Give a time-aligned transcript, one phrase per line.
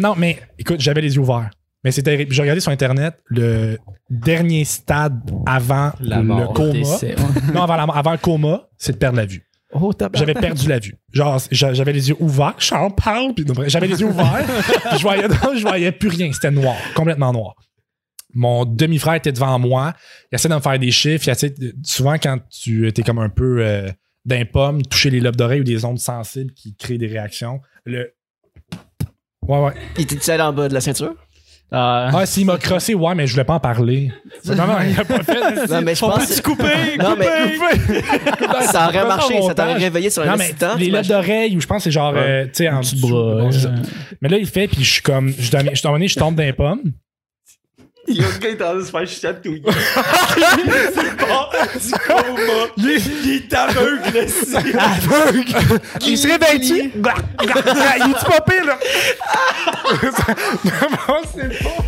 [0.00, 1.50] Non, mais écoute, j'avais les yeux ouverts.
[1.84, 2.32] Mais c'est terrible.
[2.32, 3.78] J'ai regardé sur Internet le
[4.10, 6.72] dernier stade avant La le coma.
[6.72, 7.14] décès.
[7.54, 9.42] Non, avant, la- avant le coma, c'est de perdre la vue.
[9.72, 9.90] Oh.
[10.14, 10.96] J'avais perdu la vue.
[11.12, 12.54] Genre, j'a- j'avais les yeux ouverts.
[12.58, 13.32] J'en parle.
[13.68, 14.44] J'avais les yeux ouverts.
[14.90, 16.30] puis je voyais, je voyais plus rien.
[16.32, 16.76] C'était noir.
[16.94, 17.54] Complètement noir.
[18.34, 19.94] Mon demi-frère était devant moi.
[20.30, 21.26] Il essaie de me faire des chiffres.
[21.26, 23.88] Il essaie de- souvent, quand tu es comme un peu euh,
[24.24, 27.60] d'un pomme, toucher les lobes d'oreille ou des ondes sensibles qui créent des réactions.
[27.84, 28.12] Le.
[29.48, 29.72] Ouais, ouais.
[29.96, 31.14] Il était allé en bas de la ceinture?
[31.72, 34.12] Ah, Ah, s'il m'a crossé, ouais, mais je voulais pas en parler.
[34.44, 35.66] Non, non, il a pas fait.
[35.68, 36.26] Non, mais je pense.
[36.26, 36.96] peut-tu couper?
[37.00, 37.26] Non, mais
[38.66, 39.42] ça aurait Pas marché.
[39.42, 40.76] Ça t'aurait réveillé sur un Non, mais instant.
[40.76, 42.20] les lobes d'oreille, ou je pense que c'est genre, Ouais.
[42.20, 42.96] euh, tu sais, en dessous.
[43.00, 43.50] bras, euh.
[44.22, 46.52] Mais là, il fait, puis je suis comme, je je je tombe dans les
[48.06, 48.14] pommes.
[48.14, 49.62] Il y a un gars qui est en train de se faire chatouiller.
[52.76, 54.18] Il est, il est aveugle,
[54.78, 55.80] aveugle.
[56.06, 56.74] Il se réveille-tu?
[56.74, 57.50] il
[58.10, 58.78] est-tu pas pire, là?
[60.64, 61.85] Non, c'est pas.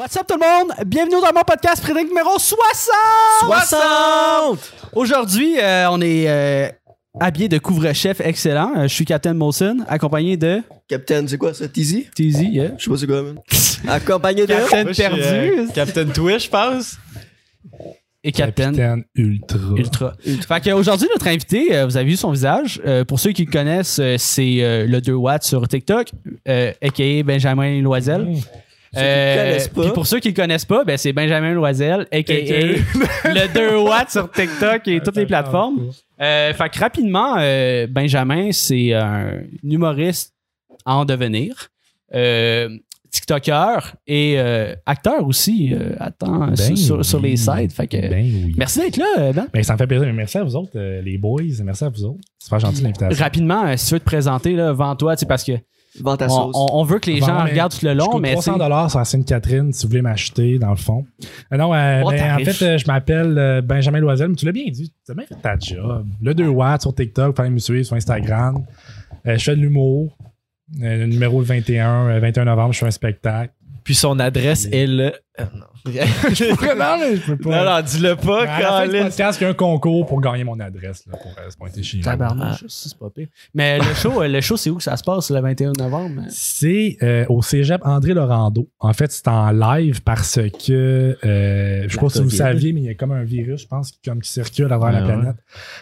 [0.00, 0.72] What's up tout le monde?
[0.86, 2.90] Bienvenue dans mon podcast prédict numéro 60!
[3.40, 4.72] 60!
[4.94, 6.68] Aujourd'hui, euh, on est euh,
[7.20, 8.72] habillé de couvre-chef excellent.
[8.78, 11.68] Euh, je suis Captain Molson, accompagné de Captain, c'est quoi ça?
[11.68, 12.08] Teasy?
[12.14, 12.70] Teasy, yeah.
[12.78, 13.38] Je sais pas c'est quoi, man.
[13.88, 14.54] Accompagné de.
[14.54, 15.20] Captain Moi, je suis, perdu.
[15.22, 16.96] euh, Captain Twitch, je pense.
[18.24, 19.58] Et Captain Capitaine Ultra.
[19.76, 20.12] Ultra.
[20.24, 22.80] Fait qu'aujourd'hui, notre invité, euh, vous avez vu son visage.
[22.86, 26.08] Euh, pour ceux qui le connaissent, euh, c'est euh, le 2 watts sur TikTok,
[26.48, 27.22] euh, a.k.a.
[27.22, 28.26] Benjamin Loisel.
[28.92, 29.82] Qui pas.
[29.82, 32.32] Puis pour ceux qui le connaissent pas, ben c'est Benjamin Loisel, a.k.a.
[33.32, 35.90] le 2 watts sur TikTok et toutes les plateformes.
[36.20, 40.34] Euh, fait que rapidement, euh, Benjamin, c'est un humoriste
[40.84, 41.68] en devenir.
[42.14, 42.68] Euh,
[43.12, 45.72] TikToker et euh, acteur aussi.
[45.74, 47.04] euh, attends, Ben sur, sur- oui.
[47.04, 47.72] sur les sites.
[47.72, 48.54] Fait que, Ben oui.
[48.56, 49.46] Merci d'être là, euh, Ben.
[49.52, 50.12] Ben, ça me fait plaisir.
[50.12, 51.42] Merci à vous autres, euh, les boys.
[51.64, 52.20] Merci à vous autres.
[52.38, 53.22] C'est pas gentil l'invitation.
[53.24, 55.52] Rapidement, euh, si tu veux te présenter là, devant toi, tu sais, parce que
[56.04, 56.56] On, sauce.
[56.56, 58.98] on- on veut que les gens regardent tout le long, mais 300 c'est- dollars sur
[59.00, 61.04] la Sainte-Catherine si vous voulez m'acheter, dans le fond.
[61.52, 64.46] Euh, non, euh, Oh, ben, en fait, euh, je m'appelle euh, Benjamin Loisel, mais tu
[64.46, 64.92] l'as bien dit.
[65.04, 66.06] Tu as bien fait ta job.
[66.22, 68.64] Le 2 watts sur TikTok, fallait me suivre sur Instagram.
[69.26, 70.16] Euh, je fais de l'humour.
[70.80, 73.52] Euh, le numéro 21, euh, 21 novembre, je fais un spectacle.
[73.82, 75.06] Puis son adresse est le.
[75.40, 75.64] Euh, non.
[75.86, 77.64] Non, mais je peux pas.
[77.64, 79.02] non, non, dis-le pas, À la fin du Colin.
[79.04, 81.82] podcast, il y a un concours pour gagner mon adresse là, pour euh, se pointer
[81.82, 83.28] chez ça, c'est pas pire.
[83.54, 86.22] Mais le show, euh, le show, c'est où que ça se passe le 21 novembre?
[86.28, 88.68] C'est euh, au cégep André Laurando.
[88.78, 92.80] En fait, c'est en live parce que euh, je sais pas si vous saviez, mais
[92.80, 95.00] il y a comme un virus, je pense, qui, comme, qui circule à travers la
[95.06, 95.36] Ouais, planète.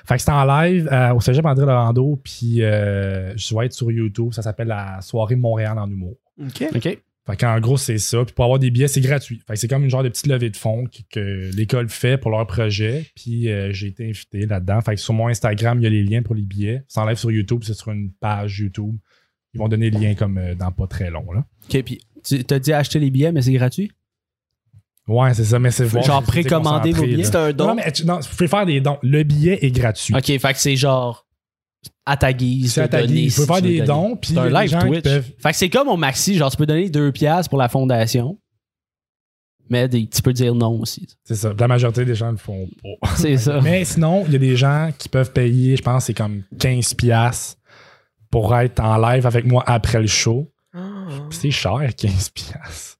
[0.06, 3.72] Fait que c'est en live euh, au cégep André Laurando, puis euh, je vais être
[3.72, 4.32] sur YouTube.
[4.32, 6.14] Ça s'appelle la soirée Montréal en humour.
[6.40, 6.68] Ok.
[6.74, 6.98] OK.
[7.28, 8.24] Fait qu'en gros, c'est ça.
[8.24, 9.42] Puis pour avoir des billets, c'est gratuit.
[9.46, 12.16] Fait que c'est comme une genre de petite levée de fonds que, que l'école fait
[12.16, 13.04] pour leur projet.
[13.14, 14.80] Puis euh, j'ai été invité là-dedans.
[14.80, 16.84] Fait que sur mon Instagram, il y a les liens pour les billets.
[16.88, 18.96] C'est en live sur YouTube, c'est sur une page YouTube.
[19.52, 21.30] Ils vont donner le lien comme euh, dans pas très long.
[21.32, 21.44] Là.
[21.68, 23.92] OK, puis tu t'as dit acheter les billets, mais c'est gratuit?
[25.06, 27.24] Ouais, c'est ça, mais c'est voir- Genre précommander vos billets?
[27.24, 27.74] C'est un Non, don.
[27.74, 28.98] mais tu- non, vous pouvez faire des dons.
[29.02, 30.14] Le billet est gratuit.
[30.14, 31.26] OK, fait que c'est genre
[32.06, 32.72] à ta guise.
[32.74, 33.34] C'est à ta donner guise.
[33.34, 35.02] Si pouvez faire tu des dons, puis C'est un live Twitch.
[35.04, 37.68] peuvent- Fait que c'est comme au maxi, genre tu peux donner 2 piastres pour la
[37.68, 38.38] fondation,
[39.70, 41.06] mais des- tu peux dire non aussi.
[41.24, 41.52] C'est ça.
[41.58, 43.08] La majorité des gens le font pas.
[43.16, 43.60] C'est ça.
[43.60, 46.94] Mais sinon, il y a des gens qui peuvent payer, je pense, c'est comme 15$
[46.94, 47.58] piastres
[48.30, 50.50] pour être en live avec moi après le show.
[51.30, 52.30] Puis c'est cher, 15$.
[52.32, 52.97] piastres.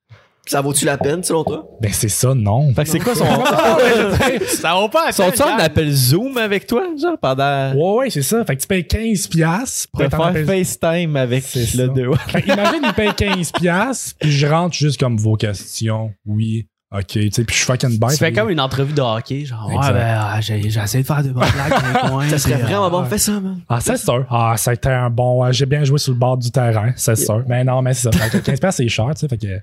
[0.49, 1.67] Ça vaut-tu la peine, selon toi?
[1.81, 2.73] Ben c'est ça, non.
[2.75, 3.25] Fait que c'est quoi son.
[4.47, 7.73] ça vaut pas Sont-ils en appel Zoom avec toi, genre, pendant.
[7.75, 8.45] Ouais, ouais, c'est ça.
[8.45, 10.47] Fait que tu payes 15$ piastres pour être faire appel.
[10.47, 11.89] FaceTime avec le.
[11.89, 12.11] 2.
[12.29, 16.13] Fait que imagine, il paye 15$, piastres, puis je rentre juste comme vos questions.
[16.27, 18.11] Oui, ok, tu sais, puis je suis fucking bête.
[18.13, 21.07] Tu fais comme une entrevue de hockey, genre, ouais, ben, ah, j'ai j'ai essayé de
[21.07, 22.29] faire de bonnes blagues dans les coins.
[22.31, 23.05] Ça serait vraiment ah, bon.
[23.05, 23.61] Fais ça, man.
[23.69, 24.27] Ah, c'est sûr.
[24.31, 25.45] Ah, ça a été un bon.
[25.45, 27.45] euh, J'ai bien joué sur le bord du terrain, c'est sûr.
[27.47, 28.19] Mais non, mais c'est ça.
[28.19, 29.29] Fait que 15$, piastres, c'est cher, tu sais.
[29.29, 29.61] Fait que.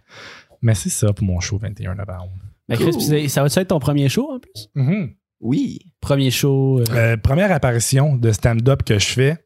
[0.66, 2.32] Mais c'est ça pour mon show 21 novembre.
[2.68, 4.68] Mais Chris, ça va-tu être ton premier show en plus?
[4.74, 5.14] Mhm.
[5.40, 5.78] Oui.
[6.02, 6.80] Premier show.
[6.80, 9.38] euh, Euh, première apparition de stand-up que je fais.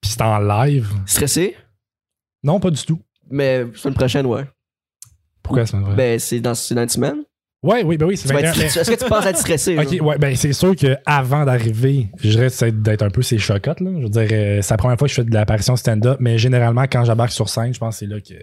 [0.00, 0.88] Puis c'est en live.
[1.04, 1.56] Stressé?
[2.42, 3.00] Non, pas du tout.
[3.30, 4.44] Mais semaine prochaine, ouais.
[5.42, 7.22] Pourquoi ça me Ben, c'est dans, une semaine.
[7.62, 8.50] Ouais, oui, ben oui, c'est Tu vas 21.
[8.52, 9.78] être- mais- Est-ce que tu penses être stressé?
[9.78, 10.06] Ok, genre?
[10.06, 13.90] ouais, ben c'est sûr qu'avant d'arriver, je reste d'être un peu ces chocottes, là.
[13.98, 16.38] Je veux dire, euh, c'est la première fois que je fais de l'apparition stand-up, mais
[16.38, 18.34] généralement, quand j'embarque sur scène, je pense que c'est là que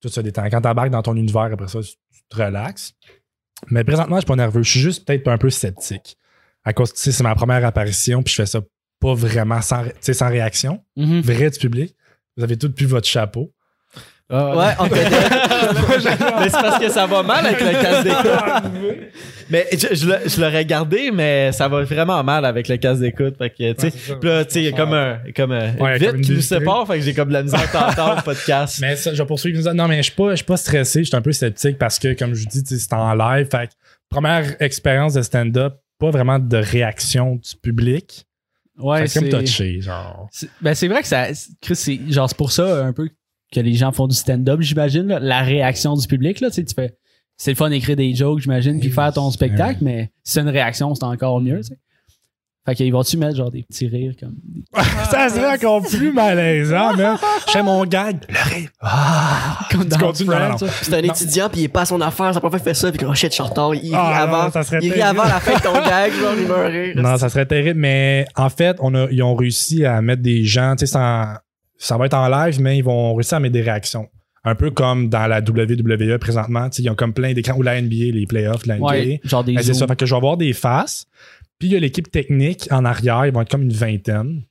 [0.00, 0.44] tout se détend.
[0.50, 1.92] Quand t'embarques dans ton univers, après ça, tu
[2.28, 2.92] te relaxes.
[3.70, 4.62] Mais présentement, je suis pas nerveux.
[4.62, 6.16] Je suis juste peut-être un peu sceptique.
[6.64, 8.60] À cause, tu sais, c'est ma première apparition, puis je fais ça
[9.00, 11.20] pas vraiment sans, sans réaction, Mhm.
[11.20, 11.94] vrai du public.
[12.36, 13.52] Vous avez tous pu votre chapeau.
[14.32, 14.86] Ah, Ouais, en
[16.40, 19.10] mais c'est parce que ça va mal avec le casque d'écoute.
[19.50, 23.00] mais je, je l'ai- je l'aurais gardé, mais ça va vraiment mal avec le casque
[23.00, 23.36] d'écoute.
[23.38, 25.98] Fait que, tu sais, là, tu sais, il y a comme un, comme un Ouais,
[25.98, 28.16] vide comme une qui nous sépare, fait que j'ai comme de la misère à t'entendre
[28.18, 28.78] le podcast.
[28.80, 29.72] Mais ça, je vais poursuivre.
[29.72, 31.00] Non, mais je suis pas, je suis pas stressé.
[31.00, 33.48] Je suis un peu sceptique parce que, comme je vous dis, c'est en live.
[33.50, 33.72] Fait que,
[34.08, 38.26] première expérience de stand-up, pas vraiment de réaction du public.
[38.78, 40.28] Ouais, c'est comme c'est- touché, genre.
[40.30, 41.26] c'est- Ben, c'est vrai que ça.
[41.60, 43.08] Chris, c'est genre, c'est pour ça un peu
[43.52, 45.06] que les gens font du stand-up, j'imagine.
[45.08, 46.94] là, La réaction du public, là, tu sais, tu fais.
[47.36, 50.48] C'est le fun d'écrire des jokes, j'imagine, puis faire ton spectacle, mais si c'est une
[50.50, 51.76] réaction, c'est encore mieux, tu sais.
[52.66, 54.34] Fait qu'ils vont-tu mettre genre des petits rires comme.
[55.10, 56.92] ça serait encore plus malaisant.
[56.94, 58.18] Je fais mon gag.
[58.28, 58.68] Le rire.
[58.82, 59.60] Ah!
[59.70, 60.58] Comme dans continues, non, Friends, non.
[60.58, 60.66] ça.
[60.82, 63.06] C'est un étudiant, puis il est pas à son affaire, sa prof fait ça, puis
[63.08, 63.74] oh shit, retard.
[63.74, 64.50] Il rit Ah, non, avant.
[64.50, 66.92] ça serait il rit avant la fin de ton gag, genre, il meurt rire.
[66.96, 70.44] Non, ça serait terrible, mais en fait, on a, ils ont réussi à mettre des
[70.44, 71.32] gens, tu sais, sans-
[71.80, 74.08] ça va être en live, mais ils vont réussir à mettre des réactions.
[74.44, 78.12] Un peu comme dans la WWE présentement, ils ont comme plein d'écrans, ou la NBA,
[78.12, 78.86] les playoffs, la NBA.
[78.86, 79.54] Ouais, genre des.
[79.54, 81.06] Ben, c'est ça, fait que je vais avoir des faces,
[81.58, 84.42] puis il y a l'équipe technique en arrière, ils vont être comme une vingtaine.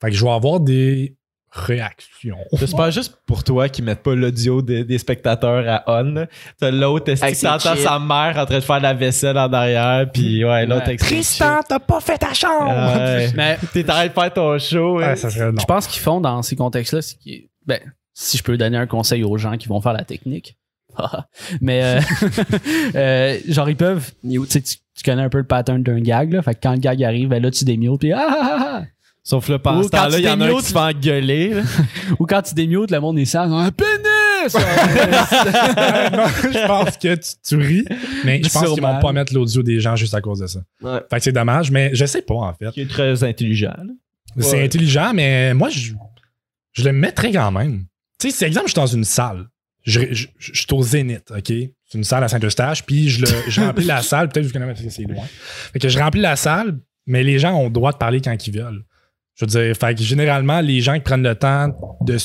[0.00, 1.14] Fait que je vais avoir des
[1.56, 2.36] réactions.
[2.52, 6.14] J'espère juste pour toi qu'ils mettent pas l'audio des, des spectateurs à on.
[6.14, 6.26] là.
[6.60, 7.84] T'as l'autre, est-ce Avec que ses t'entends chips.
[7.84, 10.96] sa mère en train de faire la vaisselle en arrière, puis ouais, l'autre Ouais.
[10.96, 12.68] Tristan, t'as pas fait ta chambre!
[12.68, 13.30] Ouais.
[13.34, 14.98] Mais T'es en train de faire ton show.
[14.98, 15.16] Ouais, hein.
[15.16, 15.60] ça serait non.
[15.60, 17.48] je pense qu'ils font dans ces contextes-là, c'est qu'ils.
[17.66, 17.80] Ben,
[18.12, 20.56] si je peux donner un conseil aux gens qui vont faire la technique.
[21.60, 22.00] Mais euh,
[22.94, 26.40] euh, genre ils peuvent tu, sais, tu connais un peu le pattern d'un gag là,
[26.40, 28.82] fait que quand le gag arrive ben là tu démutes puis ah, ah, ah,
[29.28, 30.66] Sauf là, pendant Ou ce quand temps-là, tu il y en a un démutes, qui
[30.68, 31.48] se fait engueuler.
[31.54, 31.62] là.
[32.20, 37.28] ou quand tu démutes le monde est sale un pénis non, je pense que tu,
[37.44, 37.84] tu ris,
[38.24, 38.94] mais je pense qu'ils Sûrement.
[38.94, 40.60] vont pas mettre l'audio des gens juste à cause de ça.
[40.82, 41.00] Ouais.
[41.10, 42.70] Fait que c'est dommage, mais je sais pas en fait.
[42.70, 43.74] Qui est très intelligent.
[43.76, 43.92] là.
[44.38, 44.64] C'est Ouais.
[44.64, 45.92] intelligent, mais moi, je,
[46.74, 47.86] je le mettrais quand même.
[48.20, 49.46] Tu sais, c'est exemple, je suis dans une salle.
[49.82, 51.46] Je, je, je suis au Zénith, OK?
[51.48, 54.28] C'est une salle à Saint-Eustache, puis je, le, je remplis la salle.
[54.28, 55.24] Peut-être que vous connaissez parce que c'est loin.
[55.72, 58.46] Fait que je remplis la salle, mais les gens ont le droit de parler quand
[58.46, 58.84] ils veulent.
[59.36, 61.68] Je veux dire, fait que généralement, les gens qui prennent le temps
[62.02, 62.16] de,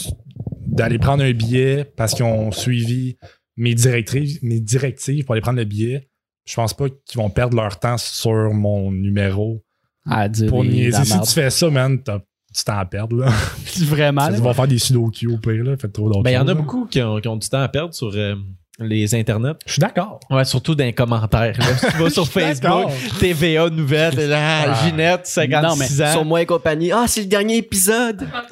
[0.66, 3.18] d'aller prendre un billet parce qu'ils ont suivi
[3.58, 6.08] mes directives, mes directives pour aller prendre le billet,
[6.46, 9.64] je pense pas qu'ils vont perdre leur temps sur mon numéro
[10.10, 11.04] à dire pour niaiser.
[11.04, 12.22] Si tu fais ça, man, t'as-
[12.54, 13.30] tu t'en perds, là.
[13.86, 15.78] vraiment Ils vont faire des sudoku au pire, là.
[15.78, 16.54] Faites trop d'autres Ben, il y en a là.
[16.56, 18.36] beaucoup qui ont, qui ont du temps à perdre sur euh,
[18.82, 19.54] les internets.
[19.66, 20.20] Je suis d'accord.
[20.30, 21.54] Ouais, surtout dans les commentaires.
[21.58, 21.66] là.
[21.78, 22.92] Si tu vas sur Facebook.
[23.20, 24.86] TVA Nouvelles, t'es là, Ah.
[24.86, 26.26] Ginette, 56 Sur ans.
[26.26, 26.92] moi et compagnie.
[26.92, 28.28] Ah, c'est le dernier épisode.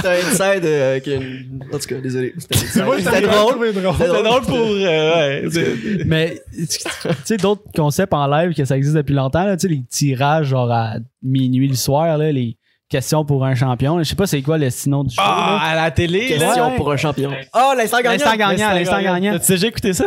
[0.00, 1.60] c'est un inside euh, une.
[1.72, 2.34] En tout cas, désolé.
[2.38, 2.84] C'était inside.
[2.98, 3.72] C'était drôle.
[3.72, 3.94] drôle.
[3.98, 4.56] C'est drôle pour.
[4.58, 6.78] euh, ouais, Mais tu tu
[7.24, 10.46] sais d'autres concepts en live que ça existe depuis longtemps là, tu sais les tirages
[10.48, 12.56] genre à minuit le soir là, les
[12.90, 13.98] questions pour un champion.
[13.98, 15.22] Je sais pas c'est quoi le sinon du show.
[15.24, 15.70] Ah, là.
[15.70, 16.26] à la télé.
[16.26, 16.76] Question Ouais.
[16.76, 17.30] pour un champion.
[17.54, 18.12] Oh, l'instant gagnant.
[18.12, 19.38] L'instant gagnant, l'instant gagnant.
[19.38, 20.06] T'as déjà écouté ça?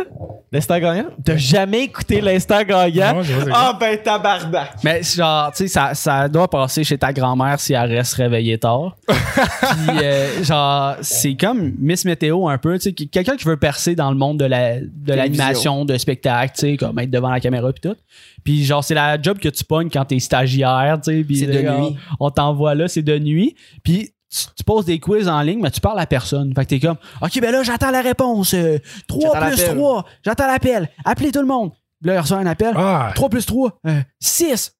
[0.52, 1.06] L'instant gagnant?
[1.24, 3.22] T'as jamais écouté l'instant gagnant?
[3.52, 4.74] Ah, ben, tabarnak!
[4.84, 8.58] Mais genre, tu sais, ça, ça doit passer chez ta grand-mère si elle reste réveillée
[8.58, 8.94] tard.
[9.08, 13.96] Puis, euh, genre, c'est comme Miss Météo un peu, tu sais, quelqu'un qui veut percer
[13.96, 17.40] dans le monde de la de l'animation, de spectacle, tu sais, comme être devant la
[17.40, 17.96] caméra puis tout.
[18.44, 21.24] Puis genre, c'est la job que tu pognes quand t'es stagiaire, tu sais.
[21.24, 21.96] puis C'est de là, nuit.
[22.20, 23.54] On t'envoie là, c'est de nuit.
[23.82, 26.52] Puis tu, tu poses des quiz en ligne, mais tu parles à personne.
[26.54, 28.52] Fait que t'es comme, OK, ben là, j'attends la réponse.
[28.54, 29.76] Euh, 3 J'attends plus l'appel.
[29.76, 30.04] 3.
[30.24, 30.90] J'attends l'appel.
[31.04, 31.70] Appelez tout le monde.
[32.02, 32.74] Puis là, il reçoit un appel.
[32.76, 33.78] Ah, 3 plus 3,
[34.20, 34.76] 6.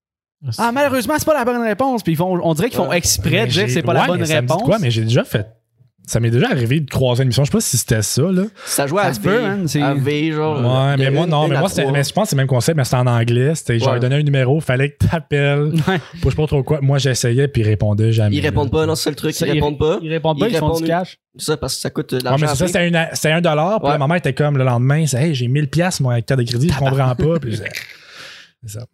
[0.58, 2.02] Ah, malheureusement, c'est pas la bonne réponse.
[2.02, 2.98] Puis ils font, on dirait qu'ils font Ouais.
[2.98, 4.66] exprès de dire que c'est pas ouais, la bonne mais ça me dit réponse.
[4.66, 5.46] Quoi, mais j'ai déjà fait.
[6.06, 7.44] Ça m'est déjà arrivé de croiser une émission.
[7.44, 8.42] Je sais pas si c'était ça, là.
[8.66, 9.20] Ça jouait à V.
[9.40, 10.56] man, c'est- À V, genre.
[10.58, 12.46] Ouais, mais moi, une- non, une mais moi, mais je pense que c'est le même
[12.46, 13.54] concept, mais c'était en anglais.
[13.54, 13.96] C'était genre, Ouais.
[13.96, 15.72] il donnait un numéro, fallait que t'appelles.
[15.88, 15.98] Ouais.
[16.20, 16.80] Pour je sais pas trop quoi.
[16.82, 18.36] Moi, j'essayais, puis ils répondaient jamais.
[18.36, 19.34] Ils répondent pas, non, c'est le truc.
[19.40, 19.98] Ils répondent pas.
[20.02, 21.16] Ils répondent pas, Ils ils, font du cash.
[21.38, 22.46] C'est ça, parce que ça coûte de Ouais, mais l'argent.
[22.54, 23.78] c'est ça, c'était un dollar.
[23.80, 23.92] Puis Ouais.
[23.94, 26.44] la maman était comme le lendemain, c'est Hey, j'ai 1000 pièces moi, avec carte de
[26.46, 27.38] crédit, je comprends pas.
[27.40, 27.70] Puis je disais,
[28.66, 28.84] c'est ça.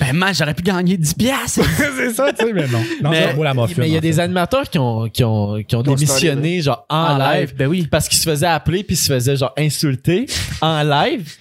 [0.00, 1.60] Ben, man, j'aurais pu gagner 10 piastres.
[1.96, 2.78] c'est ça, tu sais, mais non.
[3.02, 5.76] Non, Mais- c'est la il y a en des animateurs qui ont, qui ont, qui
[5.76, 7.40] ont Qui ont démissionné, genre, en, En live.
[7.48, 7.86] live, ben oui.
[7.90, 10.26] Parce qu'ils se faisaient appeler puis ils se faisaient, genre, insulter
[10.60, 11.34] en live.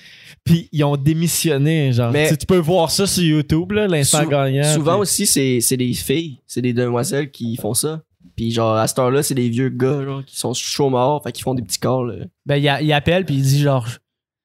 [0.44, 2.12] Puis ils ont démissionné, genre.
[2.12, 4.74] Mais- Tu sais, tu peux voir ça sur YouTube, là, l'instant Sou- gagnant.
[4.74, 8.02] Souvent puis- aussi, c'est c'est des filles, c'est des demoiselles qui font ça.
[8.36, 11.32] Puis genre, à cette heure-là, c'est des vieux gars, genre, qui sont chauds morts, fait
[11.32, 12.08] qu'ils font des petits calls.
[12.20, 12.26] là.
[12.46, 13.88] Ben, il, a- il appelle, puis il dit genre,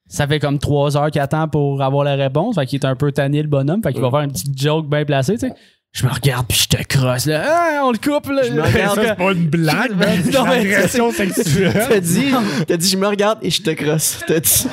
[0.09, 2.55] ça fait comme 3 heures qu'il attend pour avoir la réponse.
[2.55, 3.83] Fait qu'il est un peu tanné, le bonhomme.
[3.83, 5.55] Fait qu'il va faire une petite joke bien placée, tu sais.
[5.93, 7.43] Je me regarde, puis je te crosse, là.
[7.47, 8.43] Ah, on le coupe, là.
[8.43, 9.01] Je me Ça, regarde.
[9.07, 10.21] c'est pas une blague, man.
[10.23, 11.73] C'est une mais agression sexuelle.
[11.89, 12.27] T'as dit,
[12.67, 14.21] t'as dit, je me regarde et je te crosse.
[14.27, 14.67] T'as dit.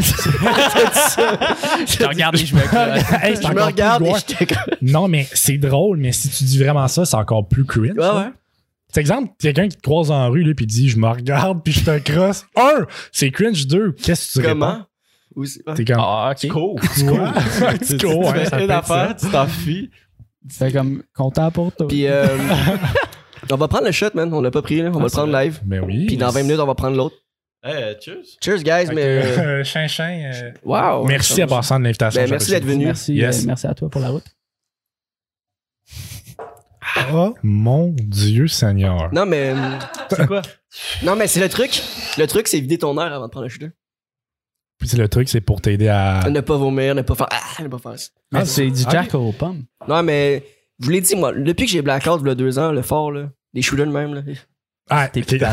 [1.86, 2.60] Je te regarde et je me.
[2.60, 4.76] Hey, c'est Je me regarde et je te colle.
[4.82, 7.92] Non, mais c'est drôle, mais si tu dis vraiment ça, c'est encore plus cringe.
[7.96, 8.32] Ouais, ouais.
[8.94, 11.72] C'est exemple, quelqu'un qui te croise en rue, là, puis dit Je me regarde, puis
[11.72, 12.46] je te crosse.
[12.54, 13.66] Un, c'est cringe.
[13.66, 14.60] Deux, qu'est-ce que tu réponds?
[14.60, 14.86] Comment?
[15.34, 15.74] Ouais.
[15.74, 15.96] T'es comme.
[15.98, 16.48] Ah, ok.
[16.48, 16.80] Cool.
[17.08, 17.32] Quoi?
[17.84, 19.90] Tu cool, ouais, fais une affaire, tu t'enfuis.
[20.48, 21.88] C'est comme content pour toi.
[21.88, 22.26] Puis, euh,
[23.50, 24.32] on va prendre le shot, man.
[24.32, 24.90] On l'a pas pris, là.
[24.94, 25.60] On va le prendre live.
[25.66, 26.06] Mais oui.
[26.06, 27.16] Puis dans 20 minutes, on va prendre l'autre.
[27.64, 28.22] Hey, cheers.
[28.44, 29.02] Cheers, guys, mais.
[29.38, 31.04] euh, Chin Chin, euh, Wow.
[31.06, 32.20] merci à passant de l'invitation.
[32.22, 32.84] Ben, merci d'être venu.
[32.84, 33.40] Merci, Yes.
[33.42, 34.24] euh, merci à toi pour la route.
[37.12, 39.12] Oh mon Dieu Seigneur.
[39.12, 39.50] Non, mais.
[39.54, 39.78] euh,
[40.10, 40.42] C'est quoi?
[41.02, 41.82] Non, mais c'est le truc.
[42.18, 43.70] Le truc, c'est vider ton air avant de prendre le shooter.
[44.78, 46.28] Puis c'est le truc, c'est pour t'aider à.
[46.30, 47.28] Ne pas vomir, ne pas faire.
[47.30, 48.08] Ah, ne pas faire ça.
[48.34, 48.82] Ah, c'est du.
[48.90, 49.64] Jack aux pommes.
[49.88, 50.44] Non, mais.
[50.80, 52.82] Je vous l'ai dit, moi, depuis que j'ai blackout, il y a deux ans, le
[52.82, 53.28] fort, là.
[53.52, 54.22] Les shooters de même, là.
[54.90, 55.08] Ah,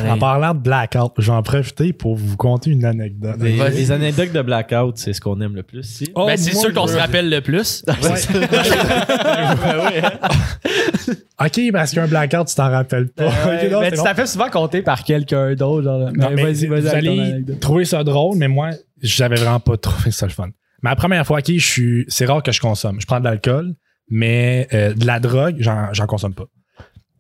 [0.10, 3.38] en parlant de blackout, j'en en profiter pour vous conter une anecdote.
[3.40, 6.12] Les, anecdotes de blackout, c'est ce qu'on aime le plus ici.
[6.16, 7.86] Oh, ben, c'est sûr qu'on se rappelle le plus.
[11.44, 13.26] Ok, parce qu'un blackout, tu t'en rappelles pas.
[13.26, 15.88] Ok, non, mais c'est tu t'as fait souvent compter par quelqu'un d'autre.
[15.88, 16.82] Non, Mais mais vas-y, vas-y.
[16.82, 18.70] vous allez trouver ça drôle, mais moi,
[19.02, 20.50] j'avais vraiment pas trouvé ça le fun.
[20.84, 23.02] La première fois, ok, je suis, c'est rare que je consomme.
[23.02, 23.74] Je prends de l'alcool,
[24.10, 26.46] mais euh, de la drogue, j'en, j'en consomme pas.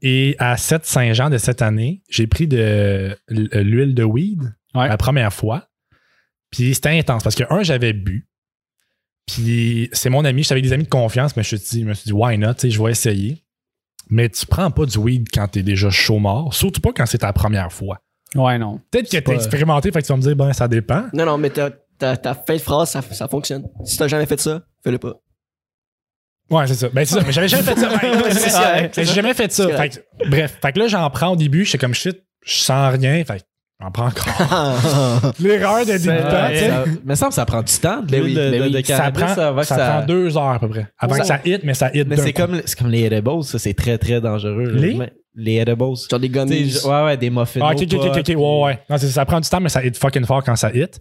[0.01, 4.41] Et à 7 Saint-Jean de cette année, j'ai pris de l'huile de weed
[4.74, 4.88] Ouais.
[4.88, 5.67] la première fois.
[6.50, 8.27] Puis c'était intense parce que, un, j'avais bu.
[9.27, 11.88] Puis c'est mon ami, j'avais des amis de confiance, mais je, me suis dit- je
[11.88, 13.43] me suis dit, why not, tu sais, je vais essayer.
[14.10, 17.20] Mais tu prends pas du weed quand t'es déjà chaud mort, surtout pas quand c'est
[17.20, 18.00] ta première fois.
[18.36, 18.79] Ouais, non.
[18.91, 21.05] Peut-être que t'as pas- expérimenté, fait que tu vas me dire, ben, ça dépend.
[21.13, 23.63] Non, non, mais ta, ta, ta fin de phrase, ça, ça fonctionne.
[23.86, 25.13] Si t'as jamais fait ça, fais-le pas.
[26.51, 26.89] Ouais, c'est ça.
[26.93, 27.22] Ben, c'est ça.
[27.25, 27.89] Mais j'avais jamais fait ça.
[28.01, 28.50] Ben, C'est
[28.93, 29.05] c'est.
[29.05, 29.65] J'ai jamais fait ça.
[29.67, 30.58] C'est Fait que- bref.
[30.62, 31.65] Fait que là, j'en prends au début.
[31.65, 32.22] J'étais comme shit.
[32.46, 33.24] Je sens rien.
[33.24, 33.43] Fait que
[33.81, 35.34] j'en prends encore.
[35.39, 36.67] L'erreur de débutant, tu sais.
[36.70, 38.81] Ça, me semble que ça prend du temps de, Ben oui, de, ben de- oui.
[38.81, 40.88] de Ça prend, ça prend deux heures à peu près.
[41.00, 42.41] Avant Ça- que ça hit, mais ça hit Mais d'un c'est coup.
[42.41, 44.72] comme, c'est comme les edibles, ça c'est très très dangereux.
[44.75, 44.93] Les?
[44.93, 45.96] Mais- Les edibles.
[46.10, 46.75] Genre des gummies.
[46.84, 47.62] ouais, ouais, des muffins.
[47.63, 48.27] Ah, ok, ok, ok, ok.
[48.38, 48.79] Ouais, ouais.
[48.89, 49.13] Non, c'est ça.
[49.13, 51.00] Ça prend du temps, mais ça hit fucking fort quand ça hit.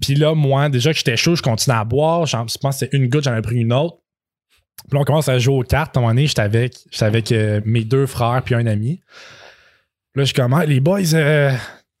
[0.00, 2.26] Puis là, moi, déjà que j'étais chaud, je continuais à boire.
[2.26, 3.96] J'en- Je pense que c'était une goutte, j'en ai pris une autre.
[4.88, 5.96] Puis là, on commence à jouer aux cartes.
[5.96, 9.00] À un moment donné, j'étais avec, j'étais avec euh, mes deux frères puis un ami.
[10.14, 10.64] Là, je commence.
[10.66, 11.52] Les boys, euh,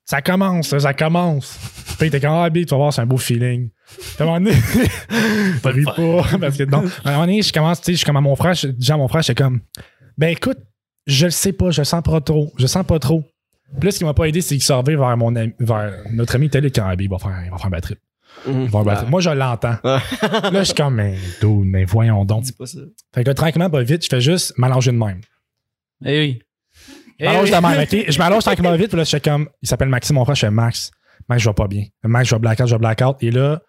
[0.04, 1.58] ça commence, là, ça commence.
[1.98, 3.70] Puis était comme, ah, Big, tu vas voir, c'est un beau feeling.
[3.96, 4.56] Puis à un moment donné,
[5.62, 6.84] pas pas, parce que non.
[7.04, 8.68] À un moment donné, je commence, tu sais, je suis comme à mon frère, je
[8.68, 9.60] dis à mon frère, j'étais comme,
[10.16, 10.58] ben écoute,
[11.06, 13.22] je le sais pas, je le sens pas trop, je le sens pas trop.
[13.80, 16.36] Puis là, ce qui m'a pas aidé, c'est qu'il revient vers mon ami, vers notre
[16.36, 17.96] ami Télé quand il va faire, il va faire un bad
[18.46, 18.68] Mhm.
[18.88, 19.08] Ah, trip.
[19.10, 19.76] Moi, je l'entends.
[19.84, 20.00] Là,
[20.52, 22.44] je suis comme, mais dude, mais voyons donc.
[22.44, 22.78] Dis pas ça.
[23.14, 25.20] Fait que là, tranquillement, pas vite, je fais juste m'allonger de même.
[26.04, 26.42] Eh oui.
[27.18, 28.10] Je m'allonge de même, ok?
[28.12, 30.40] Je m'allonge tranquillement vite, puis là, je fais comme, il s'appelle Maxime, mon frère, je
[30.40, 30.90] fais Max.
[31.28, 31.84] Max, je vais pas bien.
[32.04, 33.16] Max, je vais blackout, je vais blackout.
[33.22, 33.60] Et là,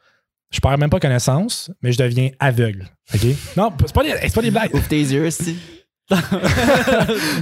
[0.52, 2.88] je perds même pas connaissance, mais je deviens aveugle.
[3.14, 3.22] OK?
[3.58, 4.74] Non, c'est pas des, c'est pas des blagues.
[4.74, 5.56] Ouvre tes yeux, c'est.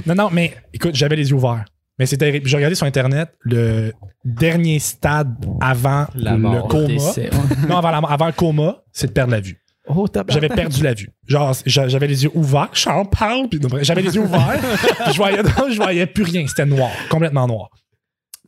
[0.06, 1.64] Non, non, mais écoute, j'avais les yeux ouverts.
[1.98, 2.46] Mais c'était terrible.
[2.46, 3.92] J'ai regardé sur Internet le
[4.24, 6.86] dernier stade avant La le coma.
[7.68, 9.62] Non, avant, la- avant le coma, c'est de perdre la vue.
[9.88, 10.06] Oh.
[10.28, 11.08] J'avais perdu la vue.
[11.26, 13.48] Genre, j'a- j'avais les yeux ouverts, j'en parle,
[13.82, 14.58] j'avais les yeux ouverts,
[15.04, 15.38] puis je voyais,
[15.70, 16.44] je voyais plus rien.
[16.46, 17.70] C'était noir, complètement noir.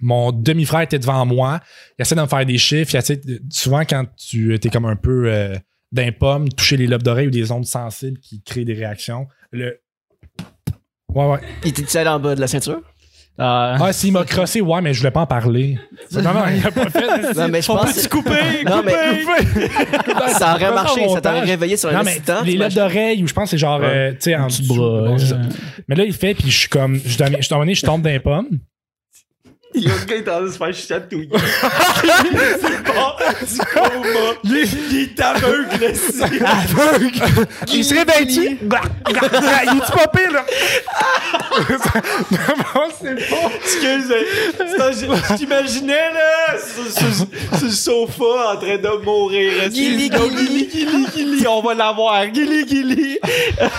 [0.01, 1.61] Mon demi-frère était devant moi.
[1.99, 2.93] Il essaie de me faire des chiffres.
[2.95, 5.55] Il essaie souvent, quand tu es comme un peu euh,
[5.91, 9.27] d'un pomme, toucher les lobes d'oreille ou des ondes sensibles qui créent des réactions.
[9.53, 9.81] Le.
[11.15, 11.41] Ouais, ouais.
[11.65, 12.81] Il était allé en bas de la ceinture?
[13.39, 15.79] Ah, Ah, s'il m'a crossé, ouais, mais je voulais pas en parler.
[16.13, 17.35] Non, non, il a pas fait.
[17.35, 17.93] Non, mais je pense.
[18.07, 18.65] que- couper?
[18.67, 18.93] Non, mais
[20.33, 22.43] ça aurait marché, ça t'aurait réveillé sur un Non, mais excitant.
[22.45, 23.87] les lobes d'oreille, ou je pense que c'est genre, Ouais.
[23.87, 24.75] euh, tu sais, en Du dessous.
[24.75, 25.03] bras.
[25.03, 25.35] Bon, euh,
[25.87, 28.03] Mais là, il fait, puis je suis comme, je à un moment donné, je tombe
[28.03, 28.19] dans les
[29.73, 29.83] pommes.
[29.83, 31.29] Le gars est en train de se faire chatouiller.
[34.45, 35.93] Il est aveugle,
[36.45, 37.47] Aveugle!
[37.73, 38.59] Il se réveille-tu?
[38.61, 40.45] Il est-tu pas pire, là?
[42.31, 43.51] Non, c'est pas.
[43.57, 44.15] Excuse,
[44.59, 47.27] je t'imaginais là, sur,
[47.63, 49.69] le sofa en train de mourir.
[49.69, 50.67] Guili, guili.
[50.69, 52.27] Guili, Guili, on va l'avoir.
[52.27, 53.19] Guili, Guili.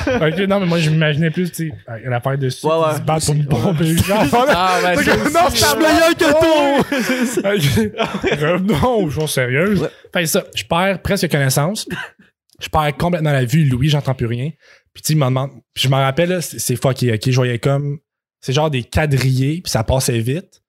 [0.10, 1.74] Ok, non, mais moi, je m'imaginais plus, tu sais,
[2.10, 2.66] l'affaire dessus.
[2.66, 2.86] Ouais, ouais.
[2.92, 3.82] Ils se battent pour une pompe.
[3.82, 3.96] et
[4.50, 6.84] Ah, ben, c'est- non, c'est meilleur que toi!
[8.48, 9.82] Revenons, chose sérieuse.
[9.82, 9.90] Ouais.
[10.14, 11.88] Fait ça, je perds presque connaissance.
[12.60, 13.66] Je perds complètement la vue.
[13.66, 14.52] Louis, j'entends plus rien.
[14.94, 15.52] Puis tu sais, il me demande.
[15.74, 17.30] Puis je me rappelle, c'est fucké, ok?
[17.30, 18.00] Je voyais comme.
[18.42, 20.62] C'est genre des quadrillés, puis ça passait vite.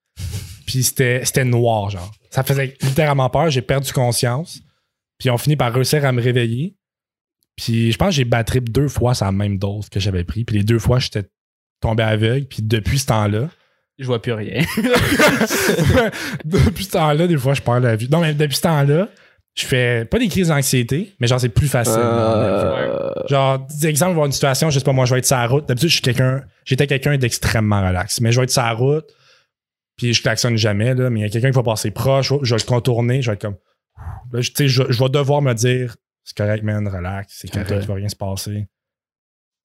[0.67, 2.11] Puis c'était c'était noir, genre.
[2.31, 3.50] Ça faisait littéralement peur.
[3.50, 4.61] J'ai perdu conscience.
[5.19, 6.76] Puis on finit par réussir à me réveiller.
[7.57, 10.45] Puis je pense que j'ai battu deux fois sur la même dose que j'avais pris.
[10.45, 11.25] Puis les deux fois, j'étais
[11.81, 12.47] tombé aveugle.
[12.47, 13.50] Puis depuis ce temps-là,
[14.00, 14.64] Je vois plus rien.
[16.45, 18.09] depuis ce temps-là, des fois, je perds la vue.
[18.11, 19.09] Non, mais depuis ce temps-là,
[19.54, 21.95] je fais pas des crises d'anxiété, mais genre c'est plus facile.
[21.99, 25.37] Euh, Genre, exemple, je avoir une situation, je sais pas, moi, je vais être sur
[25.37, 25.66] la route.
[25.69, 28.21] D'habitude, je suis quelqu'un, j'étais quelqu'un d'extrêmement relax.
[28.21, 29.07] Mais je vais être sur la route,
[29.97, 32.54] puis je klaxonne jamais, là, mais il y a quelqu'un qui va passer proche, je
[32.54, 33.57] vais le contourner, je vais être comme.
[34.33, 37.50] Là, je- tu sais, je, je vais devoir me dire, c'est correct, man, relax, c'est
[37.50, 37.78] correct, Ok.
[37.83, 38.66] il va rien se passer.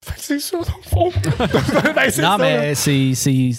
[0.04, 1.12] Fait que c'est ça, dans le fond.
[1.94, 3.52] Ben, c'est Non, ça, mais c'est-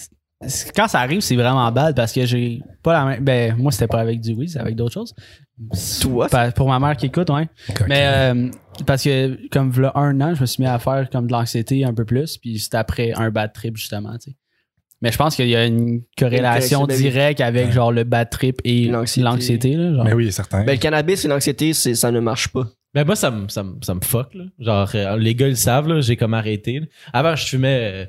[0.75, 3.23] Quand ça arrive, c'est vraiment bad parce que j'ai pas la même.
[3.23, 5.15] Ben, moi, c'était pas avec du oui, c'est avec d'autres choses.
[6.01, 6.27] Toi?
[6.55, 7.47] Pour ma mère qui écoute, ouais.
[7.87, 8.49] Mais euh,
[8.85, 11.83] parce que, comme v'là un an, je me suis mis à faire comme de l'anxiété
[11.85, 14.37] un peu plus, puis c'était après un bad trip, justement, tu sais.
[15.01, 17.71] Mais je pense qu'il y a une corrélation corrélation, ben directe avec Ouais.
[17.71, 19.75] genre le bad trip et L'anxiété.
[20.03, 20.63] Mais oui, certain.
[20.63, 22.65] Ben, le cannabis et l'anxiété, c'est- ça ne marche pas.
[22.95, 24.45] Ben moi, ça me, ça me, ça me fuck, là.
[24.59, 26.79] Genre, euh, les gars, ils le savent, là, j'ai comme arrêté.
[26.79, 26.85] là.
[27.13, 28.05] Avant, je fumais euh,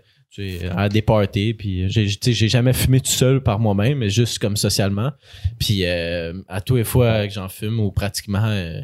[0.77, 4.57] à des parties, puis j'ai, j'ai jamais fumé tout seul par moi-même, mais juste comme
[4.57, 5.11] socialement.
[5.59, 8.81] Puis euh, à tous les fois que j'en fume, ou pratiquement, euh,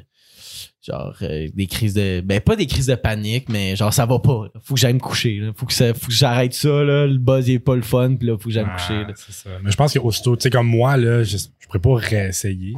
[0.86, 2.20] genre, euh, des crises de...
[2.22, 4.50] Ben, pas des crises de panique, mais genre, ça va pas.
[4.54, 4.60] là.
[4.62, 5.38] Faut que j'aille me coucher.
[5.38, 5.52] là.
[5.56, 7.06] Faut, que ça, faut que j'arrête ça, là.
[7.06, 8.94] Le buzz, il est pas le fun, puis là, faut que j'aille me Ah, coucher.
[9.02, 9.12] là.
[9.14, 9.50] c'est ça.
[9.62, 12.74] Mais je pense qu'aussitôt, tu sais, comme moi, là, je, je pourrais pas réessayer.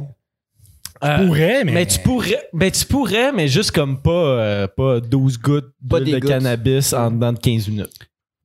[1.03, 1.73] Euh, pourrais, mais.
[1.73, 5.99] Mais tu pourrais, ben tu pourrais, mais juste comme pas, euh, pas 12 gouttes Pas
[5.99, 6.25] de gouttes.
[6.25, 7.91] cannabis en dedans de 15 minutes.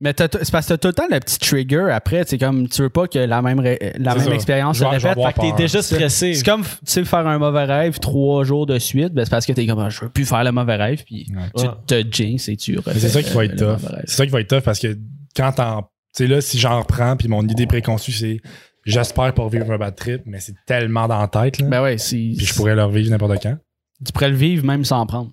[0.03, 2.81] Mais c'est parce que t'as tout le temps le petit trigger après, c'est comme tu
[2.81, 4.33] veux pas que la même, la même ça.
[4.33, 5.01] expérience se répète.
[5.15, 6.33] Fait que T'es déjà stressé.
[6.33, 9.45] C'est comme, tu sais, faire un mauvais rêve trois jours de suite, ben c'est parce
[9.45, 11.43] que t'es comme, ah, je veux plus faire le mauvais rêve, puis Ouais.
[11.55, 11.71] tu Ouais.
[12.03, 13.89] te jinx et tu Mais c'est ça qui va être tough.
[14.05, 14.97] C'est ça qui va être tough parce que
[15.35, 15.83] quand t'en.
[15.83, 18.39] Tu sais, là, si j'en reprends, puis mon idée préconçue, c'est
[18.85, 21.67] j'espère pas vivre un bad trip, mais c'est tellement dans la tête, là.
[21.69, 23.57] Ben ouais, si, puis je pourrais le revivre n'importe quand.
[24.05, 25.31] tu pourrais le vivre même sans en prendre.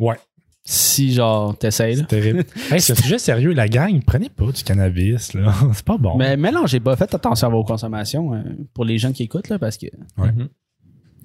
[0.00, 0.16] Ouais.
[0.64, 2.02] Si, genre, t'essayes, là.
[2.08, 2.44] C'est terrible.
[2.70, 3.52] hey, c'est un sujet sérieux.
[3.52, 5.52] La gang, prenez pas du cannabis, là.
[5.74, 6.16] C'est pas bon.
[6.16, 8.42] Mais mélangez pas, faites attention à vos consommations euh,
[8.72, 9.86] pour les gens qui écoutent, là, parce que
[10.18, 10.48] Mhm.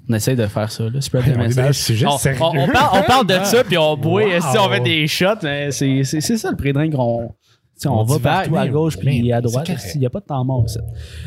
[0.09, 1.01] on essaie de faire ça, là.
[1.01, 1.75] Spread Hey, the message.
[1.75, 2.41] sujet On, sérieux.
[2.41, 4.41] on- on parle, on parle de ça, puis on boit, Wow.
[4.41, 7.27] si on fait des shots, mais c'est ça le pré-drink qu'on.
[7.27, 9.69] tu sais, on, On va partout à gauche puis à droite.
[9.93, 10.67] Il n'y a pas de temps mort.
[10.67, 10.79] ça.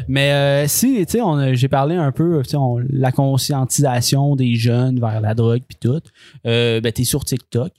[0.09, 3.12] Mais euh, si, tu sais, on a- j'ai parlé un peu, tu sais, on- la
[3.12, 6.01] conscientisation des jeunes vers la drogue puis tout.
[6.44, 7.70] Euh, ben, t'es sur TikTok.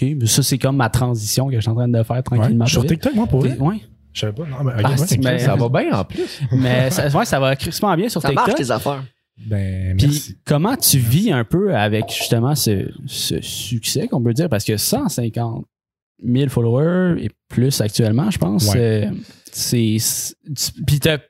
[0.00, 0.08] OK?
[0.20, 2.66] Mais ça, c'est comme ma transition que je suis en train de faire Ouais, tranquillement.
[2.66, 2.84] sur.
[2.86, 3.56] TikTok, moi, pour vrai.
[3.58, 3.80] Ouais.
[4.12, 4.44] Je savais pas.
[4.46, 6.40] Non, mais, ok, Ah, ouais, mais- Ça va bien en plus.
[6.52, 8.66] Mais ça, ouais, ça va crispement bien sur Ça marche, TikTok.
[8.66, 9.04] tes affaires.
[9.46, 10.38] Ben, Puis merci.
[10.46, 14.48] comment tu vis un peu avec justement ce, ce succès qu'on peut dire?
[14.48, 15.66] Parce que 150
[16.24, 18.72] 000 followers et plus actuellement, je pense.
[18.72, 19.06] Ouais.
[19.10, 19.10] euh,
[19.52, 19.96] c'est
[20.86, 21.24] puis t'as- tu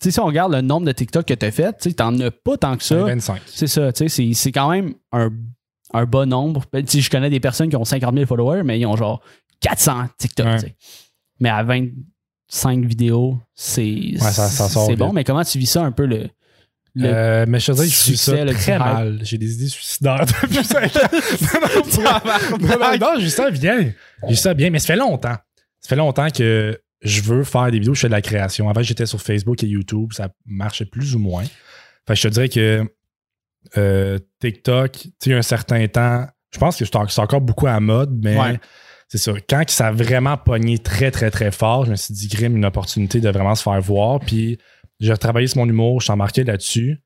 [0.00, 2.30] sais si on regarde le nombre de TikTok que tu as fait, tu t'en as
[2.30, 2.96] pas tant que ça.
[3.04, 3.42] 25.
[3.46, 5.28] C'est ça, tu sais, c'est- c'est quand même un,
[5.92, 6.64] un bon nombre.
[6.72, 9.22] Ben, sais, je connais des personnes qui ont 50 000 followers, mais ils ont genre
[9.60, 10.46] 400 TikTok.
[10.46, 10.76] Ouais.
[11.40, 15.12] Mais à 25 vidéos, c'est ça- ça sort c'est bon.
[15.12, 16.28] Mais comment tu vis ça un peu le,
[16.94, 19.20] le Euh, mais je te dis, je suis ça très mal.
[19.22, 21.00] J'ai des idées suicidaires depuis 5 ans.
[21.98, 23.92] non, non, non, non, non, j'ai ça bien.
[24.28, 25.36] J'ai ça bien, mais ça fait longtemps.
[25.80, 28.68] Ça fait longtemps que je veux faire des vidéos, je fais de la création.
[28.68, 31.42] Avant, j'étais sur Facebook et YouTube, ça marchait plus ou moins.
[32.06, 32.88] Fait que je te dirais que
[33.76, 37.66] euh, TikTok, tu sais, un certain temps, je pense que c'est en- c'est encore beaucoup
[37.66, 38.60] à mode, mais Ouais.
[39.08, 39.32] c'est ça.
[39.48, 42.64] Quand ça a vraiment pogné très, très, très fort, je me suis dit, Grim, une
[42.64, 44.20] opportunité de vraiment se faire voir.
[44.20, 44.58] Puis
[45.00, 46.98] j'ai retravaillé sur mon humour, je suis embarqué là-dessus.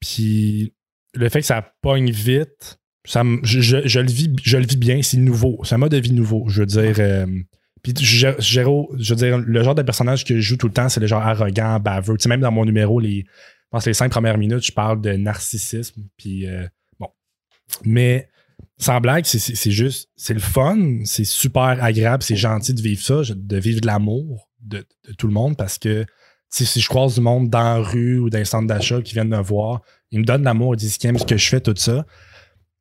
[0.00, 0.74] Puis
[1.14, 4.76] le fait que ça pogne vite, ça, je, je- je le vis, je le vis
[4.76, 5.60] bien, c'est nouveau.
[5.64, 6.44] C'est un mode de vie nouveau.
[6.48, 6.96] Je veux dire.
[6.98, 7.26] euh,
[7.82, 11.00] puis je veux dire, le genre de personnage que je joue tout le temps, c'est
[11.00, 12.16] le genre arrogant, baveux.
[12.16, 13.26] Tu sais, même dans mon numéro, les,
[13.64, 16.04] je pense que les cinq premières minutes, je parle de narcissisme.
[16.16, 16.66] Puis euh,
[16.98, 17.08] bon.
[17.84, 18.28] Mais
[18.78, 23.22] sans blague, c'est- juste, c'est le fun, c'est super agréable, c'est gentil de vivre ça,
[23.34, 24.86] de vivre de l'amour de,
[25.18, 26.06] tout le monde parce que
[26.50, 29.28] si je croise du monde dans la rue ou dans les centres d'achat qui viennent
[29.28, 31.60] me voir, ils me donnent de l'amour, ils disent qu'ils aiment ce que je fais,
[31.60, 32.06] tout ça.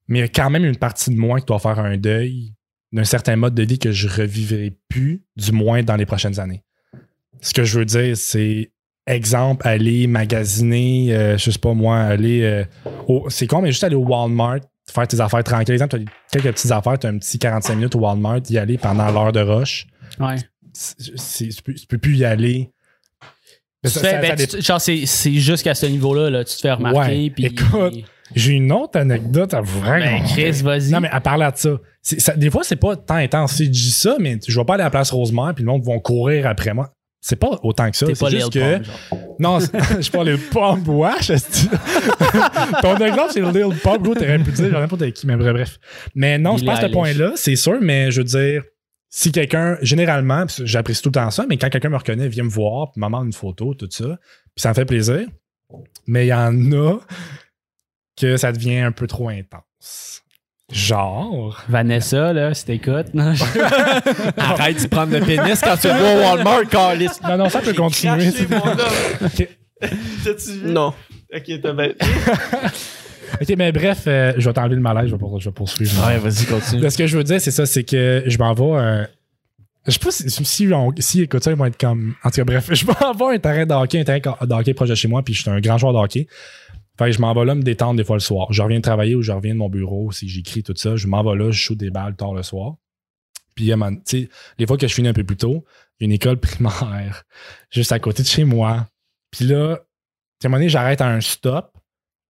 [0.07, 2.53] Mais il y a quand même une partie de moi qui doit faire un deuil
[2.91, 6.63] d'un certain mode de vie que je revivrai plus, du moins dans les prochaines années.
[7.41, 8.71] Ce que je veux dire, c'est
[9.07, 12.63] exemple, aller magasiner, euh, je sais pas moi, aller euh,
[13.07, 14.59] au- c'est con, mais juste aller au Walmart,
[14.91, 15.73] faire tes affaires tranquilles.
[15.73, 18.57] Exemple, tu as quelques petites affaires, tu as un petit 45 minutes au Walmart, y
[18.57, 19.87] aller pendant l'heure de rush.
[20.19, 20.35] Ouais.
[21.37, 22.71] Tu, peux, tu peux plus y aller.
[23.83, 23.89] Ben,
[24.79, 26.97] c'est, c'est jusqu'à ce niveau-là, là, tu te fais remarquer.
[26.99, 27.93] Ouais, écoute,
[28.33, 30.23] J'ai une autre anecdote à vous Ben.
[30.23, 30.89] Chris, vas-y.
[30.91, 33.53] Non, mais à parler de ça, des fois, c'est pas tant intense.
[33.55, 35.69] Si je dis ça, mais je vais pas aller à la place Rosemère, puis le
[35.71, 36.93] monde va courir après moi.
[37.25, 38.05] C'est pas autant que ça.
[38.05, 38.59] C'est pas juste que.
[38.59, 39.19] Pump, genre.
[39.39, 39.59] Non,
[40.01, 41.27] je parle de Pump Wash.
[42.81, 45.38] Ton exemple, c'est Lil Pump, gros, t'aurais pu dire, j'en ai pas de qui, mais
[45.38, 45.79] bref, bref.
[46.15, 48.63] Mais non, Billie pas à ce point-là, c'est sûr, mais je veux dire,
[49.09, 52.49] si quelqu'un, généralement, j'apprécie tout le temps ça, mais quand quelqu'un me reconnaît, vient me
[52.49, 54.19] voir, puis me demande une photo, tout ça,
[54.53, 55.25] puis ça me fait plaisir.
[56.05, 56.99] Mais il y en a.
[58.19, 60.22] que ça devient un peu trop intense.
[60.73, 61.63] Genre.
[61.69, 63.13] Vanessa, là, si t'écoutes.
[63.13, 63.43] non, je-
[64.38, 67.07] Arrête de prendre le pénis quand tu vas au Walmart, Carlis.
[67.27, 68.29] Non, non, ça peut continuer.
[70.63, 70.93] Non.
[71.36, 71.89] Ok, t'as bien.
[73.41, 76.05] Ok, mais bref, euh, je vais t'enlever le malaise, je vais, pour- je vais poursuivre.
[76.07, 76.81] Ouais, vas-y, continue.
[76.83, 78.63] Là, ce que je veux dire, c'est ça, c'est que je m'en vais.
[78.63, 79.05] euh,
[79.88, 82.13] je sais pas si, si, on- si écoute ça, ils vont être comme.
[82.23, 84.53] En tout cas, bref, je m'en vais à un terrain de hockey, un terrain de
[84.53, 86.27] hockey proche de chez moi, puis je suis un grand joueur de hockey.
[86.97, 88.53] Fait que je m'en vais là me détendre des fois le soir.
[88.53, 91.08] Je reviens de travailler ou je reviens de mon bureau, si j'écris tout ça, je
[91.08, 92.75] m'en vais là, je shoot des balles tard le soir.
[93.56, 93.71] Puis,
[94.58, 95.63] les fois que je finis un peu plus tôt,
[95.99, 97.23] il y a une école primaire
[97.71, 98.88] juste à côté de chez moi.
[99.32, 99.79] Puis là,
[100.43, 101.71] à un moment donné, j'arrête à un stop.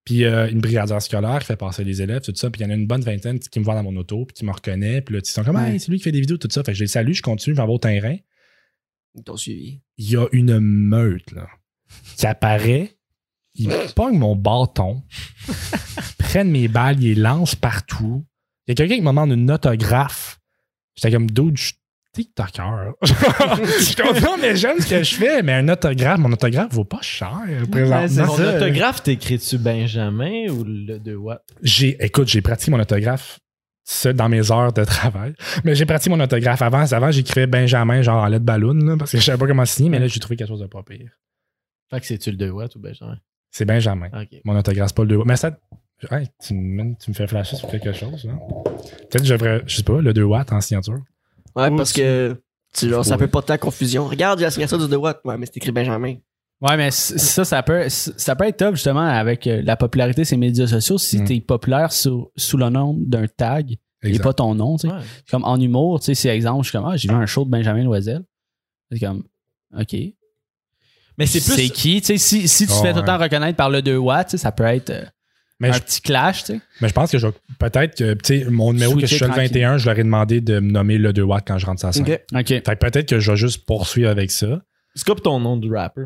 [0.05, 2.49] Puis euh, une brigadière scolaire qui fait passer les élèves, tout ça.
[2.49, 4.33] Puis il y en a une bonne vingtaine qui me voit dans mon auto, puis
[4.33, 5.01] qui me reconnaît.
[5.01, 6.61] Puis là, ils sont comme, hey, c'est lui qui fait des vidéos, tout ça.
[6.61, 8.17] Fait que je les salue, je continue, je m'en vais au terrain.
[9.15, 9.81] Ils t'ont suivi.
[9.97, 11.47] Il y a une meute, là,
[12.17, 12.97] qui apparaît.
[13.55, 15.03] Ils pognent mon bâton,
[16.17, 18.25] prennent mes balles, ils les lancent partout.
[18.65, 20.39] Il y a quelqu'un qui me demande une autographe.
[20.95, 21.73] J'étais comme, dude, je suis
[22.13, 22.93] TikToker.
[23.03, 27.01] Je non, mais j'aime ce que je fais, mais un autographe, mon autographe vaut pas
[27.01, 28.37] cher, présentement.
[28.37, 31.43] Mon autographe, t'écris-tu Benjamin ou le 2 watts?
[31.61, 33.39] j'ai écoute, j'ai pratiqué mon autographe
[33.83, 35.33] ça dans mes heures de travail.
[35.63, 36.85] Mais j'ai pratiqué mon autographe avant.
[36.91, 39.89] Avant, j'écrivais Benjamin, genre en lettre ballon, là, parce que je savais pas comment signer,
[39.89, 41.11] mais là, j'ai trouvé quelque chose de pas pire.
[41.89, 43.17] Fait que c'est-tu le 2 watts ou Benjamin?
[43.55, 44.07] C'est Benjamin.
[44.07, 44.41] Ok.
[44.45, 45.51] Mon autographe, c'est pas le 2 Mais ça.
[46.41, 48.33] tu, me- tu me fais flasher sur quelque chose, là.
[49.09, 50.97] Peut-être que je devrais, je sais pas, le 2 watts en signature.
[51.55, 52.41] Ouais, Ou parce tu- que
[52.73, 54.05] tu, genre, ça peut pas ta confusion.
[54.07, 55.21] Regarde, j'ai la signature du 2 watts.
[55.23, 56.15] Ouais, mais c'est écrit Benjamin.
[56.61, 60.25] Ouais, mais ça, ça peut, ça peut être top justement avec euh, la popularité de
[60.27, 60.97] ces médias sociaux.
[60.97, 61.25] Si Mm.
[61.25, 64.23] t'es populaire sous, sous le nom d'un tag et Exact.
[64.23, 64.93] pas ton nom, tu sais.
[64.93, 64.99] Ouais.
[65.29, 67.45] Comme en humour, tu sais, c'est exemple, je suis comme, ah, j'ai vu un show
[67.45, 68.23] de Benjamin Loisel.
[68.91, 69.23] C'est comme,
[69.77, 69.95] OK.
[71.17, 71.69] Mais c'est C'est plus.
[71.71, 72.01] qui?
[72.01, 73.07] Tu sais, si, si tu te Oh, fais tout le ouais.
[73.07, 75.03] temps reconnaître par le 2 watts, ça peut être euh,
[75.59, 76.61] Mais un je, petit clash, tu sais.
[76.81, 79.15] mais je pense que je vais- peut-être que, tu sais, mon numéro que je Switcher
[79.17, 79.51] suis le tranquille.
[79.53, 81.87] 21, je leur ai demandé de me nommer le 2 watts quand je rentre sur
[81.89, 82.03] la scène.
[82.03, 82.19] Ok.
[82.33, 82.47] OK.
[82.47, 84.61] Fait que peut-être que je vais juste poursuivre avec ça.
[84.95, 86.05] Scope ton nom de rapper.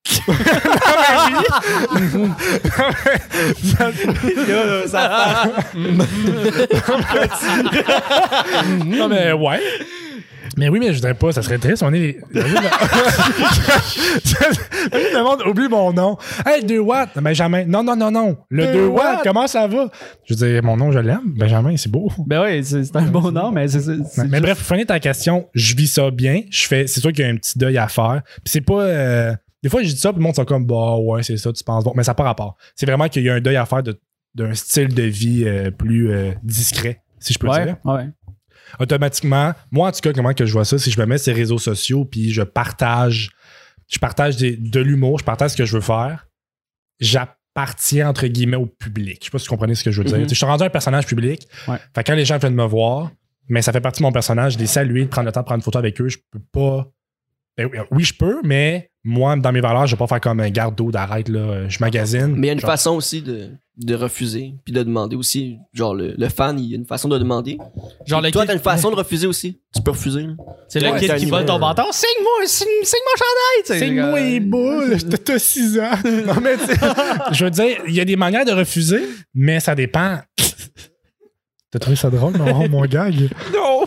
[8.85, 9.59] non, mais ouais.
[10.57, 11.81] Mais oui, mais je voudrais pas, ça serait triste.
[11.83, 12.19] On est les.
[14.91, 16.17] Imagine le monde oublie mon nom.
[16.45, 17.65] Hey, 2 watts, Benjamin.
[17.65, 18.37] Non, non, non, non.
[18.49, 19.89] Le 2 watts, comment ça va?
[20.25, 21.33] Je veux dire, mon nom, je l'aime.
[21.37, 22.11] Benjamin, c'est beau.
[22.27, 25.47] Ben oui, c'est un bon nom, mais c'est c'est Mais bref, pour finir ta question,
[25.53, 26.41] je vis ça bien.
[26.49, 28.21] Je fais, c'est sûr qu'il y a un petit deuil à faire.
[28.43, 28.81] Puis c'est pas.
[28.81, 31.51] euh, des fois, je dis ça, puis le monde sont comme, bah ouais, c'est ça,
[31.53, 31.93] tu penses bon.
[31.95, 32.57] Mais ça n'a pas rapport.
[32.75, 33.97] C'est vraiment qu'il y a un deuil à faire de-
[34.35, 37.77] d'un style de vie euh, plus euh, discret, si je peux Ouais, dire.
[37.85, 38.07] ouais.
[38.79, 41.33] Automatiquement, moi en tout cas, comment que je vois ça, si je me mets sur
[41.33, 43.31] les réseaux sociaux puis je partage,
[43.89, 46.27] je partage des- de l'humour, je partage ce que je veux faire,
[46.99, 49.17] j'appartiens entre guillemets au public.
[49.21, 50.17] Je sais pas si vous comprenez ce que je veux dire.
[50.19, 50.29] Mhm.
[50.29, 51.47] Je suis rendu un personnage public.
[51.67, 51.77] Ouais.
[51.95, 53.11] Fait que quand les gens viennent me voir,
[53.49, 55.59] mais ça fait partie de mon personnage, les saluer, de prendre le temps de prendre
[55.59, 56.87] une photo avec eux, je peux pas.
[57.57, 60.49] Ben oui, je peux, mais moi, dans mes valeurs, je vais pas faire comme un
[60.49, 61.67] garde d'eau d'arrête, là.
[61.67, 62.33] Je magasine.
[62.37, 65.57] Mais il y a une Genre, façon aussi de, de refuser, puis de demander aussi.
[65.73, 67.57] Genre, le, le fan, il y a une façon de demander.
[68.05, 69.59] Genre le Toi, kid, t'as une façon de refuser aussi.
[69.75, 70.25] Tu peux refuser.
[70.69, 71.83] c'est Ouais, le kid qui vole ton bâton.
[71.91, 73.79] Signe-moi, signe, signe mon chandail, tu sais.
[73.79, 75.91] C'est moi les boules, t'as 6 ans.
[76.25, 76.79] Non, mais tu sais,
[77.33, 80.19] je veux dire, il y a des manières de refuser, mais ça dépend.
[81.73, 83.15] T'as trouvé ça drôle, mon, mon gag?
[83.53, 83.83] Non!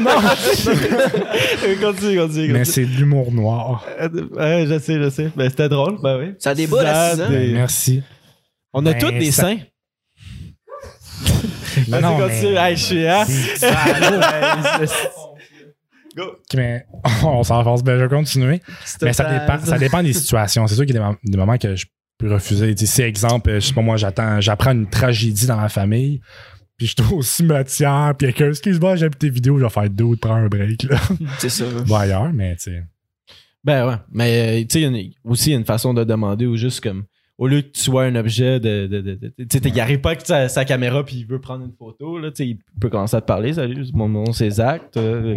[0.00, 0.10] non!
[1.82, 2.52] continue, continue.
[2.52, 3.84] Mais c'est de l'humour noir.
[4.36, 5.30] Ouais, je sais, je sais.
[5.36, 6.34] Mais c'était drôle, ben oui.
[6.38, 7.30] Ça débat, Ça ans.
[7.30, 8.02] dé- Merci.
[8.72, 9.58] On a Ben, tous des ça- seins.
[11.88, 12.52] Non, non, continue.
[12.54, 13.24] mais- Hey, je suis, hein?
[16.16, 16.36] Go.
[16.54, 16.86] mais
[17.24, 18.60] on s'enfonce, ben, je vais continuer.
[19.02, 20.64] Mais ça dépend, ça dépend des situations.
[20.68, 21.86] C'est sûr qu'il y a des, mom- des moments que je
[22.18, 22.72] peux refuser.
[22.76, 26.20] Tu si, exemple, euh, je sais pas moi, j'attends, j'apprends une tragédie dans ma famille,
[26.76, 30.20] puis je suis au cimetière, puis quelqu'un, excuse-moi, j'aime tes vidéos, je vais faire d'autres,
[30.20, 30.98] prends un break, là.
[31.38, 31.64] C'est ça.
[31.68, 32.82] Je vais ailleurs, mais tu sais.
[33.62, 33.94] Ben ouais.
[34.12, 36.04] Mais euh, tu sais, il y a une- aussi il y a une façon de
[36.04, 37.04] demander ou juste comme.
[37.36, 38.86] Au lieu que tu sois un objet de.
[38.86, 41.64] de, de, de- tu sais, arrive pas avec sa, sa caméra puis il veut prendre
[41.64, 43.54] une photo, là, tu sais, il peut commencer à te parler.
[43.54, 44.82] Salut, mon nom c'est Zach.
[44.96, 45.36] euh,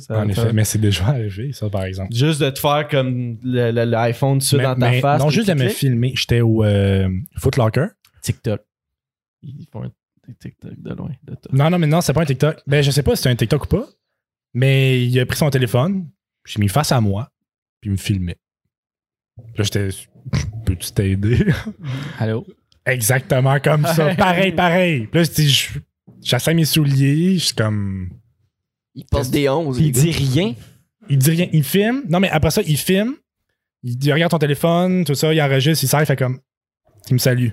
[0.00, 2.12] ça- En ça- effet, mais c'est déjà arrivé, ça, par exemple.
[2.12, 5.20] Juste de te faire comme l'iPhone dessus Mais- dans ta mais face.
[5.22, 6.12] non, juste de me filmer.
[6.16, 7.86] J'étais au euh, Footlocker.
[8.22, 8.60] TikTok.
[9.44, 9.90] Ils font un
[10.32, 11.50] TikTok de loin de toi.
[11.52, 12.60] Non, non, mais non, c'est pas un TikTok.
[12.66, 13.86] Ben, je sais pas si c'est un TikTok ou pas,
[14.54, 16.08] mais il a pris son téléphone,
[16.46, 17.30] j'ai mis face à moi,
[17.80, 18.38] puis il me filmait.
[19.56, 19.88] Là, j'étais.
[20.64, 21.46] Peux-tu t'aider?
[22.18, 22.46] Allô?
[22.84, 24.14] Exactement comme ça.
[24.14, 25.06] Pareil, pareil.
[25.06, 25.78] Puis là, je dis, je-
[26.22, 28.10] j'essaie mes souliers, je suis comme.
[28.94, 29.76] Il passe des 11.
[29.76, 30.54] Puis les il dit rien.
[31.08, 31.48] Il dit rien.
[31.52, 32.02] Il filme.
[32.08, 33.14] Non, mais après ça, il filme.
[33.84, 36.40] Il dit, regarde ton téléphone, tout ça, il enregistre, il sert, il fait comme.
[37.06, 37.50] qui me salue.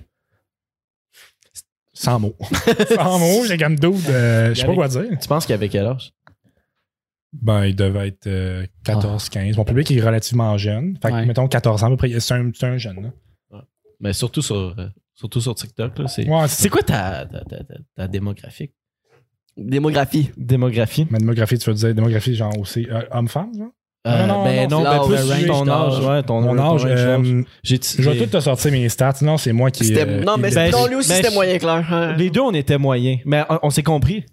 [1.97, 2.35] Sans mots.
[2.93, 4.07] Sans mots, j'ai comme doute.
[4.09, 5.05] euh, je sais pas quoi dire.
[5.19, 6.13] Tu penses qu'il avait quel âge?
[7.33, 9.57] Ben, il devait être euh, 14, 15.
[9.57, 10.97] Mon public est relativement jeune.
[11.01, 11.25] Fait que, Ouais.
[11.25, 12.19] mettons 14 ans à peu près.
[12.19, 13.11] C'est un, jeune.
[13.51, 13.61] Là.
[13.99, 15.97] Mais surtout sur, euh, surtout sur TikTok.
[15.97, 18.71] Là, c'est, Ouais, c'est quoi ta, ta, ta, ta- ta démographie?
[19.57, 20.31] Démographie.
[20.37, 21.07] Démographie?
[21.09, 23.71] Ma démographie, tu veux dire démographie, genre aussi euh, homme-femme, genre?
[24.05, 26.85] Euh, non, ben non, non, ben plus le ton âge, ouais, ton, Mon ton âge,
[26.85, 29.15] range euh, J'ai je vais tout te sortir mes stats.
[29.21, 29.97] Non, c'est moi qui.
[29.97, 31.87] Euh, non, mais ben, non, lui aussi, ben, c'était moyen clair.
[31.91, 32.13] hein.
[32.15, 33.19] Les deux, on était moyens.
[33.25, 34.23] Mais on, on s'est compris.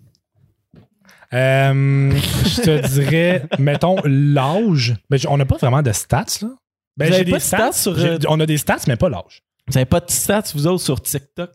[1.32, 2.10] Euh,
[2.44, 4.94] je te dirais, mettons, l'âge.
[5.10, 6.48] Mais on n'a pas vraiment de stats, là.
[6.98, 7.96] Ben, j'ai des stats sur,
[8.28, 9.42] On a des stats, mais pas l'âge.
[9.68, 11.50] Vous avez pas de stats, vous autres, sur TikTok?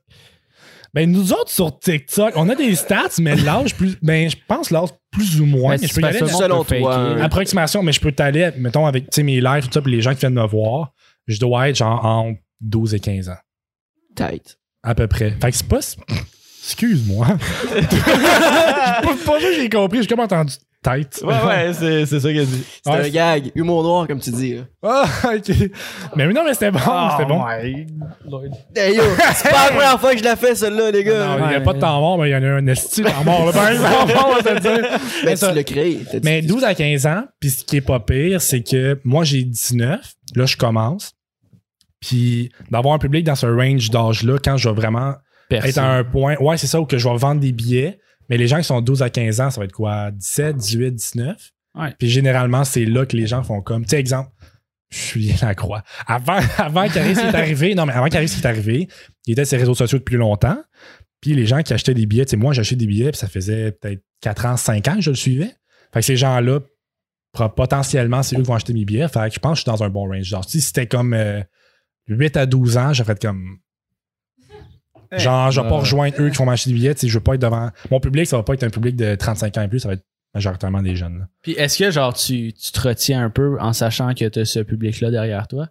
[0.96, 3.98] Ben, nous autres, sur TikTok, on a des stats, mais l'âge plus.
[4.02, 5.76] Ben, je pense l'âge plus ou moins.
[5.76, 7.22] Ben, mais je peux y aller Selon toi, hein.
[7.22, 10.02] approximation, mais je peux t'aller, mettons, avec tu sais, mes lives, tout ça, puis les
[10.02, 10.94] gens qui viennent me voir,
[11.26, 13.38] je dois être genre entre 12 et 15 ans.
[14.16, 14.58] Tight.
[14.84, 15.32] À peu près.
[15.42, 15.80] Fait que c'est pas.
[16.64, 17.28] Excuse-moi.
[17.74, 20.54] pas, pas ça que j'ai compris, j'ai comme entendu
[20.84, 21.20] tête.
[21.24, 22.64] Ouais, ouais, c'est, c'est ça qu'elle dit.
[22.84, 23.52] C'était Ouais, un gag.
[23.56, 24.56] Humour noir, comme tu dis.
[24.56, 24.62] là.
[24.84, 25.56] Ah, ok.
[26.16, 27.46] Mais oui, non, mais c'était bon, c'était bon.
[28.76, 29.04] Hey yo,
[29.36, 31.38] c'est pas la première fois que je la fais, celle-là, les Non, gars.
[31.44, 33.08] il n'y a pas de temps mort, mais il y en a un esti de
[33.10, 34.90] temps mort, là, par exemple, on va te le dire.
[35.24, 36.00] Ben, Mais ça- tu l'as créé.
[36.10, 39.00] T'as dit- Mais 12 à 15 ans, puis ce qui est pas pire, c'est que
[39.04, 40.00] moi j'ai 19,
[40.36, 41.14] là je commence.
[42.00, 45.14] Puis d'avoir un public dans ce range d'âge-là, quand je vais vraiment
[45.50, 48.38] être à un point, ouais, c'est ça, où que je vais vendre des billets, mais
[48.38, 51.52] les gens qui sont 12 à 15 ans, ça va être quoi, 17, 18, 19.
[51.76, 51.94] Ouais.
[51.98, 54.32] Puis généralement, c'est là que les gens font comme, tu sais, exemple,
[54.90, 55.84] je suis la croix.
[56.06, 58.88] Avant, avant qu'Aris est arrivé, non, mais avant qu'Aris est arrivé,
[59.26, 60.62] il était sur les réseaux sociaux depuis longtemps.
[61.22, 63.28] Puis les gens qui achetaient des billets, tu sais, moi, j'achetais des billets, puis ça
[63.28, 65.56] faisait peut-être 4 ans, 5 ans que je le suivais.
[65.94, 66.60] Fait que ces gens-là,
[67.56, 69.08] potentiellement, c'est eux qui vont acheter mes billets.
[69.08, 70.24] Fait que je pense que je suis dans un bon range.
[70.24, 71.42] Genre, si c'était comme euh,
[72.08, 73.28] 8 à 12 ans, j'aurais fait
[75.16, 75.80] Genre, je vais pas Ouais.
[75.82, 76.96] rejoindre eux qui font m'acheter des billets.
[77.02, 77.70] Je veux pas être devant.
[77.92, 79.94] Mon public, ça va pas être un public de 35 ans et plus, ça va
[79.96, 81.20] être majoritairement des jeunes.
[81.20, 81.26] là.
[81.42, 84.46] Puis est-ce que genre tu, tu te retiens un peu en sachant que tu as
[84.46, 85.68] ce public-là derrière toi?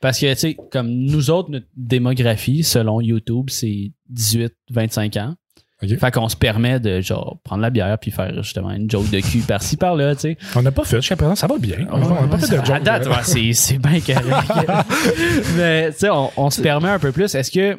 [0.00, 5.34] Parce que, tu sais, comme nous autres, notre démographie, selon YouTube, c'est 18-25 ans.
[5.82, 5.96] Ok.
[5.96, 9.20] Fait qu'on se permet de, genre, prendre la bière puis faire justement une joke de
[9.20, 10.38] cul par-ci, par-là, tu sais.
[10.56, 11.86] On n'a pas fait jusqu'à présent, ça va bien.
[11.92, 12.82] on n'a pas fait de À joke.
[12.82, 14.52] date, ouais, c'est, c'est bien correct.
[15.56, 17.32] Mais, tu sais, on, on se permet un peu plus.
[17.34, 17.78] Est-ce que,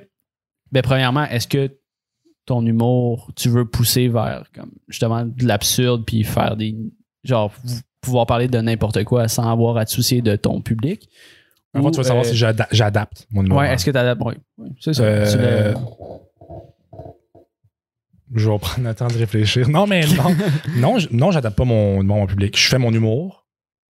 [0.72, 1.72] ben, premièrement, est-ce que
[2.46, 6.76] ton humour, tu veux pousser vers, comme, justement, de l'absurde puis faire des,
[7.24, 7.54] genre,
[8.02, 11.10] pouvoir parler de n'importe quoi sans avoir à te soucier de ton public?
[11.76, 13.60] Avant, tu vas savoir euh, si j'ada- j'adapte mon numéro.
[13.62, 14.22] Ouais, est-ce que t'adaptes?
[14.26, 15.04] Oui, oui, c'est ça.
[15.04, 15.80] Euh, Tu
[18.36, 19.70] Je vais prendre le temps de réfléchir.
[19.70, 20.36] Non, mais non.
[20.78, 22.58] non, non, j'adapte pas mon, mon public.
[22.58, 23.48] Je fais mon humour,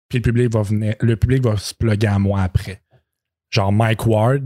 [0.10, 2.82] puis le public va venir, le public va se plugger à moi après.
[3.50, 4.44] Genre Mike Ward,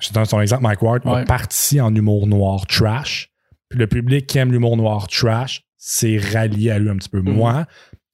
[0.00, 1.20] je te donne son exemple, Mike Ward Ouais.
[1.20, 3.30] a parti en humour noir trash.
[3.68, 7.20] Puis le public qui aime l'humour noir trash, c'est rallié à lui un petit peu.
[7.22, 7.32] Mhm.
[7.32, 7.66] Moi,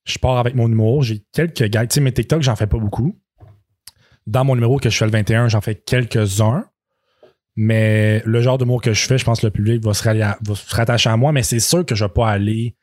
[0.04, 1.88] je pars avec mon humour, j'ai quelques gags.
[1.88, 3.18] Tu sais, mes TikTok, j'en fais pas beaucoup.
[4.26, 6.64] Dans mon numéro que je fais le 21, j'en fais quelques-uns.
[7.58, 10.22] Mais le genre d'humour que je fais, je pense que le public va se, rallier
[10.22, 12.76] à- va se rattacher à moi, mais c'est sûr que je vais pas aller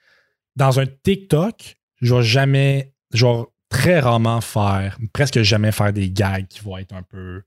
[0.56, 1.76] dans un TikTok.
[2.02, 6.78] Je vais jamais, je vais très rarement faire, presque jamais faire des gags qui vont
[6.78, 7.44] être un peu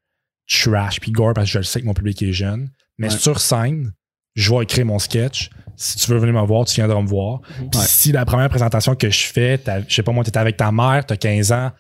[0.49, 2.71] trash puis gore parce que je le sais que mon public est jeune.
[2.99, 3.19] Mais Ouais.
[3.19, 3.93] sur scène,
[4.35, 5.51] je vais écrire mon sketch.
[5.77, 7.41] Si tu veux venir me voir, tu viendras me voir.
[7.41, 7.87] Puis Ouais.
[7.87, 11.05] si la première présentation que je fais, je sais pas moi, t'es avec ta mère,
[11.07, 11.71] t'as 15 ans,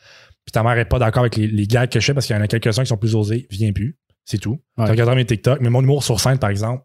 [0.44, 2.37] puis ta mère est pas d'accord avec les, les gags que je fais parce qu'il
[2.37, 3.98] y en a quelques-uns qui sont plus osés, viens plus.
[4.24, 4.61] C'est tout.
[4.76, 4.85] Ouais.
[4.87, 6.83] Tu regarderas mes TikTok, mais mon humour sur scène, par exemple,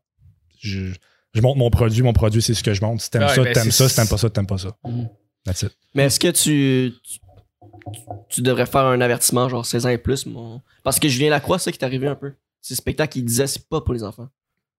[0.62, 0.94] je,
[1.34, 3.02] je montre mon produit, mon produit, c'est ce que je montre.
[3.04, 3.90] Si t'aimes Ouais, ça, ben, t'aimes ça.
[3.90, 4.78] Si t'aimes pas ça, t'aimes pas ça.
[4.86, 5.10] Mhm.
[5.44, 5.72] That's it.
[5.96, 7.20] Mais est-ce que tu, tu,
[8.30, 10.62] tu devrais faire un avertissement, genre 16 ans et plus, mon...
[10.84, 12.34] Parce que Julien Lacroix, c'est ça qui est arrivé un peu.
[12.62, 14.28] C'est le spectacle qui disait c'est pas pour les enfants.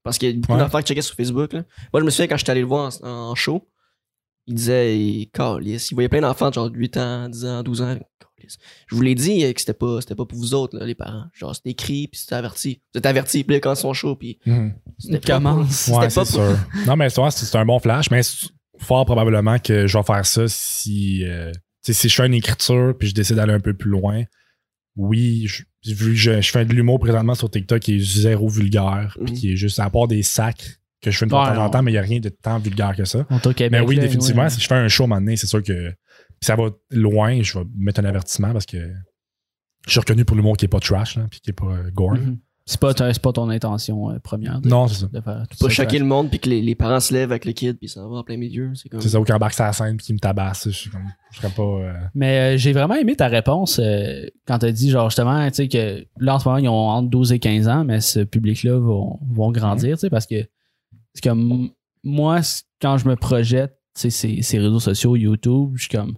[0.02, 0.58] Parce qu'il y a beaucoup Ouais.
[0.58, 1.52] d'enfants qui checkaient sur Facebook.
[1.52, 1.64] Là.
[1.92, 3.68] Moi, je me souviens quand j'étais allé le voir en, en show,
[4.46, 7.82] il disait, il, calisse, il voyait plein d'enfants de genre 8 ans, 10 ans, 12
[7.82, 7.98] ans.
[8.88, 10.96] Je vous l'ai dit euh, que c'était pas, c'était pas pour vous autres, là, les
[10.96, 11.26] parents.
[11.32, 12.80] Genre, c'était écrit, puis c'était averti.
[12.92, 14.74] Vous êtes averti, puis quand ils sont chauds, puis Mhm.
[14.98, 15.70] c'était commence.
[15.70, 16.58] C'était Ouais, pas c'est pour- sûr.
[16.86, 18.22] non, mais c'est c'est un bon flash, mais
[18.78, 23.08] fort probablement que je vais faire ça si, euh, si je fais une écriture puis
[23.08, 24.22] je décide d'aller un peu plus loin.
[24.96, 25.62] Oui, je-
[25.94, 29.34] vu que je, je fais de l'humour présentement sur TikTok qui est zéro vulgaire, puis
[29.34, 31.82] qui est juste à part des sacs que je fais de Ouais, temps en temps,
[31.82, 33.26] mais il n'y a rien de tant vulgaire que ça.
[33.56, 34.50] Québec, Mais oui, définitivement, ouais.
[34.50, 35.92] si je fais un show donné, c'est sûr que
[36.40, 38.92] ça va loin, je vais mettre un avertissement parce que
[39.86, 41.90] je suis reconnu pour l'humour qui est pas trash, là, puis qui est pas euh,
[41.90, 42.14] gore.
[42.14, 42.38] Mhm.
[42.64, 45.06] C'est pas, c'est pas ton intention euh, première de, Non, c'est ça.
[45.12, 45.82] de faire tout Pas ça.
[45.82, 48.00] choquer le monde puis que les, les parents se lèvent avec le kid puis ça
[48.06, 48.70] va en plein milieu.
[48.74, 49.00] C'est comme.
[49.00, 50.64] C'est ça, ou qu'il embarque sur la scène puis qu'il me tabasse.
[50.68, 51.62] Je suis comme, je serais pas.
[51.62, 55.54] euh, Mais euh, j'ai vraiment aimé ta réponse euh, quand t'as dit, genre, justement, tu
[55.54, 58.20] sais, que là, en ce moment, ils ont entre 12 et 15 ans, mais ce
[58.20, 60.44] public-là vont, vont grandir, tu sais, parce que,
[61.20, 61.68] que m-
[62.04, 62.40] moi,
[62.80, 66.14] quand je me projette, tu sais, ces, ces réseaux sociaux, YouTube, je suis comme,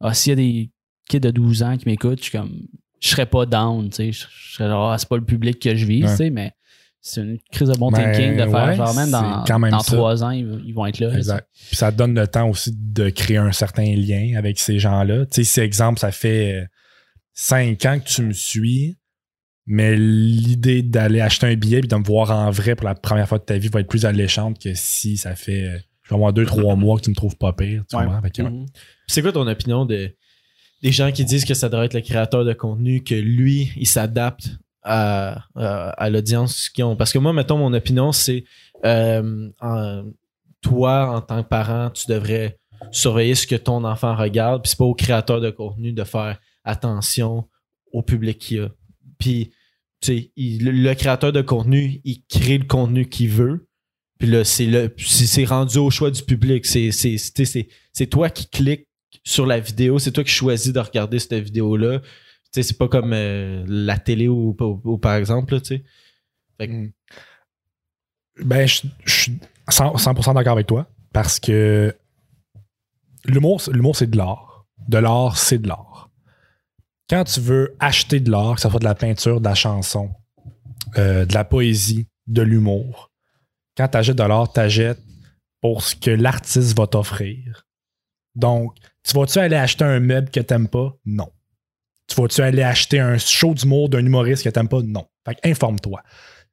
[0.00, 0.70] ah, s'il y a des
[1.08, 2.52] kids de 12 ans qui m'écoutent, je suis comme,
[3.00, 5.74] je serais pas down, tu sais, je serais genre, ah, c'est pas le public que
[5.74, 6.10] je vise, Ouais.
[6.10, 6.52] tu sais, mais
[7.00, 9.70] c'est une crise de bon Ben, thinking de faire, ouais, genre, même dans, quand même
[9.70, 9.78] dans.
[9.78, 11.14] 3 ans, ils, ils vont être là.
[11.16, 11.46] Exact.
[11.68, 15.24] Puis ça donne le temps aussi de créer un certain lien avec ces gens-là.
[15.26, 16.66] Tu sais, si exemple, ça fait euh,
[17.34, 18.98] cinq ans que tu me suis,
[19.66, 23.28] mais l'idée d'aller acheter un billet et de me voir en vrai pour la première
[23.28, 26.16] fois de ta vie va être plus alléchante que si ça fait euh, je vais
[26.16, 27.84] avoir deux, trois mois que tu me trouves pas pire.
[27.88, 28.20] Tu comprends?
[28.22, 28.42] Ouais.
[28.50, 28.66] Mhm.
[29.06, 30.16] C'est quoi ton opinion de
[30.82, 33.86] des gens qui disent que ça devrait être le créateur de contenu, que lui, il
[33.86, 36.96] s'adapte à, à, l'audience qu'ils ont?
[36.96, 38.44] Parce que moi, mettons, mon opinion, c'est
[38.84, 39.50] euh,
[40.60, 42.58] toi, en tant que parent, tu devrais
[42.90, 46.38] surveiller ce que ton enfant regarde, puis c'est pas au créateur de contenu de faire
[46.64, 47.48] attention
[47.92, 48.68] au public qu'il a.
[49.18, 49.50] Puis,
[50.00, 53.66] tu sais, le, créateur de contenu, il crée le contenu qu'il veut.
[54.18, 56.66] Puis là, c'est rendu au choix du public.
[56.66, 58.87] C'est toi qui cliques
[59.28, 62.00] sur la vidéo, c'est toi qui choisis de regarder cette vidéo-là.
[62.00, 62.06] Tu
[62.54, 64.54] sais, c'est pas comme euh, la télé ou,
[65.00, 65.84] par exemple, tu sais.
[66.58, 66.90] Que-
[68.42, 69.38] Ben, je suis
[69.68, 71.94] 100%, 100% d'accord avec toi parce que
[73.24, 74.64] l'humour, c'est- l'humour, c'est de l'art.
[74.88, 76.10] De l'art, c'est de l'art.
[77.10, 80.10] Quand tu veux acheter de l'art, que ce soit de la peinture, de la chanson,
[80.96, 83.10] euh, de la poésie, de l'humour,
[83.76, 85.02] quand tu achètes de l'art, tu achètes
[85.60, 87.66] pour ce que l'artiste va t'offrir.
[88.34, 88.76] Donc,
[89.08, 90.94] tu vas-tu aller acheter un meuble que t'aimes pas?
[91.06, 91.28] Non.
[92.08, 94.80] Tu vas-tu aller acheter un show d'humour d'un humoriste que t'aimes pas?
[94.84, 95.06] Non.
[95.26, 96.00] Fait informe-toi.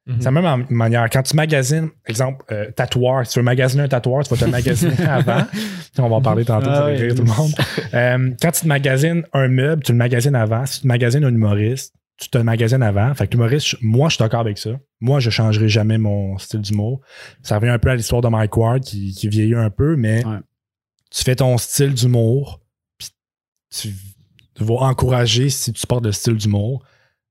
[0.06, 0.16] Mhm.
[0.20, 1.08] C'est la même manière.
[1.10, 4.44] Quand tu magasines, exemple, euh, tatoueur, si tu veux magasiner un tatoueur, tu vas te
[4.44, 5.44] le magasiner avant.
[5.98, 7.52] On va en parler tantôt, ça Ah va rire tout le monde.
[7.94, 10.64] Euh, quand tu te magasines un meuble, tu le magasines avant.
[10.66, 13.14] Si tu te magasines un humoriste, tu te le magasines avant.
[13.14, 14.70] Fait que l'humoriste, moi, je suis d'accord avec ça.
[15.00, 17.00] Moi, je changerai jamais mon style d'humour.
[17.42, 20.24] Ça revient un peu à l'histoire de Mike Ward qui, qui vieillit un peu, mais
[20.24, 20.36] Ouais.
[21.10, 22.60] Tu fais ton style d'humour,
[22.98, 23.08] puis
[23.70, 23.94] tu,
[24.58, 26.84] vas encourager si tu portes le style d'humour,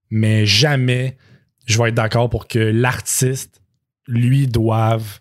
[0.09, 1.17] mais jamais
[1.65, 3.61] je vais être d'accord pour que l'artiste,
[4.07, 5.19] lui, doive,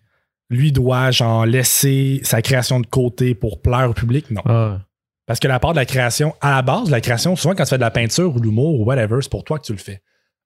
[0.50, 4.30] lui doit genre laisser sa création de côté pour plaire au public.
[4.30, 4.42] Non.
[4.44, 4.80] Ah.
[5.26, 7.64] Parce que la part de la création, à la base de la création, souvent quand
[7.64, 9.72] tu fais de la peinture ou de l'humour ou whatever, c'est pour toi que tu
[9.72, 10.02] le fais.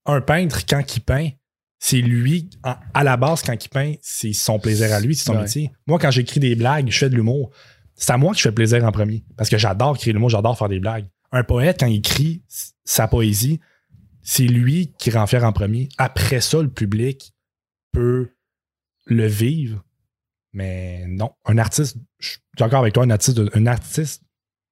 [0.07, 1.31] Un peintre, quand il peint,
[1.81, 5.35] c'est lui, à la base, quand il peint, c'est son plaisir à lui, c'est son
[5.35, 5.43] Ouais.
[5.43, 5.73] métier.
[5.87, 7.51] Moi, quand j'écris des blagues, je fais de l'humour,
[7.99, 9.25] c'est à moi que je fais plaisir en premier.
[9.37, 11.07] Parce que j'adore créer l'humour, j'adore faire des blagues.
[11.33, 12.43] Un poète, quand il écrit
[12.85, 13.61] sa poésie,
[14.23, 15.89] c'est lui qui rend fier en premier.
[15.99, 17.35] Après ça, le public
[17.93, 18.31] peut
[19.07, 19.85] le vivre.
[20.53, 24.23] Mais non, un artiste, je suis d'accord avec toi, un artiste, un artiste,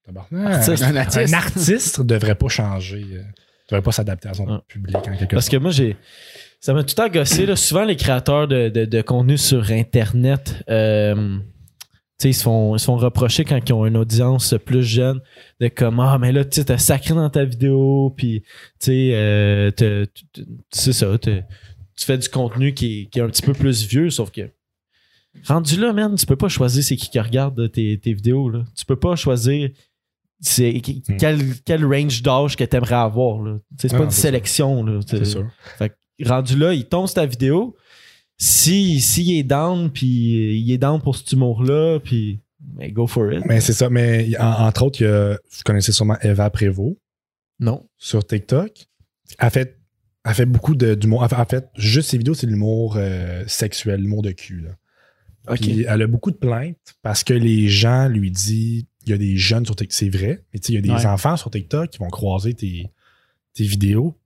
[0.09, 0.83] Artiste.
[0.83, 1.35] un, Un artiste.
[1.35, 3.23] un artiste devrait pas changer, euh,
[3.69, 4.59] devrait pas s'adapter à son Ouais.
[4.69, 5.53] public en quelque Parce sorte.
[5.57, 5.97] que moi, j'ai.
[6.61, 7.45] Ça m'a tout le temps gossé.
[7.45, 7.57] Là.
[7.57, 11.39] Souvent, les créateurs de, de, de contenu sur Internet, euh,
[12.19, 14.83] tu sais, ils se, font, ils se font reprocher quand ils ont une audience plus
[14.83, 15.21] jeune
[15.61, 19.71] de comme Ah, mais là, tu t'as sacré dans ta vidéo, puis tu sais, euh,
[20.71, 24.31] ça, tu fais du contenu qui est, qui est un petit peu plus vieux, sauf
[24.31, 24.51] que.
[25.47, 28.49] Rendu là, man, tu peux pas choisir c'est qui qui regarde tes, tes vidéos.
[28.49, 28.65] Là.
[28.75, 29.69] Tu peux pas choisir
[30.41, 31.17] c'est Hmm.
[31.19, 33.43] quel, quel range d'âge que t'aimerais avoir.
[33.43, 33.59] là.
[33.79, 34.83] C'est Ah, pas une sélection.
[34.85, 35.01] Là.
[35.07, 35.47] C'est sûr.
[36.25, 37.77] Rendu là, il tombe sur ta vidéo.
[38.39, 43.33] Si, s'il est down, puis il est down pour cet humour-là, puis ben, go for
[43.33, 43.43] it.
[43.47, 43.89] Mais c'est ça.
[43.89, 46.97] Mais en- entre autres, il y a- vous connaissez sûrement Eva Prévost
[47.61, 47.89] Non.
[47.97, 48.87] sur TikTok.
[49.39, 49.79] Elle fait,
[50.25, 51.23] elle fait beaucoup de- d'humour.
[51.23, 54.61] En fait- En fait, juste ses vidéos, c'est de l'humour euh, sexuel, l'humour de cul.
[54.61, 54.71] Là.
[55.49, 55.61] Ok.
[55.61, 59.19] Puis elle a beaucoup de plaintes parce que les gens lui disent il y a
[59.19, 59.93] des jeunes sur TikTok.
[59.93, 61.07] C'est vrai, mais tu sais, il y a des Ouais.
[61.07, 62.91] enfants sur TikTok qui vont croiser tes,
[63.55, 64.19] tes vidéos.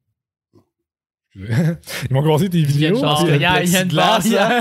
[1.36, 2.96] Ils vont croiser tes vidéos.
[2.96, 3.90] il y a- une
[4.24, 4.60] il y a-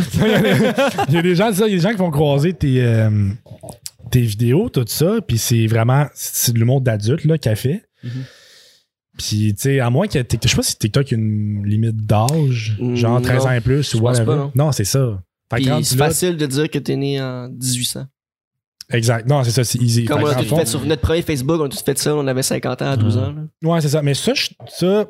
[1.08, 2.82] il y a des gens, ça, il y a des gens qui vont croiser tes,
[2.82, 3.28] euh,
[4.10, 7.82] tes vidéos, tout ça, puis c'est vraiment c'est de l'humour d'adulte là qu'elle fait.
[8.02, 8.10] Mhm.
[9.18, 12.06] Puis tu sais, à moins que TikTok, je sais pas si TikTok a une limite
[12.06, 13.50] d'âge, Mm, genre 13 non.
[13.50, 14.24] ans et plus ou whatever.
[14.26, 14.52] pas, non.
[14.54, 15.22] non, c'est ça.
[15.52, 18.06] C'est là- facile de dire que t'es né en 1800.
[18.92, 19.28] Exact.
[19.28, 20.04] Non, c'est ça, c'est easy.
[20.04, 22.26] Comme on a tout fait sur notre premier Facebook, on a tout fait ça, on
[22.26, 23.32] avait 50 ans à 12 ans.
[23.32, 23.68] là.
[23.70, 24.02] Ouais, c'est ça.
[24.02, 25.06] Mais ça, je, ça,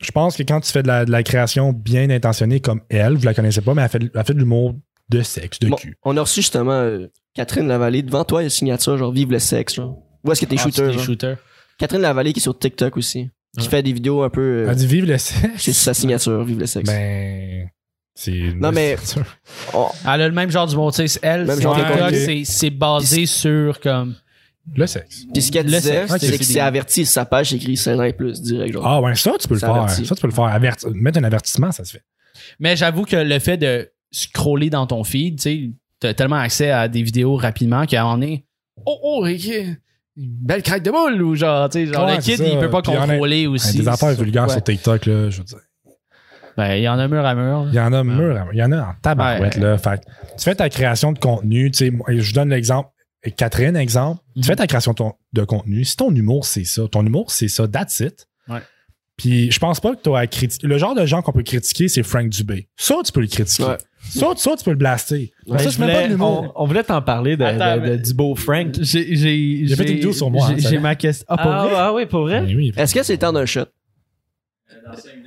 [0.00, 3.14] je pense que quand tu fais de la, de la création bien intentionnée comme elle,
[3.16, 4.74] vous la connaissez pas, mais elle fait, elle fait de l'humour
[5.08, 5.96] de sexe, de Bon, cul.
[6.04, 8.02] on a reçu justement euh, Catherine Lavallée.
[8.02, 9.74] Devant toi, il y a une signature, genre Vive le sexe.
[9.76, 9.96] Genre.
[10.24, 10.92] Où est-ce que t'es Ah, shooter?
[10.92, 11.02] genre?
[11.02, 11.36] shooters.
[11.78, 13.30] Catherine Lavallée qui est sur TikTok aussi.
[13.58, 14.40] Qui fait des vidéos un peu.
[14.40, 15.40] euh, Elle dit vive le sexe.
[15.56, 16.88] c'est sa signature, vive le sexe.
[16.88, 17.68] Ben.
[18.20, 18.32] C'est.
[18.32, 18.96] une Non, mais-.
[19.74, 20.90] Oh, Elle a le même genre du bon.
[20.90, 21.46] Tu sais, elle,
[22.44, 24.16] c'est- basé sur comme.
[24.74, 25.24] Le sexe.
[25.32, 28.00] Puis ce qu'elle Le disait, sexe, c'est que c'est averti sa page, c'est écrit 16
[28.00, 28.74] ans et plus, direct.
[28.74, 28.86] Genre.
[28.86, 29.88] Ah, ouais, ça, tu peux le faire.
[29.88, 30.44] Ça, tu peux le faire.
[30.44, 32.02] Averti- Mettre un avertissement, ça se fait.
[32.58, 36.70] Mais j'avoue que le fait de scroller dans ton feed, tu sais, t'as tellement accès
[36.70, 38.44] à des vidéos rapidement qu'à un moment donné,
[38.84, 39.76] oh, oh, ok, une
[40.16, 42.52] belle craque de boule, ou genre, tu sais, genre Ouais, le kid, c'est ça.
[42.52, 43.78] il peut pas Puis il y en a- contrôler aussi.
[43.78, 45.58] des affaires vulgaires sur TikTok, là, je veux dire.
[46.58, 47.66] Ben, il y en a mur à mur.
[47.68, 49.62] Il y en a mur, à- il y en a en tabarouette, Ouais.
[49.62, 49.78] là.
[49.78, 50.00] Fait
[50.36, 52.90] tu fais ta création de contenu, tu sais, moi, je donne l'exemple.
[53.36, 54.42] Catherine, exemple, Mhm.
[54.42, 55.84] tu fais ta création de, ton- de contenu.
[55.84, 58.26] Si ton humour, c'est ça, ton humour, c'est ça, that's it.
[58.48, 58.58] Ouais.
[59.16, 60.66] Puis je pense pas que tu as à critiquer.
[60.66, 62.68] Le genre de gens qu'on peut critiquer, c'est Frank Dubé.
[62.76, 63.64] Ça, tu peux le critiquer.
[63.64, 63.76] Ouais.
[64.10, 65.32] Ça, ça, tu peux le blaster.
[65.48, 68.14] Ouais, ça, je pas on, on voulait t'en parler de, Attends, de- de- mais- du
[68.14, 68.68] beau Frank.
[68.80, 71.26] J'ai, j'ai, J'ai fait une vidéo sur moi, hein, J'ai, ma question.
[71.28, 71.74] Ah, vrai?
[71.76, 72.40] ah oui, pour vrai?
[72.42, 73.64] Ben oui, Est-ce que c'est le temps d'un shot?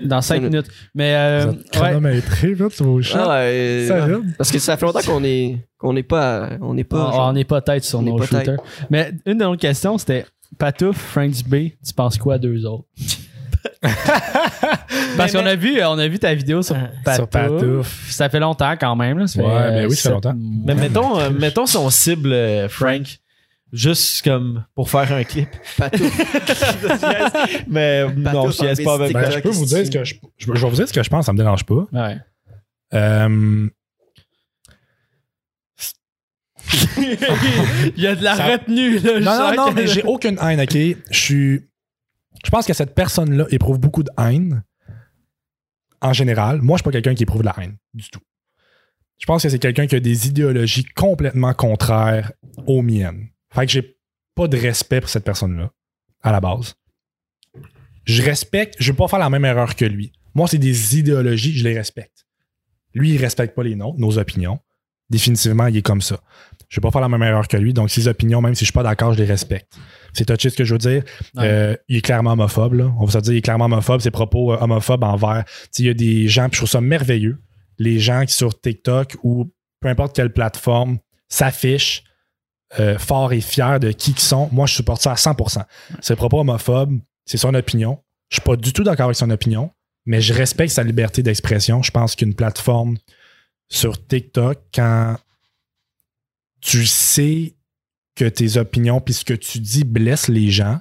[0.04, 0.68] Dans 5 minutes.
[0.96, 3.24] Mais, euh, chronométré, là, tu vas au chat.
[3.24, 4.24] Ah, ouais, Ça euh, va?
[4.38, 7.28] Parce que ça fait longtemps qu'on est qu'on n'est pas on n'est pas On- genre-
[7.30, 8.58] on n'est pas tête sur nos shooters.
[8.90, 10.26] Mais une de nos questions, c'était
[10.60, 12.86] Patouf, Frank Dubé, tu penses quoi d'eux autres?
[15.18, 17.16] Parce qu'on a vu, on a vu ta vidéo sur Patouf.
[17.16, 18.08] Sur Patouf.
[18.12, 19.20] Ça fait longtemps quand même.
[19.20, 19.28] Là.
[19.28, 20.34] Ça fait, Ouais, ben oui, ça fait longtemps.
[20.66, 23.04] Mais mettons, euh, mettons son cible, euh, Frank,
[23.72, 25.50] juste comme pour faire un clip.
[25.78, 26.04] Patou.
[27.68, 30.16] Mais non, Patou je niaise pas avec Ben, je peux vous dire ce que je,
[30.38, 31.88] je, je vais vous dire ce que je pense, ça me dérange pas.
[31.92, 32.18] Ouais.
[32.94, 33.70] Euh,
[36.98, 39.00] Il y a de la Ça- retenue.
[39.00, 40.74] Là, non, non, non, mais j'ai aucune haine, ok?
[41.12, 41.62] Je suis.
[42.46, 44.64] Je pense que cette personne-là éprouve beaucoup de haine.
[46.02, 46.62] En général.
[46.62, 47.78] Moi, je suis pas quelqu'un qui éprouve de la haine.
[47.94, 48.22] Du tout.
[49.20, 52.32] Je pense que c'est quelqu'un qui a des idéologies complètement contraires
[52.66, 53.28] aux miennes.
[53.54, 53.98] Fait que j'ai
[54.36, 55.72] pas de respect pour cette personne-là,
[56.22, 56.76] à la base.
[58.06, 60.12] Je respecte, je vais pas faire la même erreur que lui.
[60.34, 62.26] Moi, c'est des idéologies, je les respecte.
[62.94, 64.60] Lui, il respecte pas les nôtres, nos opinions.
[65.10, 66.22] Définitivement, il est comme ça.
[66.70, 68.68] Je vais pas faire la même erreur que lui, donc ses opinions, même si je
[68.68, 69.74] suis pas d'accord, je les respecte.
[70.14, 71.04] C'est touché ce que je veux dire.
[71.38, 72.94] Euh, il est clairement homophobe, là.
[72.98, 75.44] On va se dire, il est clairement homophobe, ses propos euh, homophobes envers.
[75.78, 77.42] Il y a des gens, puis je trouve ça merveilleux,
[77.78, 82.04] les gens qui sur TikTok ou peu importe quelle plateforme s'affichent
[82.80, 84.50] euh, forts et fiers de qui ils sont.
[84.52, 85.64] Moi, je supporte ça à 100%.
[86.00, 88.02] Ses propos homophobes, c'est son opinion.
[88.30, 89.72] Je suis pas du tout d'accord avec son opinion,
[90.06, 91.84] mais je respecte sa liberté d'expression.
[91.84, 92.98] Je pense qu'une plateforme
[93.70, 95.18] sur TikTok, quand
[96.62, 97.56] tu sais
[98.16, 100.80] que tes opinions puis ce que tu dis blesse les gens,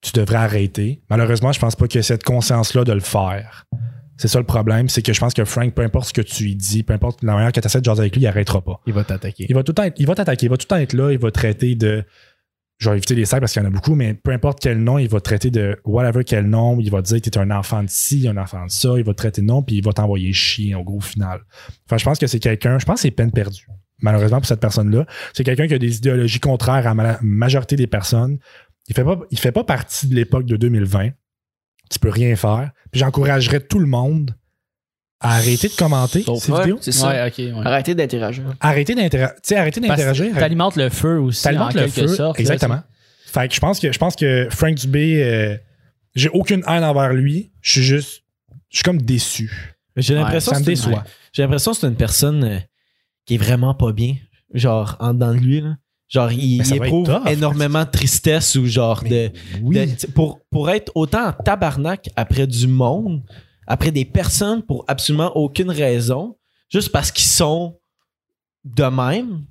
[0.00, 1.02] tu devrais arrêter.
[1.10, 3.66] Malheureusement, je pense pas qu'il y ait cette conscience-là de le faire.
[4.18, 6.44] C'est ça le problème, c'est que je pense que Frank, peu importe ce que tu
[6.44, 8.62] lui dis, peu importe la manière que tu essaies de jaser avec lui, il arrêtera
[8.62, 8.80] pas.
[8.86, 9.46] Il va t'attaquer.
[9.48, 10.92] Il va tout le temps être- il va t'attaquer, il va tout le temps être
[10.94, 12.02] là, il va traiter de.
[12.78, 14.78] Je vais éviter les sacs parce qu'il y en a beaucoup, mais peu importe quel
[14.82, 17.38] nom, il va te traiter de whatever quel nom, il va te dire que t'es
[17.38, 19.76] un enfant de ci, un enfant de ça, il va te traiter de nom, puis
[19.76, 21.40] il va t'envoyer chier au gros final.
[21.86, 23.66] Enfin, je pense que c'est quelqu'un, je pense que c'est peine perdue.
[24.02, 27.86] Malheureusement pour cette personne-là, c'est quelqu'un qui a des idéologies contraires à la majorité des
[27.86, 28.38] personnes.
[28.88, 31.10] Il fait pas, il fait pas partie de l'époque de 2020.
[31.90, 32.70] Tu peux rien faire.
[32.90, 34.34] Puis j'encouragerais tout le monde
[35.20, 36.78] à arrêter de commenter Sauf- ces Ouais, vidéos.
[36.80, 37.08] c'est ça.
[37.08, 37.38] Ouais, ok.
[37.38, 37.66] ouais.
[37.66, 38.44] Arrêtez d'interagir.
[38.60, 39.34] Arrêtez d'interagir.
[39.72, 40.34] Que d'interagir.
[40.34, 41.42] T'alimentes le feu aussi.
[41.42, 42.08] T'alimentes en le quelque feu.
[42.08, 42.82] sorte, là, exactement.
[43.26, 45.56] Fait que je pense que je pense que Frank Dubé, euh,
[46.14, 47.52] j'ai aucune haine envers lui.
[47.60, 48.22] Je suis juste,
[48.70, 49.74] je suis comme déçu.
[49.96, 51.04] J'ai l'impression ça me déçoit.
[51.32, 52.58] J'ai l'impression que c'est une personne euh,
[53.24, 54.14] qui est vraiment pas bien.
[54.54, 55.76] Genre, en dedans de lui, là.
[56.08, 57.26] Genre, il, éprouve tough.
[57.28, 59.30] énormément de tristesse ou genre de.
[59.62, 59.86] Oui.
[59.86, 63.22] de- pour, pour être autant en tabarnak après du monde,
[63.66, 66.36] après des personnes pour absolument aucune raison,
[66.70, 67.78] juste parce qu'ils sont
[68.64, 69.44] de même,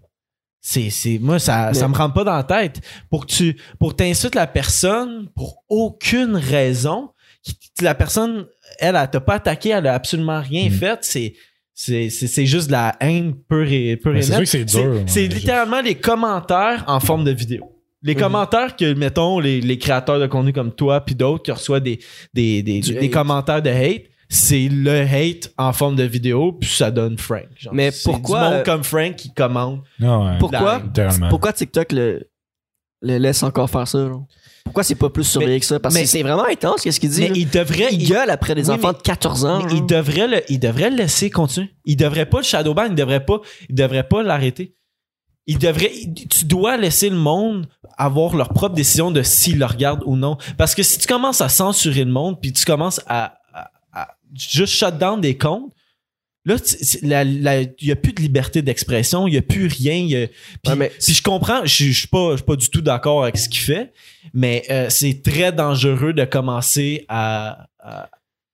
[0.62, 2.82] c'est, c'est, moi, ça, Mais- ça me rentre pas dans la tête.
[3.10, 7.10] Pour que tu, pour t'insultes la personne pour aucune raison,
[7.82, 8.46] la personne,
[8.80, 10.72] elle, elle t'a pas attaqué, elle a absolument rien Mm.
[10.74, 11.34] fait, c'est,
[11.78, 14.44] c'est, c'est, c'est juste de la haine pure et, pure et c'est sûr nette.
[14.46, 15.28] que c'est dur, C'est ouais.
[15.28, 17.70] littéralement les commentaires en forme de vidéo.
[18.02, 21.82] Les commentaires que, mettons, les, les créateurs de contenu comme toi puis d'autres qui reçoivent
[21.82, 22.00] des,
[22.34, 27.18] des, des, commentaires de hate, c'est le hate en forme de vidéo, puis ça donne
[27.18, 27.46] Frank.
[27.58, 29.82] Genre, Mais pourquoi, Du monde euh, comme Frank qui commente.
[30.00, 30.38] Ouais.
[30.40, 30.82] Pourquoi,
[31.30, 32.30] pourquoi TikTok le,
[33.02, 33.98] le laisse encore faire ça?
[33.98, 34.20] là?
[34.66, 35.80] Pourquoi c'est pas plus surveillé que ça?
[35.80, 37.22] Parce mais- que c'est vraiment intense, qu'est-ce qu'il dit?
[37.22, 37.34] Mais là.
[37.38, 37.88] il devrait.
[37.92, 39.60] il gueule après des Oui, enfants de 14 ans.
[39.64, 39.76] mais là.
[39.76, 41.70] il devrait le, il devrait le laisser continuer.
[41.86, 43.40] Il devrait pas le shadowban, il devrait pas,
[43.70, 44.76] il devrait pas l'arrêter.
[45.48, 45.92] Il devrait,
[46.30, 50.38] tu dois laisser le monde avoir leur propre décision de s'il le regarde ou non.
[50.58, 54.08] Parce que si tu commences à censurer le monde, puis tu commences à, à- à
[54.34, 55.72] juste shut down des comptes,
[56.46, 56.58] Là,
[57.24, 59.94] il n'y a plus de liberté d'expression, il n'y a plus rien.
[59.96, 60.36] il y a- Puis,
[60.68, 63.62] Ouais, mais- puis je comprends, je je suis pas, du tout d'accord avec ce qu'il
[63.62, 63.92] fait,
[64.34, 68.10] mais euh, c'est très dangereux de commencer à, à,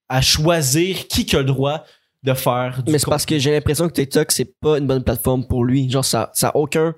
[0.08, 1.84] à choisir qui a le droit
[2.24, 5.04] de faire du Mais c'est parce que j'ai l'impression que TikTok, c'est pas une bonne
[5.04, 5.90] plateforme pour lui.
[5.90, 6.94] Genre, ça, ça a aucun.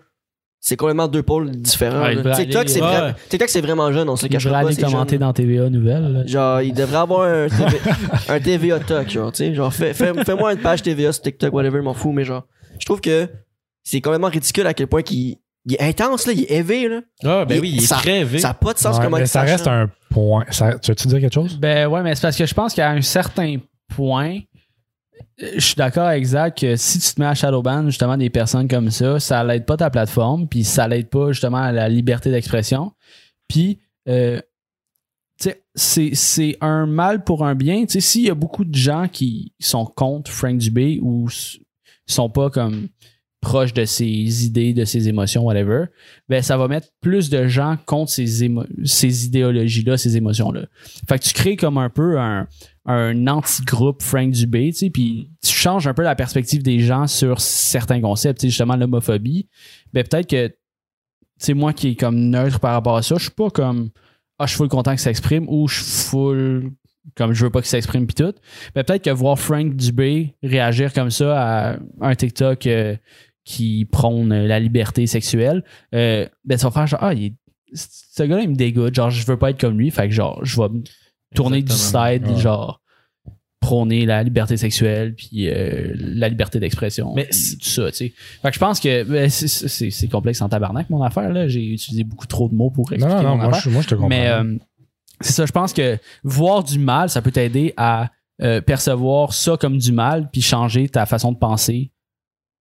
[0.66, 2.04] C'est complètement deux pôles différents.
[2.04, 2.36] Ouais, il là.
[2.38, 2.88] TikTok, c'est ouais.
[2.88, 4.58] vraiment, TikTok, c'est vraiment jeune, on se Il devrait pas.
[4.60, 5.20] aller c'est commenter jeune.
[5.20, 6.14] dans TVA Nouvelles.
[6.14, 6.26] là.
[6.26, 7.78] Genre, il devrait avoir un, TV,
[8.30, 9.54] un TVA talk, genre, tu sais.
[9.54, 12.44] Genre, fais, fais, fais-moi une page TVA sur TikTok, whatever, je m'en fous, mais genre,
[12.80, 13.28] je trouve que
[13.84, 15.36] c'est complètement ridicule à quel point qu'il
[15.66, 17.02] il est intense, là, il est élevé, là.
[17.26, 18.40] Ah, ben Il- oui, il est ça- très élevé.
[18.40, 20.46] Ça n'a pas de sens Ouais, comment mais il ça reste un point.
[20.50, 21.58] Ça- tu veux-tu dire quelque chose?
[21.58, 23.58] Ben ouais, mais c'est parce que je pense qu'à un certain
[23.94, 24.40] point,
[25.38, 28.68] je suis d'accord avec Zach que si tu te mets à Shadowban, justement, des personnes
[28.68, 32.32] comme ça, ça l'aide pas ta plateforme, puis ça l'aide pas justement à la liberté
[32.32, 32.92] d'expression.
[33.48, 34.42] Puis, euh,
[35.76, 37.86] c'est, un mal pour un bien.
[37.88, 41.28] S'il y a beaucoup de gens qui sont contre Frank Dubé ou
[42.06, 42.90] sont pas comme
[43.44, 45.86] proches de ses idées, de ses émotions, whatever,
[46.30, 48.44] ben ça va mettre plus de gens contre ces,
[49.26, 50.62] idéologies-là, ces émotions-là.
[51.08, 52.48] Fait que tu crées comme un peu un,
[52.86, 57.06] un anti-groupe Frank Dubé, tu sais, puis tu changes un peu la perspective des gens
[57.06, 59.48] sur certains concepts, tu sais, justement l'homophobie.
[59.92, 60.56] Ben peut-être que, tu
[61.38, 63.90] sais, moi qui est comme neutre par rapport à ça, je suis pas comme,
[64.40, 66.72] ah, je suis full content qu'il s'exprime ou je suis full
[67.16, 68.34] comme je veux pas qu'il s'exprime pis tout.
[68.76, 72.96] Ben peut-être que voir Frank Dubé réagir comme ça à un TikTok euh,
[73.46, 75.64] qui prône la liberté sexuelle,
[75.94, 77.34] euh, ben ça va faire genre, ah, il est-
[77.76, 78.94] ce gars-là, il me dégoûte.
[78.96, 79.90] Genre, je veux pas être comme lui.
[79.92, 80.84] Fait que, genre, je vais me
[81.36, 82.10] tourner Exactement.
[82.10, 82.42] du side, Ouais.
[82.42, 82.80] genre,
[83.60, 87.14] prôner la liberté sexuelle, puis euh, la liberté d'expression.
[87.16, 88.14] Mais tout ça, tu sais.
[88.42, 91.48] Fait que je pense que ben, c'est- complexe en tabarnak, mon affaire, là.
[91.48, 93.62] J'ai utilisé beaucoup trop de mots pour expliquer non, non, mon moi, affaire.
[93.62, 94.10] je, moi, je te comprends.
[94.10, 94.58] Mais euh,
[95.22, 99.56] c'est ça, je pense que voir du mal, ça peut t'aider à euh, percevoir ça
[99.58, 101.92] comme du mal, puis changer ta façon de penser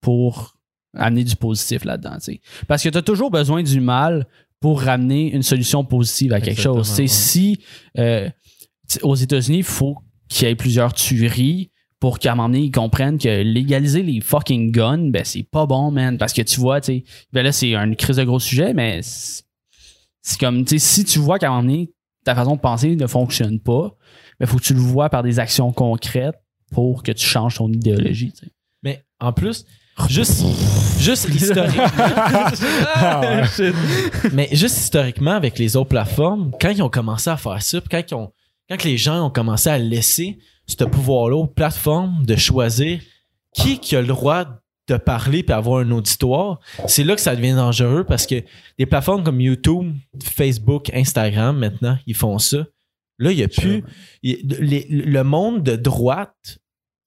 [0.01, 0.52] pour
[0.95, 2.15] amener du positif là-dedans.
[2.17, 2.41] tu sais.
[2.69, 4.27] Parce que tu as toujours besoin du mal
[4.61, 6.99] pour ramener une solution positive à quelque Exactement, chose.
[6.99, 7.07] Ouais.
[7.09, 7.61] Si
[7.99, 8.29] euh,
[9.03, 12.71] aux États-Unis, il faut qu'il y ait plusieurs tueries pour qu'à un moment donné, ils
[12.71, 16.19] comprennent que légaliser les fucking guns, ben c'est pas bon, man.
[16.19, 19.43] Parce que tu vois, tu ben là, c'est une crise de gros sujet, mais c'est
[20.23, 21.93] c'est comme, tu sais, si tu vois qu'à un moment donné,
[22.25, 23.97] ta façon de penser ne fonctionne pas,
[24.41, 26.37] il faut que tu le vois par des actions concrètes
[26.71, 28.33] pour que tu changes ton idéologie.
[28.83, 29.67] Mais en plus,
[30.09, 30.43] juste,
[30.99, 31.85] juste historiquement.
[32.95, 33.45] Ah ouais.
[33.47, 33.75] Shit.
[34.33, 38.03] Mais juste historiquement, avec les autres plateformes, quand ils ont commencé à faire ça, quand,
[38.11, 38.33] ils ont,
[38.69, 43.01] quand les gens ont commencé à laisser ce pouvoir-là aux plateformes de choisir
[43.55, 44.47] qui, qui a le droit
[44.89, 48.43] de parler puis avoir un auditoire, c'est là que ça devient dangereux parce que
[48.79, 52.65] des plateformes comme YouTube, Facebook, Instagram, maintenant, ils font ça.
[53.19, 53.85] Là, il n'y a plus.
[54.23, 56.59] il- les- le monde de droite,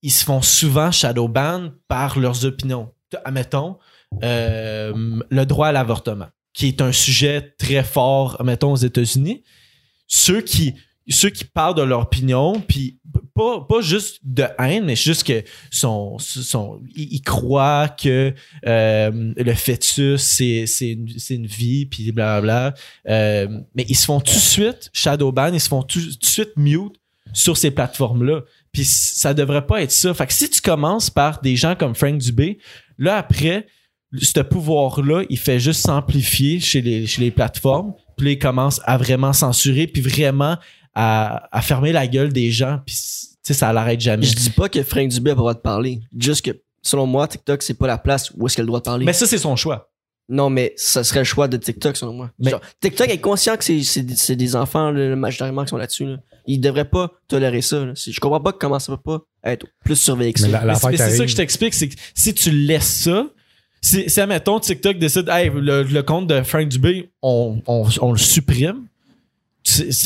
[0.02, 2.92] ils se font souvent shadowban par leurs opinions.
[3.24, 3.78] Admettons,
[4.24, 9.44] euh, le droit à l'avortement, qui est un sujet très fort, mettons, aux États-Unis.
[10.08, 10.76] Ceux qui,
[11.10, 13.00] ceux qui parlent de leur opinion, puis
[13.34, 15.44] pas, pas juste de haine, mais juste que
[16.96, 18.34] ils, croient que
[18.66, 22.74] euh, le fœtus, c'est, une, vie, puis blablabla.
[23.08, 26.54] Euh, mais ils se font tout de suite shadowban, ils se font tout de suite
[26.56, 26.96] mute
[27.34, 28.42] sur ces plateformes-là.
[28.76, 30.14] Puis ça devrait pas être ça.
[30.14, 32.58] Fait que si tu commences par des gens comme Frank Dubé,
[32.98, 33.68] là après,
[34.22, 37.94] ce pouvoir-là, il fait juste s'amplifier chez les, chez les plateformes.
[38.18, 40.58] Puis là, il commence à vraiment censurer, puis vraiment
[40.94, 42.82] à, à fermer la gueule des gens.
[42.86, 44.26] Puis tu sais, ça l'arrête jamais.
[44.26, 46.02] Je dis pas que Frank Dubé a pas le droit de parler.
[46.20, 46.52] Juste que,
[46.82, 49.06] selon moi, TikTok, c'est pas la place où est-ce qu'elle doit parler.
[49.06, 49.90] Mais ça, c'est son choix.
[50.28, 52.32] Non, mais ça serait le choix de TikTok, selon moi.
[52.40, 56.06] Mais- Genre, TikTok est conscient que c'est, c'est, des- enfants, là, majoritairement, qui sont là-dessus.
[56.06, 56.18] Là.
[56.48, 57.86] Ils devraient pas tolérer ça.
[57.86, 57.94] là.
[57.96, 59.20] Je comprends pas comment ça peut pas
[59.52, 60.48] être plus surveillé que ça.
[60.98, 63.28] C'est ça que je t'explique, c'est que si tu laisses ça,
[63.82, 68.12] si, si admettons, TikTok décide, hey, le, le compte de Frank Dubé, on, on, on
[68.12, 68.88] le supprime.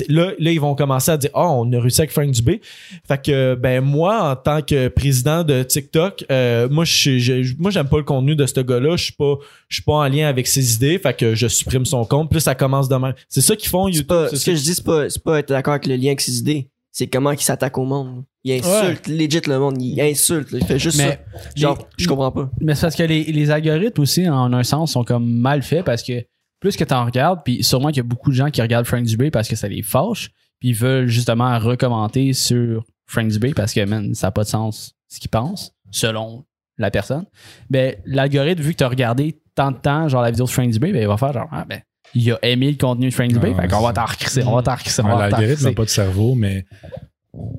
[0.08, 2.62] Là, là, ils vont commencer à dire Ah, on a réussi avec Frank Dubé.
[3.08, 7.56] Fait que, ben, moi, en tant que président de TikTok, euh, moi, je suis- je-
[7.60, 8.96] moi, j'aime pas le contenu de ce gars-là.
[8.96, 9.36] Je suis pas,
[9.68, 10.98] je suis pas en lien avec ses idées.
[11.00, 12.30] Fait que je supprime son compte.
[12.32, 13.14] Puis ça commence demain.
[13.28, 14.08] C'est ça qu'ils font, C'est YouTube.
[14.08, 16.22] pas, ce que je dis, c'est pas, c'est pas être d'accord avec le lien avec
[16.22, 16.70] ses idées.
[16.92, 18.24] C'est comment il s'attaque au monde.
[18.44, 19.82] Il insulte legit le monde.
[19.82, 20.52] Il insulte.
[20.52, 20.60] là.
[20.62, 21.18] Il fait juste Mais ça.
[21.56, 22.50] Genre, les- je comprends pas.
[22.62, 25.86] Mais c'est parce que les, les algorithmes aussi, en un sens, sont comme mal faits
[25.86, 26.14] parce que
[26.60, 28.86] plus que tu en regardes, puis sûrement qu'il y a beaucoup de gens qui regardent
[28.86, 30.30] Frank Dubé parce que ça les fâche,
[30.60, 34.50] puis ils veulent justement recommenter sur Frank Dubé parce que, man, ça n'a pas de
[34.50, 36.46] sens ce qu'ils pensent, selon
[36.78, 37.26] la personne.
[37.70, 40.70] Ben, l'algorithme, vu que tu as regardé tant de temps, genre la vidéo de Frank
[40.70, 41.82] Dubé, ben, il va faire genre, ah, ben,
[42.14, 44.56] il a aimé le contenu de Frank Dubé, Ah, fait qu'on va t'en recrisser, on
[44.56, 46.66] va t'en recrisser, Ouais, t'en L'algorithme n'a pas de cerveau, mais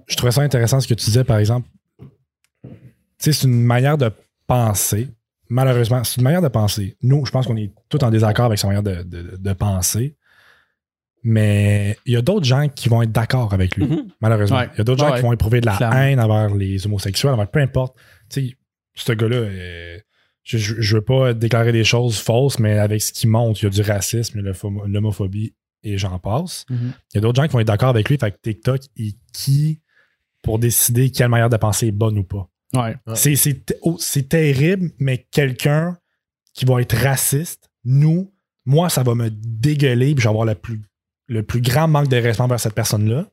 [0.08, 1.68] je trouvais ça intéressant ce que tu disais, par exemple.
[3.18, 4.10] sais, c'est une manière de
[4.46, 5.08] penser.
[5.50, 6.96] Malheureusement, c'est une manière de penser.
[7.02, 10.16] Nous, je pense qu'on est tous en désaccord avec sa manière de, de- de penser.
[11.22, 14.06] Mais il y a d'autres gens qui vont être d'accord avec lui, Mhm.
[14.22, 14.58] malheureusement.
[14.58, 14.70] Ouais.
[14.74, 15.96] Il y a d'autres gens qui vont éprouver de la Clairement.
[15.98, 17.94] haine envers les homosexuels, envers peu importe.
[18.30, 18.56] Tu sais,
[18.94, 19.98] ce gars-là, euh,
[20.44, 23.66] je, je, veux pas déclarer des choses fausses, mais avec ce qu'il montre, il y
[23.66, 24.52] a du racisme, il
[24.92, 26.64] l'homophobie et j'en passe.
[26.70, 26.92] Mhm.
[27.12, 28.16] Il y a d'autres gens qui vont être d'accord avec lui.
[28.18, 29.82] Fait que TikTok est qui
[30.42, 32.48] pour décider quelle manière de penser est bonne ou pas.
[32.74, 32.94] Ouais.
[33.06, 33.14] Ouais.
[33.16, 35.96] C'est- C'est t- oh, c'est terrible, mais quelqu'un
[36.54, 38.32] qui va être raciste, nous,
[38.66, 40.80] moi, ça va me dégueuler puis je vais avoir le plus,
[41.28, 43.26] le plus grand manque de respect envers cette personne-là.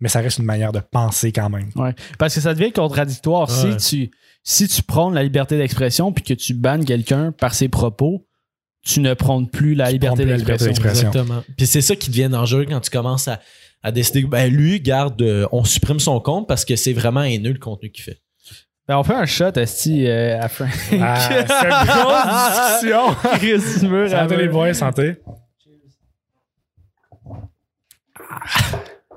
[0.00, 1.70] Mais ça reste une manière de penser quand même.
[1.74, 1.92] Ouais.
[2.18, 3.48] Parce que ça devient contradictoire.
[3.64, 3.78] Ouais.
[3.80, 4.10] Si tu
[4.44, 8.24] si tu prônes la liberté d'expression puis que tu bannes quelqu'un par ses propos,
[8.82, 10.92] tu ne prônes plus la Tu liberté prônes plus la liberté d'expression.
[11.08, 11.22] d'expression.
[11.22, 11.44] Exactement.
[11.56, 13.40] Puis c'est ça qui devient dangereux quand tu commences à,
[13.82, 17.52] à décider, ben lui, garde, euh, on supprime son compte parce que c'est vraiment haineux
[17.52, 18.20] le contenu qu'il fait.
[18.88, 20.70] Ben, on fait un shot, Esti, euh, à Frank.
[21.00, 23.14] Ah, cette grosse discussion!
[23.34, 25.16] Chris Mur, Santé les boys, santé.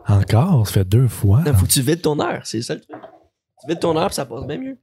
[0.08, 1.42] Encore, ça fait deux fois.
[1.46, 2.98] Non, faut que tu vides ton heure, c'est ça le truc.
[3.62, 4.78] Tu vides ton heure, puis ça passe bien mieux.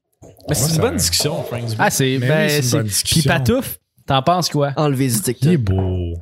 [0.48, 1.64] Mais c'est une bonne discussion, Frank.
[1.78, 2.18] Ah, c'est.
[2.18, 3.30] Ben, oui, c'est une c'est- bonne Puis discussion.
[3.30, 4.72] Patouf, t'en penses quoi?
[4.76, 5.56] Enlever du Il est TikTok.
[5.58, 6.14] beau.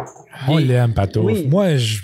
[0.49, 1.23] On Il- l'aime, Pato.
[1.23, 1.47] Oui.
[1.47, 2.01] Moi, je-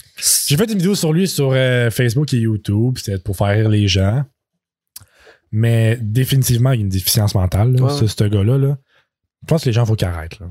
[0.47, 2.99] j'ai fait une vidéo sur lui sur euh, Facebook et YouTube.
[2.99, 4.23] C'était pour faire rire les gens.
[5.53, 7.93] Mais définitivement, il y a une déficience mentale, là, Ouais.
[7.93, 8.57] ce, ce gars-là.
[8.59, 8.79] Là.
[9.43, 10.41] Je pense que les gens, il faut qu'ils arrêtent.
[10.41, 10.47] là.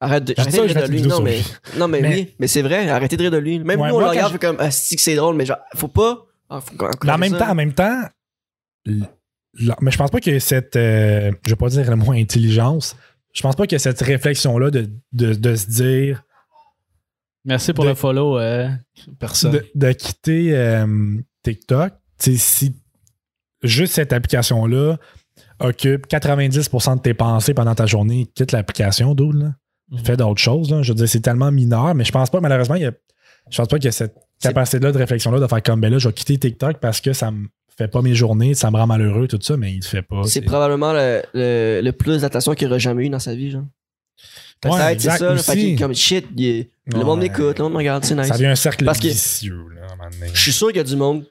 [0.00, 1.02] Arrête de, Je arrêtez ça, de rire de lui.
[1.02, 1.44] Non, mais, lui.
[1.78, 3.58] non, mais, Mais- oui, mais c'est vrai, arrêtez de rire de lui.
[3.60, 5.58] Même Ouais, nous, on le regarde, fait comme, ah, c'est que c'est drôle, mais genre,
[5.76, 6.26] faut pas.
[6.50, 8.02] Ah, faut qu'on Mais en même temps, en même temps,
[8.84, 12.96] mais je pense pas que cette, euh, je vais pas dire le mot intelligence,
[13.32, 16.24] je pense pas que cette réflexion-là de, de, de se dire,
[17.44, 18.38] Merci pour De- le follow.
[18.38, 18.68] euh.
[19.18, 19.52] Personne.
[19.52, 22.76] de, de quitter euh, TikTok, si
[23.62, 24.98] juste cette application-là
[25.60, 29.52] occupe 90% de tes pensées pendant ta journée, quitte l'application, d'où là.
[29.90, 29.98] Mhm.
[30.04, 30.70] Fais d'autres choses.
[30.70, 30.82] là.
[30.82, 32.92] Je veux dire, c'est tellement mineur, mais je pense pas, malheureusement, il y a,
[33.50, 35.98] je pense pas qu'il y a cette capacité-là de réflexion-là de faire comme, ben là,
[35.98, 37.46] je vais quitter TikTok parce que ça me
[37.76, 40.22] fait pas mes journées, ça me rend malheureux, tout ça, mais il le fait pas.
[40.24, 43.64] C'est probablement le, le, le plus d'attention qu'il aura jamais eu dans sa vie, genre.
[44.64, 45.42] Ouais, c'est ça, là.
[45.42, 48.26] Fait comme shit, il le monde m'écoute, le monde me regarde, c'est nice.
[48.26, 50.30] Ça devient un cercle Parce vicieux, là, à un moment donné.
[50.34, 51.24] Je suis sûr qu'il y a du monde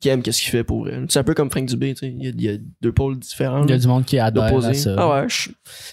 [0.00, 1.06] qui aime qu'est-ce qu'il fait pour elle.
[1.08, 2.14] C'est un peu comme Frank Dubé, tu sais.
[2.18, 3.64] Il y a, il y a deux pôles différents.
[3.64, 4.94] Il y a du monde qui adore ça.
[4.98, 5.48] Ah ouais, je...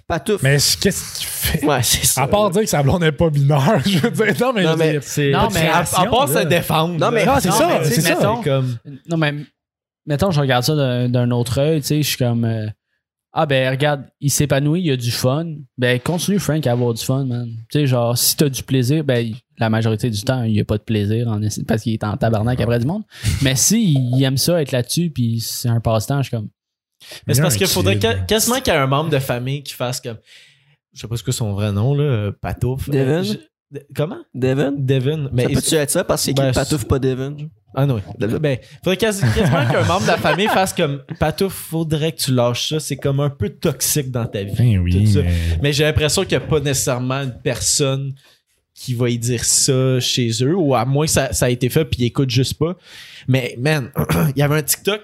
[0.07, 0.37] pas tout.
[0.43, 1.65] Mais qu'est-ce qu'il fait?
[1.65, 2.23] Ouais, c'est ça.
[2.23, 4.75] À part dire que sa blonde n'est pas binaire, je veux dire, non, mais, Non,
[4.77, 6.99] mais C'est- Non, mais- à, à part se défendre.
[6.99, 7.25] Non, mais-.
[7.25, 8.15] Non, c'est ça, c'est ça.
[8.15, 8.77] mettons- comme.
[9.09, 9.33] Non, mais
[10.05, 12.43] mettons, je regarde ça d'un d'un autre œil, tu sais, je suis comme.
[12.43, 12.67] euh,
[13.33, 15.45] ah, ben, regarde, il s'épanouit, il y a du fun.
[15.77, 17.47] Ben, continue, Frank, à avoir du fun, man.
[17.71, 20.65] Tu sais, genre, si t'as du plaisir, ben, la majorité du temps, il y a
[20.65, 23.03] pas de plaisir en parce qu'il est en tabarnak après du monde.
[23.41, 26.49] Mais si il aime ça, être là-dessus, puis c'est un passe-temps, je suis comme.
[27.25, 29.73] Mais c'est parce qu'il faudrait ca- quasiment qu'il y ait un membre de famille qui
[29.73, 30.17] fasse comme.
[30.93, 32.31] Je sais pas ce que son vrai nom, là.
[32.41, 32.89] Patouf.
[32.89, 33.23] Devin?
[33.23, 33.33] je-
[33.95, 34.19] Comment?
[34.33, 34.73] Devin?
[34.77, 35.29] Devin.
[35.31, 37.37] Mais ça peut-tu être ça parce qu'il Ben, écrit Patouf, pas Devin?
[37.73, 38.27] Ah non, oui.
[38.39, 42.33] Ben, faudrait quasi- quasiment qu'un membre de la famille fasse comme Patouf, faudrait que tu
[42.33, 42.79] lâches ça.
[42.79, 44.53] C'est comme un peu toxique dans ta vie.
[44.57, 45.21] Ben oui, Tout ça.
[45.21, 48.13] mais- Mais j'ai l'impression qu'il n'y a pas nécessairement une personne
[48.73, 51.69] qui va y dire ça chez eux, ou à moins que ça, ça a été
[51.69, 52.75] fait puis ils écoutent juste pas.
[53.27, 53.91] Mais man,
[54.35, 55.01] il y avait un TikTok,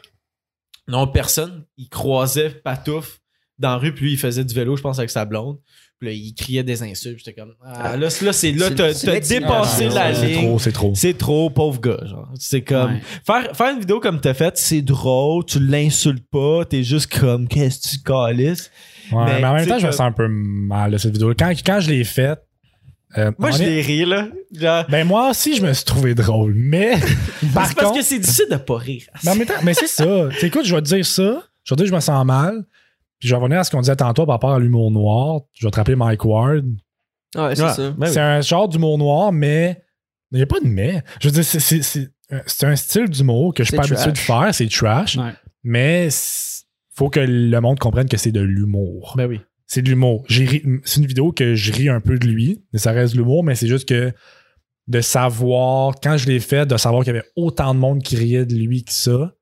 [0.87, 3.19] non personne, il croisait Patouf
[3.59, 5.57] dans la rue, puis lui il faisait du vélo, je pense, avec sa blonde.
[5.99, 7.17] Puis là, il criait des insultes.
[7.17, 10.43] J'étais comme, ah, là, là c'est là, C'est- t'as c'est dépassé la c'est ligne.
[10.45, 10.91] trop, c'est trop.
[10.95, 11.99] C'est trop, pauvre gars.
[12.05, 12.29] Genre.
[12.39, 12.93] C'est comme.
[12.93, 13.01] Ouais.
[13.25, 17.47] Faire, faire une vidéo comme t'as faite, c'est drôle, tu l'insultes pas, t'es juste comme,
[17.47, 18.69] qu'est-ce que tu calisses?
[19.11, 21.33] Ouais, Mais, mais, en même temps, je me sens un peu mal cette vidéo.
[21.37, 22.39] Quand, quand je l'ai faite,
[23.17, 24.27] euh, Moi, je est- l'ai ri, là.
[24.53, 26.53] Genre, ben moi aussi, je me suis trouvé drôle.
[26.55, 26.91] Mais
[27.55, 29.03] par c'est parce contre, que c'est difficile de pas rire.
[29.23, 30.05] mais en même temps, mais c'est ça.
[30.33, 31.41] Tu sais, écoute, je vais te dire ça.
[31.63, 32.65] Je vais te dire que je me sens mal.
[33.19, 35.41] Puis je vais revenir à ce qu'on disait tantôt par rapport à l'humour noir.
[35.53, 36.65] Je vais te rappeler Mike Ward.
[37.35, 37.69] Ouais, c'est Ouais.
[37.73, 37.91] ça.
[37.91, 38.13] Ben oui.
[38.13, 39.81] c'est un genre d'humour noir, mais
[40.31, 41.03] il n'y a pas de mais.
[41.19, 41.81] Je veux dire, c'est-
[42.45, 44.49] c'est un style d'humour que je suis pas habitué de faire.
[44.53, 45.17] C'est trash.
[45.17, 45.31] Ouais.
[45.63, 46.09] Mais
[46.93, 49.13] faut que le monde comprenne que c'est de l'humour.
[49.17, 49.41] Ben oui.
[49.69, 50.23] c'est de l'humour.
[50.29, 53.13] J'ai ri- C'est une vidéo que je ris un peu de lui, mais ça reste
[53.13, 54.13] de l'humour, mais c'est juste que
[54.87, 58.15] de savoir, quand je l'ai fait, de savoir qu'il y avait autant de monde qui
[58.15, 59.33] riait de lui que ça,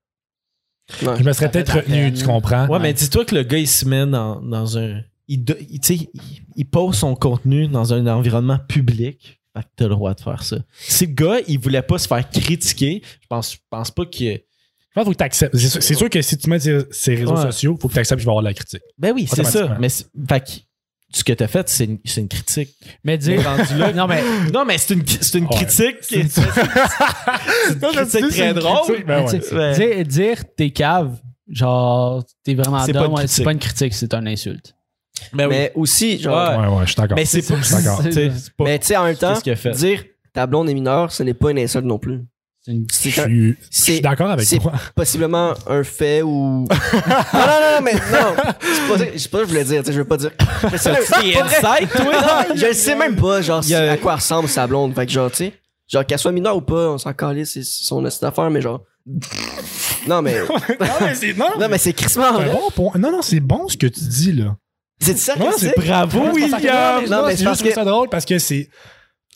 [1.02, 1.16] Ouais.
[1.18, 2.68] je me serais peut-être retenu, tu comprends?
[2.68, 5.02] Ouais, mais dis-toi que le gars, il se met dans, dans un.
[5.28, 6.20] Il, il- tu sais, il,
[6.56, 9.40] il pose son contenu dans un environnement public.
[9.56, 10.58] Fait que t'as le droit de faire ça.
[10.78, 14.20] Si le gars, il voulait pas se faire critiquer, je pense, je pense pas que.
[14.20, 15.58] Je pense qu'il faut que t'acceptes.
[15.58, 17.42] C'est sûr, c'est sûr que si tu mets ses, ses réseaux Ouais.
[17.42, 18.82] sociaux, il faut que tu acceptes qu'il va y avoir de la critique.
[18.98, 19.78] Ben oui, c'est ça.
[19.80, 20.52] Mais fait que
[21.14, 22.70] ce que t'as fait, c'est une, c'est une critique.
[23.04, 23.44] Mais dire.
[23.44, 23.94] rendu là.
[23.94, 24.24] non, mais.
[24.54, 25.98] Non, mais c'est une, c'est une critique.
[26.02, 29.04] C'est une- critique très drôle.
[29.06, 33.46] Ben dire, dire t'es cave, Genre, t'es vraiment C'est dumb, pas une ouais, c'est critique.
[33.46, 34.76] pas une critique, c'est une insulte.
[35.32, 35.56] Ben oui.
[35.56, 36.60] Mais aussi, genre.
[36.60, 36.68] Ouais.
[36.68, 37.16] Ouais, je suis d'accord.
[37.16, 37.48] Mais c'est
[38.58, 38.64] pas.
[38.64, 39.38] Mais tu sais, en même temps,
[39.74, 40.04] dire
[40.34, 42.22] ta blonde est mineure, ce n'est pas une insulte non plus.
[42.66, 44.74] C'est une- Je C'est un- suis, je c'est- suis d'accord avec c'est toi.
[44.96, 46.66] possiblement un fait ou.
[46.94, 48.00] non, non, non, mais non.
[48.60, 49.82] C'est pas, ça- c'est pas ça que je voulais dire.
[49.82, 50.32] tu sais, Je veux pas dire.
[50.72, 52.04] Je sais même- T'es inside, toi?
[52.50, 54.96] Non, je le sais même pas, genre, a- à quoi ressemble sa blonde.
[54.96, 55.54] Fait que, genre, tu sais,
[55.88, 58.82] genre, qu'elle soit mineure ou pas, on s'en calisse, c'est son petite affaire, mais genre.
[60.08, 60.40] Non, mais.
[60.80, 62.94] non, mais c'est, non, Non, mais c'est crissement c'est un bon point.
[63.00, 64.56] Non, non, c'est bon ce que tu dis, là.
[65.00, 65.76] C'est ça que Non, c'est.
[65.78, 66.60] bravo, William.
[66.60, 67.10] c'est.
[67.12, 68.70] Non, mais c'est c'est juste que- ça drôle parce que c'est,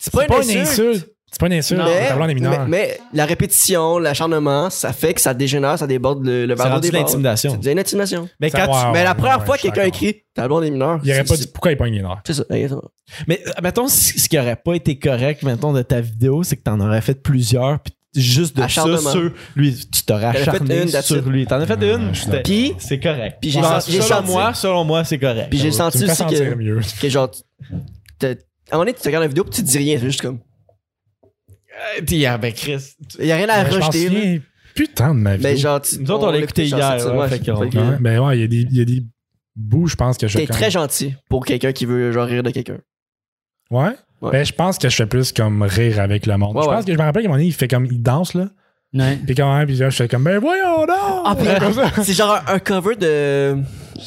[0.00, 1.06] C'est c'est pas une insulte.
[1.32, 1.80] C'est pas une insulte.
[1.84, 6.54] Mais, mais, mais la répétition, l'acharnement, ça fait que ça dégénère, ça déborde le, le
[6.54, 7.06] rendu déborde.
[7.06, 7.56] l'intimidation.
[7.62, 8.28] C'est une intimidation.
[8.40, 10.70] Mais Ça, quand tu- mais la première ouais, fois suis quelqu'un écrit ta blonde est
[10.70, 11.00] mineure.
[11.04, 12.20] Il aurait pas dit pourquoi il pogne les nerfs?
[12.26, 12.90] C'est ça, exactement.
[13.28, 16.80] Mais mettons, ce qui aurait pas été correct, mettons, de ta vidéo, c'est que t'en
[16.80, 21.46] aurais fait plusieurs, puis juste de ça sur lui, tu t'aurais acharné une, sur lui.
[21.46, 22.10] T'en as fait une,
[22.42, 23.36] Puis, c'est correct.
[23.40, 25.46] Puis j'ai senti- selon senti- moi, selon moi, c'est correct.
[25.50, 26.80] puis j'ai senti aussi que, mieux.
[27.00, 27.30] que genre,
[28.22, 28.28] à un
[28.72, 30.40] moment donné, tu regardes la vidéo puis tu te dis rien, c'est juste comme.
[31.98, 34.08] Euh, puis, ah, ben Chris, Il y a rien à Mais rejeter.
[34.08, 34.40] là.
[34.74, 35.42] putain de ma vie.
[35.42, 38.18] Mais genre, tu- Nous autres, on l'a écouté l'écoutait, hier, genre, ouais, ouais, fait ben
[38.20, 39.02] ouais, il y a des, il y a des
[39.56, 42.42] bouts, je pense que je T'es quand- très gentil pour quelqu'un qui veut genre rire
[42.42, 42.78] de quelqu'un.
[43.70, 43.90] Ouais?
[44.20, 44.30] Ouais.
[44.32, 46.54] Ben, je pense que je fais plus comme rire avec le monde.
[46.56, 46.74] Ouais, je ouais.
[46.76, 48.48] pense que je me rappelle qu'à un moment donné, il fait comme, il danse, là.
[48.92, 49.16] Ouais.
[49.24, 50.96] Puis quand même, puis là, je fais comme, ben voyons donc!
[51.24, 51.90] Ah, puis- Comme ça.
[52.02, 53.56] C'est genre un, un cover de.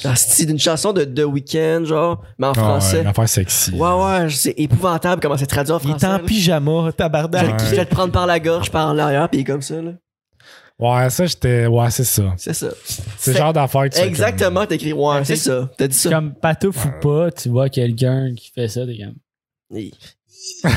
[0.06, 3.02] Ah, c'est d'une chanson de The Weeknd, genre, mais en Ah, ouais, français.
[3.02, 3.72] une affaire sexy.
[3.72, 6.08] Ouais, ouais, c'est épouvantable comment c'est traduit en il est français.
[6.08, 6.20] en là.
[6.20, 7.60] pyjama, tabarnak.
[7.60, 7.66] Ouais.
[7.70, 9.92] Je vais te prendre par la gorge, par l'arrière, pis il est comme ça, là.
[10.80, 11.68] Ouais, ça, j'étais.
[11.68, 12.34] Ouais, c'est ça.
[12.36, 12.68] C'est ça.
[13.18, 15.70] C'est le genre d'affaire que tu fais Exactement, t'as écrit, ouais, Ouais, c'est ça.
[15.78, 16.10] T'as dit ça.
[16.10, 19.14] Comme patouf ou pas, tu vois quelqu'un qui fait ça, t'es comme.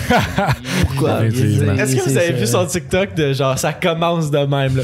[0.82, 1.24] Pourquoi?
[1.26, 4.82] Est-ce que vous avez vu son TikTok de genre ça commence de même là?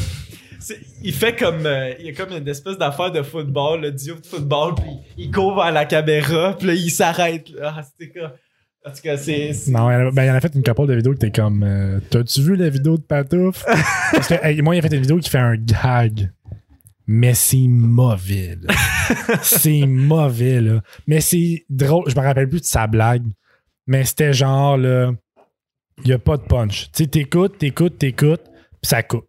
[1.05, 4.17] Il fait comme euh, il y a comme une espèce d'affaire de football, le duo
[4.17, 7.49] de football, puis il court vers la caméra, puis là il s'arrête.
[7.51, 7.75] là.
[7.77, 8.33] Ah, c'était quoi?
[8.85, 9.53] En tout cas, c'est.
[9.69, 11.63] Non, il a- ben, il en a fait une couple de vidéos que t'es comme.
[11.63, 13.65] euh, T'as-tu vu la vidéo de Patouf?
[14.13, 16.31] Parce que, hey, moi, il a fait une vidéo qui fait un gag.
[17.07, 18.57] Mais c'est mauvais,
[19.43, 20.81] c'est mauvais, là.
[21.07, 22.05] Mais c'est drôle.
[22.09, 23.25] Je me rappelle plus de sa blague.
[23.87, 25.13] Mais c'était genre, là.
[26.05, 26.87] Il y a pas de punch.
[26.93, 29.27] Tu sais, t'écoutes, t'écoutes, t'écoutes, puis ça coupe.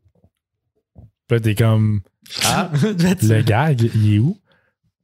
[1.28, 2.02] Puis là, t'es comme.
[2.44, 2.70] Ah,
[3.22, 4.38] Le gag, il est où?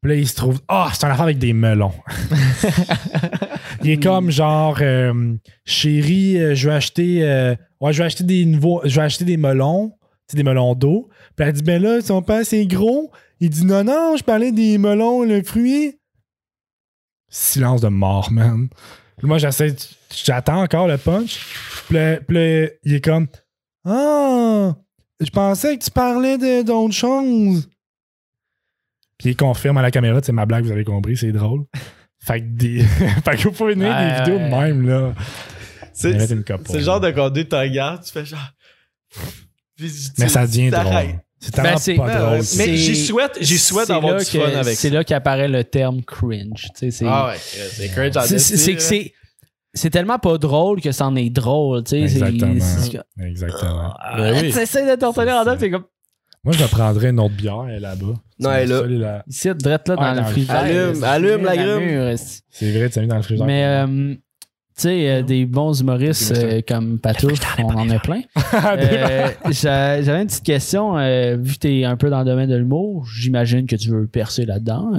[0.02, 0.60] Puis là, il se trouve.
[0.68, 1.94] Ah, c'est un affaire avec des melons.
[3.84, 7.24] il est comme genre euh, Chérie, euh, je vais acheter.
[7.30, 8.82] euh, ouais, je vais acheter des nouveaux.
[8.86, 9.90] Je vais acheter des melons.
[9.90, 11.10] Tu sais, des melons d'eau.
[11.36, 13.12] Puis elle dit Ben là, ils sont pas assez gros.
[13.42, 15.96] Il dit Non, non, je parlais des melons, le fruit.
[17.30, 18.70] Silence de mort, man.
[19.18, 19.76] Puis moi, j'essaie.
[20.24, 21.40] J'attends encore le punch.
[21.88, 23.28] Puis là, puis là, il est comme
[23.86, 24.76] Ah!
[25.20, 27.68] Je pensais que tu parlais de- d'autres choses.
[29.18, 31.66] Puis il confirme à la caméra, c'est ma blague, vous avez compris, c'est drôle.
[32.22, 32.84] Fait que des.
[33.26, 34.74] fait que vous pouvez venir des vidéos de ouais.
[34.74, 35.14] même, là.
[35.94, 36.36] c'est c'est
[36.74, 38.40] le genre de contenu que tu regardes, tu fais genre.
[39.78, 41.22] Puis tu- Mais ça devient drôle.
[41.40, 42.38] C'est tellement Ben, c'est- pas drôle.
[42.38, 44.94] Mais C'est- j'y souhaite, j'y souhaite c'est d'avoir là du fun avec C'est ça.
[44.96, 46.64] là qu'apparaît le terme cringe.
[46.64, 49.14] Tu sais, c'est Ah ouais, c'est cringe en c'est-
[49.74, 52.08] c'est- tellement pas drôle que c'en est drôle, tu sais.
[52.08, 52.60] c'est- Exactement.
[52.60, 53.94] c'est- Exactement.
[54.18, 54.52] Ben oui.
[54.52, 55.84] Tu essaies de t'en tenir en comme.
[56.46, 58.14] Moi, je me prendrais une autre bière, elle est là-bas.
[58.40, 59.24] Non, elle est là.
[59.28, 60.56] Ici, drette là dans le dans le frigidaire.
[60.58, 62.16] Allume, allume la grume.
[62.50, 63.46] C'est vrai, tu as mis dans le frigidaire.
[63.48, 64.16] Mais, euh,
[64.80, 68.22] tu sais, euh, des bons humoristes euh, comme Patouf, on en a plein.
[68.54, 70.94] Euh, j'a- J'avais une petite question.
[71.38, 74.08] vu que tu es un peu dans le domaine de l'humour, j'imagine que tu veux
[74.08, 74.92] percer là-dedans.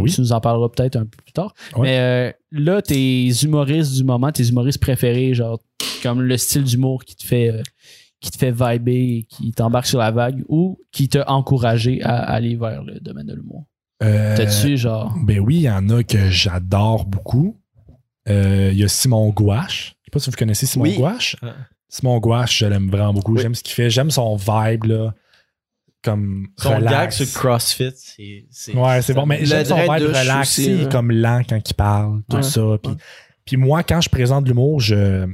[0.00, 0.10] oui.
[0.12, 1.54] Tu nous en parleras peut-être un peu plus tard.
[1.76, 1.82] Ouais.
[1.82, 5.60] Mais là, tes humoristes du moment, tes humoristes préférés, genre
[6.02, 7.52] comme le style d'humour qui te fait
[8.20, 12.56] qui te fait vibrer, qui t'embarque sur la vague ou qui t'a encouragé à aller
[12.56, 13.64] vers le domaine de l'humour?
[14.00, 15.14] T'as-tu genre?
[15.24, 17.58] Ben oui, il y en a que j'adore beaucoup.
[18.28, 19.96] Euh, Il y a Simon Gouache.
[20.00, 20.96] Je sais pas si vous connaissez Simon Oui.
[20.96, 21.36] Gouache.
[21.42, 21.50] Ouais.
[21.88, 23.34] Simon Gouache, je l'aime vraiment beaucoup.
[23.34, 23.42] Oui.
[23.42, 23.90] J'aime ce qu'il fait.
[23.90, 25.14] J'aime son vibe, là.
[26.02, 26.48] Comme.
[26.58, 26.92] Son relax.
[26.92, 28.46] gag sur CrossFit, c'est.
[28.50, 29.24] c'est- Ouais, c'est bon.
[29.26, 30.58] Mais j'aime son vibe relax.
[30.58, 32.42] il est comme lent quand il parle, tout Ouais.
[32.42, 32.60] ça.
[32.82, 32.98] Puis, Ouais.
[33.46, 35.26] puis moi, quand je présente de l'humour, je.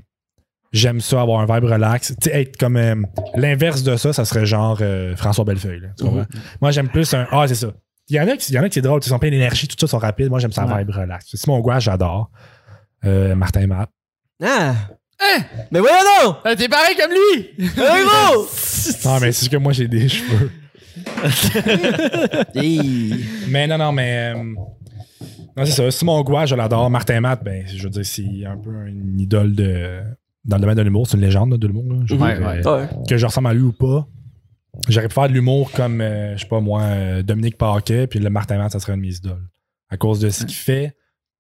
[0.73, 2.15] J'aime ça, avoir un vibe relax.
[2.21, 2.77] Tu sais, être comme.
[2.77, 2.95] euh,
[3.35, 5.81] L'inverse de ça, ça serait genre euh, François Bellefeuille.
[5.81, 5.89] là.
[5.99, 6.27] Tu comprends?
[6.61, 7.27] Moi, j'aime plus un.
[7.33, 7.73] Ah, c'est ça.
[8.09, 9.31] Il y en a qui, il y en a qui c'est drôle, ils sont plein
[9.31, 10.29] d'énergie, tout ça sont rapides.
[10.31, 10.79] Moi, j'aime ça Ouais.
[10.85, 11.27] vibe relax.
[11.35, 12.31] Simon Gouache, j'adore.
[13.05, 13.91] Euh, Martin Matt.
[14.43, 14.75] Ah!
[15.71, 16.57] Mais voyons donc!
[16.57, 17.49] T'es pareil comme lui!
[17.59, 18.47] Hey, gros!
[19.05, 20.51] Non, mais c'est juste que moi, j'ai des cheveux.
[23.49, 24.33] Mais non, non, mais.
[24.35, 24.43] euh,
[25.57, 25.91] non, c'est ça.
[25.91, 26.89] Simon Gouache, je l'adore.
[26.91, 30.01] Martin Matt, ben, je veux dire, c'est un peu une idole de.
[30.45, 31.93] Dans le domaine de l'humour, c'est une légende là, de l'humour.
[31.93, 32.01] là.
[32.07, 32.67] Je veux Ouais, dire, ouais.
[32.67, 32.89] euh, Ouais.
[33.09, 34.07] Que je ressemble à lui ou pas,
[34.89, 38.19] j'aurais pu faire de l'humour comme, euh, je sais pas moi, euh, Dominique Paquet, puis
[38.21, 39.47] le Martin Matt, ça serait une de mes idoles.
[39.91, 40.97] À cause de ce qu'il fait,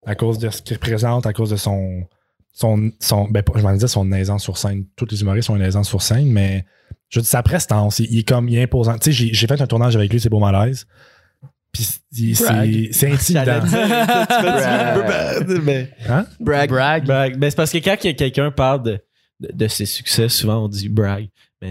[0.06, 2.04] à cause de ce qu'il représente, à cause de son.
[2.52, 4.84] son, son ben, je m'en disais son aisance sur scène.
[4.96, 6.64] Tous les humoristes ont une aisance sur scène, mais
[7.08, 7.98] je dis sa prestance.
[7.98, 8.98] Il, il est comme, il est imposant.
[8.98, 10.86] Tu sais, j'ai, fait un tournage avec lui, c'est beau malaise.
[11.72, 13.60] Puis c'est, intimidant.
[15.62, 15.88] mais,
[16.40, 16.68] Brag.
[16.70, 17.04] Brag.
[17.04, 17.38] brag.
[17.38, 18.98] Ben, c'est parce que quand quelqu'un parle de,
[19.40, 21.28] de, de ses succès, souvent on dit brag.
[21.62, 21.70] Mais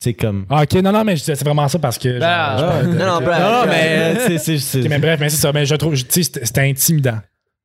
[0.00, 0.46] c'est comme.
[0.50, 2.18] Ah, ok, non, non, mais c'est vraiment ça parce que.
[2.18, 3.40] genre, je parle de- non, non, brag.
[3.40, 4.58] Non, mais c'est- c'est.
[4.58, 5.52] c'est- Ok, mais bref, mais c'est ça.
[5.52, 7.18] Mais je trouve, tu sais, c'était intimidant.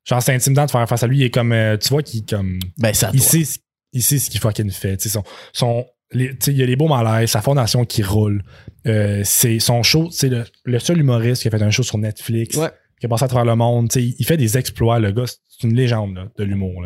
[0.05, 1.19] Genre, c'est intimidant de faire face à lui.
[1.19, 2.59] Il est comme, euh, tu vois, qu'il comme.
[2.77, 3.59] Ben, ça il sait, ce-
[3.93, 4.97] il sait ce qu'il fucking fait.
[4.97, 5.23] Tu sais, son,
[5.53, 8.43] son, les- tu sais, il y a les beaux malaises, sa fondation qui roule.
[8.85, 11.97] Euh, c'est son show, c'est le, le seul humoriste qui a fait un show sur
[11.97, 12.69] Netflix, Ouais.
[12.99, 13.89] qui a passé à travers le monde.
[13.95, 15.23] Il fait des exploits, le gars.
[15.25, 16.85] C'est une légende là, de l'humour.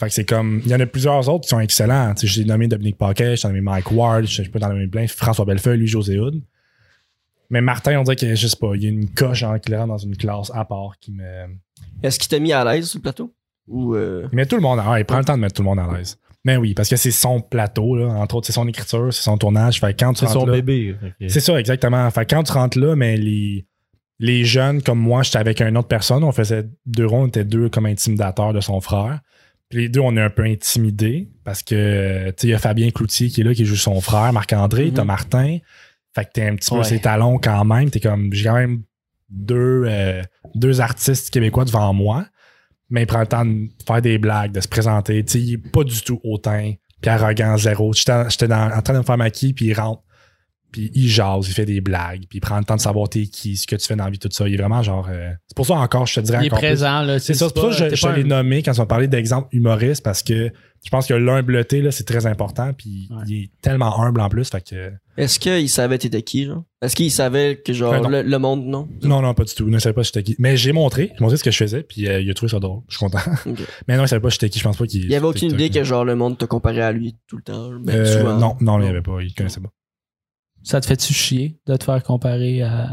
[0.00, 0.60] Fait que c'est comme.
[0.64, 2.14] Il y en a plusieurs autres qui sont excellents.
[2.20, 5.06] J'ai nommé Dominique Paquet, j'ai nommé Mike Ward, je je peux t'en nommer plein.
[5.06, 6.42] François Bellefeuille, lui, José Hood.
[7.50, 9.42] Mais Martin, on dirait qu'il y a, je sais pas, il y a une coche
[9.42, 11.24] en clair dans une classe à part qui me.
[12.02, 13.32] Est-ce qu'il t'a mis à l'aise sur le plateau?
[13.66, 15.00] Ou euh, Il met tout le monde à l'aise.
[15.02, 16.18] Il prend le temps de mettre tout le monde à l'aise.
[16.44, 18.06] Mais oui, parce que c'est son plateau, là.
[18.08, 19.80] Entre autres, c'est son écriture, c'est son tournage.
[19.80, 20.96] Fait quand tu C'est rentres son là- bébé.
[21.28, 22.08] C'est ça, exactement.
[22.10, 23.66] Fait quand tu rentres là, mais les,
[24.18, 26.24] les jeunes, comme moi, j'étais avec une autre personne.
[26.24, 29.20] On faisait deux ronds, on était deux comme intimidateurs de son frère.
[29.68, 32.58] Puis les deux, on est un peu intimidés parce que, tu sais, il y a
[32.58, 34.92] Fabien Cloutier qui est là, qui joue son frère, Marc-André, Mhm.
[34.94, 35.58] t'as Martin.
[36.18, 36.84] Fait que t'es un petit peu Ouais.
[36.84, 37.90] ses talons quand même.
[37.90, 38.82] T'es comme, j'ai quand même
[39.28, 40.22] deux, euh,
[40.54, 42.26] deux artistes québécois devant moi.
[42.90, 45.22] Mais il prend le temps de faire des blagues, de se présenter.
[45.24, 47.92] Tu sais, il est pas du tout hautain, puis arrogant, zéro.
[47.92, 48.28] J'étais en
[48.82, 50.02] train de me faire maquiller, puis il rentre.
[50.70, 53.26] Puis il jase, il fait des blagues, puis il prend le temps de savoir t'es
[53.26, 54.46] qui, ce que tu fais dans la vie, tout ça.
[54.46, 55.08] Il est vraiment genre.
[55.10, 56.66] euh, c'est pour ça encore, je te dirais Il est encore plus.
[56.68, 57.18] présent, là.
[57.18, 59.08] C'est ça, c'est pour ça que je, je pas l'ai un- nommé quand on parlait
[59.08, 60.50] d'exemple humoriste parce que
[60.84, 62.72] je pense que l'humbleté, là, c'est très important.
[62.72, 63.16] Puis Ouais.
[63.26, 64.48] il est tellement humble en plus.
[64.50, 64.92] Fait que.
[65.16, 66.62] est-ce qu'il savait t'étais qui, genre?
[66.82, 68.08] Est-ce qu'il savait que, genre, non.
[68.10, 68.86] le, le monde, non?
[69.02, 69.64] Non, non, pas du tout.
[69.66, 70.36] Il ne savait pas j'étais qui.
[70.38, 71.10] Mais j'ai montré.
[71.14, 71.82] J'ai montré ce que je faisais.
[71.82, 72.82] Puis euh, il a trouvé ça drôle.
[72.88, 73.18] Je suis content.
[73.88, 74.58] Mais non, il savait pas j'étais qui.
[74.60, 75.04] Je pense pas qu'il.
[75.04, 77.42] Il y avait aucune idée que, genre, le monde te comparait à lui tout le
[77.42, 77.70] temps.
[77.82, 78.36] Ben, Euh, souvent.
[78.38, 79.18] non, non, il n'y avait pas.
[79.22, 79.70] Il connaissait pas.
[80.62, 82.88] Ça te fait-tu chier de te faire comparer à.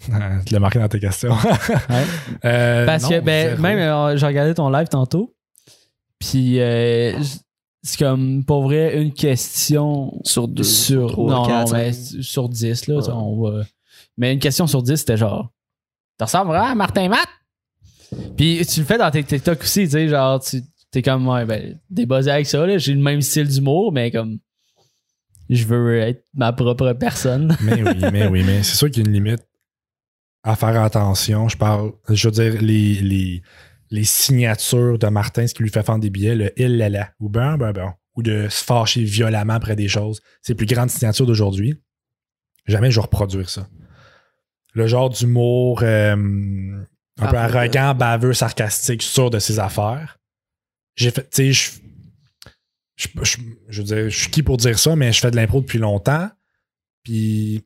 [0.46, 1.34] tu l'as marqué dans tes questions.
[2.44, 5.34] Euh, Parce non, que, ben, même, euh, j'ai regardé ton live tantôt.
[6.18, 7.16] Puis, euh,
[7.82, 10.62] c'est comme, pour vrai, une question Sur deux.
[10.64, 11.12] sur.
[11.12, 12.96] trois, non, quatre, non, mais sur 10, là.
[12.96, 13.08] Ouais.
[13.10, 13.64] on va-
[14.16, 15.52] mais une question sur 10, c'était genre.
[16.18, 17.28] Tu ressembles vraiment à Martin Matt?
[18.36, 21.44] Puis, tu le fais dans tes TikTok aussi, tu sais, genre, tu t'es comme, ouais,
[21.44, 22.76] ben, débuzzé avec ça, là.
[22.78, 24.38] J'ai le même style d'humour, mais comme.
[25.50, 27.56] Je veux être ma propre personne.
[27.62, 29.42] Mais oui, mais oui, mais c'est sûr qu'il y a une limite
[30.42, 31.48] à faire attention.
[31.48, 33.42] Je parle, je veux dire, les, les,
[33.90, 37.10] les signatures de Martin, ce qui lui fait faire des billets, le il là là,
[37.20, 40.20] ou ben, ben, ben, ou de se fâcher violemment après des choses.
[40.40, 41.80] C'est les plus grandes signatures d'aujourd'hui.
[42.66, 43.68] Jamais je vais reproduire ça.
[44.74, 46.14] Le genre d'humour euh,
[47.18, 47.58] un peu Arrogant.
[47.58, 50.18] arrogant, baveux, sarcastique, sûr de ses affaires.
[50.96, 51.80] J'ai fait, tu sais,
[53.02, 53.38] je, je, je,
[53.68, 55.78] je veux dire, je suis qui pour dire ça, mais je fais de l'impro depuis
[55.78, 56.28] longtemps.
[57.04, 57.64] Puis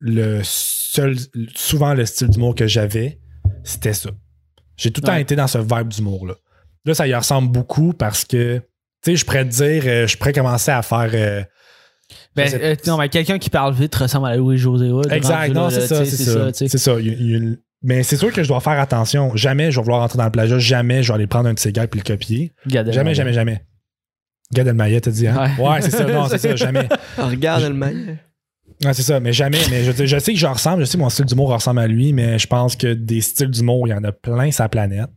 [0.00, 1.16] le seul,
[1.54, 3.20] souvent le style d'humour que j'avais,
[3.64, 4.10] c'était ça.
[4.76, 6.34] J'ai tout le temps été dans ce vibe d'humour-là.
[6.84, 10.16] Là, ça y ressemble beaucoup parce que, tu sais, je pourrais te dire, euh, je
[10.16, 11.10] pourrais commencer à faire.
[11.14, 11.42] euh,
[12.34, 14.90] Ben, euh, non, mais quelqu'un qui parle vite ressemble à Louis-José.
[15.14, 16.52] Exact, non, c'est ça, c'est ça.
[16.52, 17.00] C'est ça.
[17.00, 19.34] il il Mais c'est sûr que je dois faire attention.
[19.36, 20.58] Jamais je vais vouloir rentrer dans le plagiat.
[20.58, 22.52] Jamais je vais aller prendre un de ces gars et le copier.
[22.92, 23.64] Jamais, jamais, jamais.
[24.52, 25.50] Gad Elmaleh, t'as dit, hein?
[25.58, 25.68] Ouais.
[25.68, 26.04] Ouais, c'est ça.
[26.04, 26.54] Non, c'est ça.
[26.56, 26.88] Jamais.
[27.18, 28.18] Regarde le mail.
[28.84, 29.60] Ouais, c'est ça, mais jamais.
[29.70, 31.86] Mais je, je sais que j'en ressemble, je sais que mon style d'humour ressemble à
[31.86, 35.10] lui, mais je pense que des styles d'humour, il y en a plein sa planète.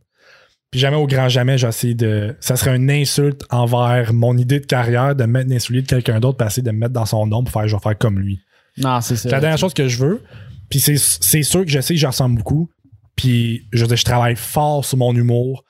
[0.70, 2.36] Puis jamais au grand jamais, j'essaie de.
[2.40, 6.38] Ça serait une insulte envers mon idée de carrière de mettre l'insulte de quelqu'un d'autre,
[6.38, 8.40] passer de me mettre dans son nom pour faire je vais faire comme lui.
[8.78, 9.22] Non, c'est ça.
[9.22, 10.22] C'est la dernière chose que je veux.
[10.68, 12.70] Puis c'est, c'est sûr que je sais que j'en ressemble beaucoup.
[13.16, 15.64] Puis je veux dire, je travaille fort sur mon humour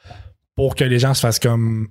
[0.55, 1.89] pour que les gens se fassent comme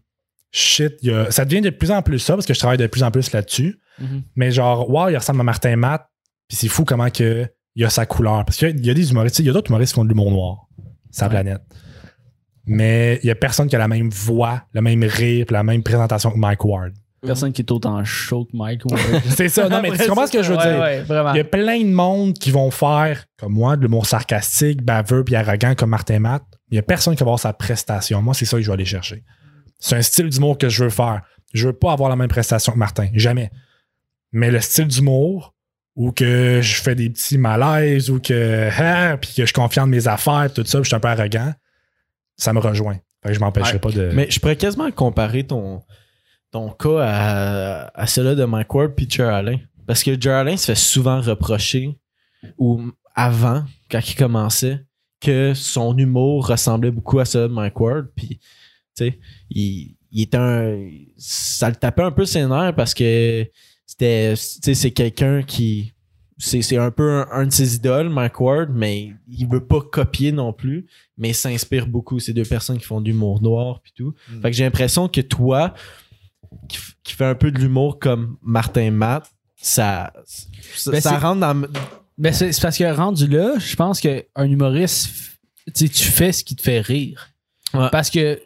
[0.51, 0.93] shit.
[1.01, 2.87] il y a- ça devient de plus en plus ça parce que je travaille de
[2.87, 3.79] plus en plus là-dessus.
[3.99, 4.23] Mhm.
[4.35, 6.05] Mais genre, wow, il ressemble à Martin Matt.
[6.47, 8.43] Puis c'est fou comment que il a sa couleur.
[8.45, 9.99] Parce qu'il y a- il y a des humoristes, il y a d'autres humoristes qui
[9.99, 10.67] font de l'humour noir.
[11.11, 11.29] Sa Ouais.
[11.31, 11.61] planète.
[12.65, 15.81] Mais il y a personne qui a la même voix, le même rire, la même
[15.83, 16.93] présentation que Mike Ward.
[17.21, 18.85] Personne qui est autant chaud que Mike.
[18.85, 19.01] Ward.
[19.35, 19.67] C'est ça.
[19.67, 20.71] Non, mais tu comprends ce que je veux Ouais,
[21.03, 21.09] dire?
[21.09, 21.31] Ouais.
[21.33, 25.23] Il y a plein de monde qui vont faire, comme moi, de l'humour sarcastique, baveux
[25.25, 26.43] puis arrogant comme Martin Matt.
[26.71, 28.21] Il y a personne qui va avoir sa prestation.
[28.21, 29.23] Moi, c'est ça que je vais aller chercher.
[29.79, 31.21] C'est un style d'humour que je veux faire.
[31.53, 33.09] Je veux pas avoir la même prestation que Martin.
[33.13, 33.49] Jamais.
[34.31, 35.55] Mais le style d'humour
[35.95, 39.87] où que je fais des petits malaises ou que ah, puis que je confie en
[39.87, 41.53] mes affaires, tout ça, puis je suis un peu arrogant,
[42.37, 42.99] ça me rejoint.
[43.23, 43.79] Fait que je m'empêcherai Ouais.
[43.79, 44.11] pas de.
[44.13, 45.81] Mais je pourrais quasiment comparer ton,
[46.51, 49.57] ton cas à, à celui de Mike Ward puis Alain.
[49.87, 51.97] Parce que Geraldine se fait souvent reprocher,
[52.57, 52.81] ou
[53.15, 54.79] avant, quand il commençait,
[55.19, 58.07] que son humour ressemblait beaucoup à ça de Mike Ward.
[58.15, 58.39] Puis,
[59.49, 60.89] il, il était un.
[61.17, 63.47] Ça le tapait un peu ses nerfs parce que
[63.85, 64.33] c'était.
[64.35, 65.93] Tu sais, c'est quelqu'un qui.
[66.41, 70.31] C'est un peu un, un de ses idoles, Mike Ward, mais il veut pas copier
[70.31, 70.87] non plus,
[71.17, 72.19] mais il s'inspire beaucoup.
[72.19, 74.15] C'est deux personnes qui font de l'humour noir puis tout.
[74.29, 74.41] Mm.
[74.41, 75.73] Fait que j'ai l'impression que toi,
[76.69, 81.41] qui, qui fait un peu de l'humour comme Martin Matt, ça, ça, Ben, ça rentre
[81.41, 81.67] dans.
[82.17, 85.09] Ben, c'est parce que rendu là, je pense qu'un humoriste,
[85.75, 87.33] tu fais ce qui te fait rire.
[87.73, 87.89] Ouais.
[87.91, 88.41] Parce que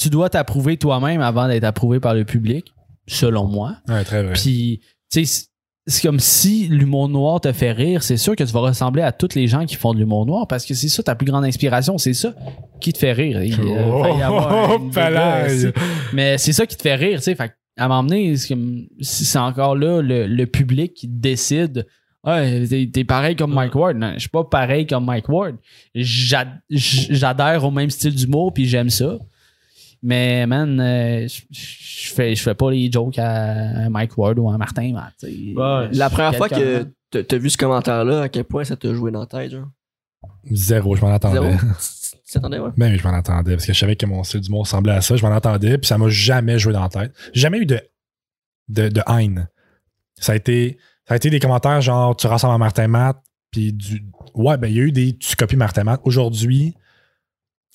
[0.00, 2.72] tu dois t'approuver toi-même avant d'être approuvé par le public,
[3.06, 3.76] selon moi.
[3.88, 4.32] Ouais, très vrai.
[4.32, 4.80] Puis,
[5.12, 5.46] tu sais,
[5.86, 9.10] c'est- comme si l'humour noir te fait rire, c'est sûr que tu vas ressembler à
[9.12, 11.44] tous les gens qui font de l'humour noir parce que c'est ça ta plus grande
[11.44, 12.32] inspiration, c'est ça
[12.80, 13.42] qui te fait rire.
[13.42, 15.72] Il, euh, y avoir Oh, dégueu,
[16.12, 17.34] mais c'est ça qui te fait rire, tu sais.
[17.34, 21.86] Fait à m'emmener, c'est comme si c'est encore là le, le public qui décide.
[22.24, 23.96] Ouais, t'es, t'es pareil comme Mike Ward.
[23.96, 25.56] Non, je suis pas pareil comme Mike Ward.
[25.94, 29.16] J'ad- J'adhère au même style d'humour puis j'aime ça.
[30.02, 34.56] Mais man, euh, je fais, je fais pas les jokes à Mike Ward ou à
[34.56, 34.94] Martin.
[35.18, 35.26] Sais.
[35.54, 35.88] Ouais.
[35.92, 39.20] La première fois que t'as- vu ce commentaire-là, à quel point ça t'a joué dans
[39.20, 39.68] la tête, genre?
[40.50, 41.40] Zéro, je m'en attendais.
[41.40, 41.50] Zéro?
[42.30, 42.70] Tu t'attendais, ouais?
[42.76, 45.00] Ben oui, je m'en attendais parce que je savais que mon style d'humour ressemblait à
[45.00, 45.16] ça.
[45.16, 47.12] Je m'en attendais, puis ça m'a jamais joué dans la tête.
[47.32, 47.80] J'ai jamais eu de,
[48.68, 49.48] de, de haine.
[50.20, 50.78] Ça a, été,
[51.08, 53.16] ça a été des commentaires genre tu ressembles à Martin Matt,
[53.50, 54.04] puis du.
[54.34, 56.00] Ouais, ben il y a eu des tu copies Martin Matt.
[56.04, 56.74] Aujourd'hui,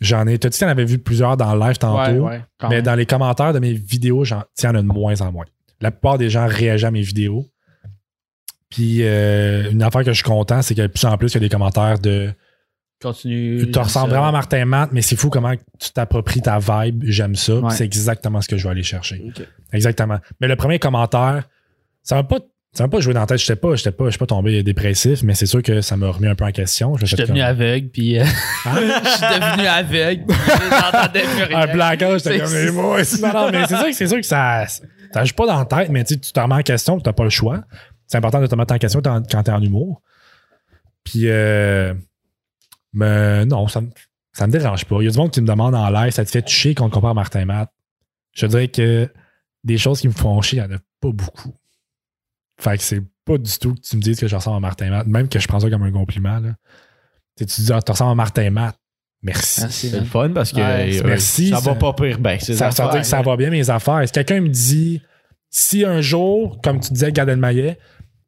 [0.02, 0.38] j'en ai.
[0.38, 2.12] T'as dit que t'en avais vu plusieurs dans le live tantôt?
[2.12, 2.86] Ouais, ouais, quand Mais même.
[2.86, 5.46] dans les commentaires de mes vidéos, j'en tiens de moins en moins.
[5.82, 7.46] La plupart des gens réagissent à mes vidéos.
[8.70, 11.36] Puis euh, une affaire que je suis content, c'est que de plus en plus, il
[11.36, 12.34] y a des commentaires de
[13.02, 13.60] Continue.
[13.60, 17.04] tu te ressembles vraiment à Martin Matt, mais c'est fou comment tu t'appropries ta vibe.
[17.06, 17.56] J'aime ça.
[17.56, 17.72] Ouais.
[17.72, 19.22] C'est exactement ce que je vais aller chercher.
[19.74, 20.18] Exactement.
[20.42, 21.48] Mais le premier commentaire,
[22.04, 22.40] ça m'a pas.
[22.76, 23.38] Ça m'a pas joué dans la tête.
[23.38, 26.10] Je pas, j'étais pas, je suis pas tombé dépressif, mais c'est sûr que ça m'a
[26.10, 26.98] remis un peu en question.
[26.98, 28.26] Je suis devenu aveugle, puis euh,
[28.66, 30.38] je suis devenu aveugle, puis
[30.70, 31.60] j'entendais plus rien.
[31.62, 32.98] un blackout, j'étais comme les mots.
[33.22, 34.66] Non, non, mais c'est sûr que c'est sûr que ça.
[34.68, 37.24] Ça joue pas dans la tête, mais tu te remets en question, tu t'as pas
[37.24, 37.64] le choix.
[38.08, 40.02] C'est important de te mettre en question quand quand t'es en humour.
[41.06, 41.94] Puis euh,
[42.92, 43.82] mais non, ça,
[44.34, 44.98] ça me dérange pas.
[45.00, 46.90] Il y a du monde qui me demande en live, ça te fait toucher qu'on
[46.90, 47.70] te compare Martin Matt.
[48.34, 49.10] Je dirais que
[49.64, 51.56] des choses qui me font chier, il n'y en a pas beaucoup.
[52.60, 54.90] Fait que c'est pas du tout que tu me dises que je ressemble à Martin
[54.90, 56.40] Matt, même que je prends ça comme un compliment.
[56.40, 56.56] Là.
[57.38, 58.76] Tu sais, tu dis, ah, tu ressembles à Martin Matt.
[59.24, 59.62] Merci.
[59.62, 62.38] Merci, C'est le fun parce que Ouais, euh, merci, ça, ça- va pas pire ben.
[62.40, 64.02] c'est ça, que ça va bien mes affaires.
[64.06, 65.02] Si quelqu'un me dit,
[65.50, 67.78] si un jour, comme tu disais, Gad Elmaleh,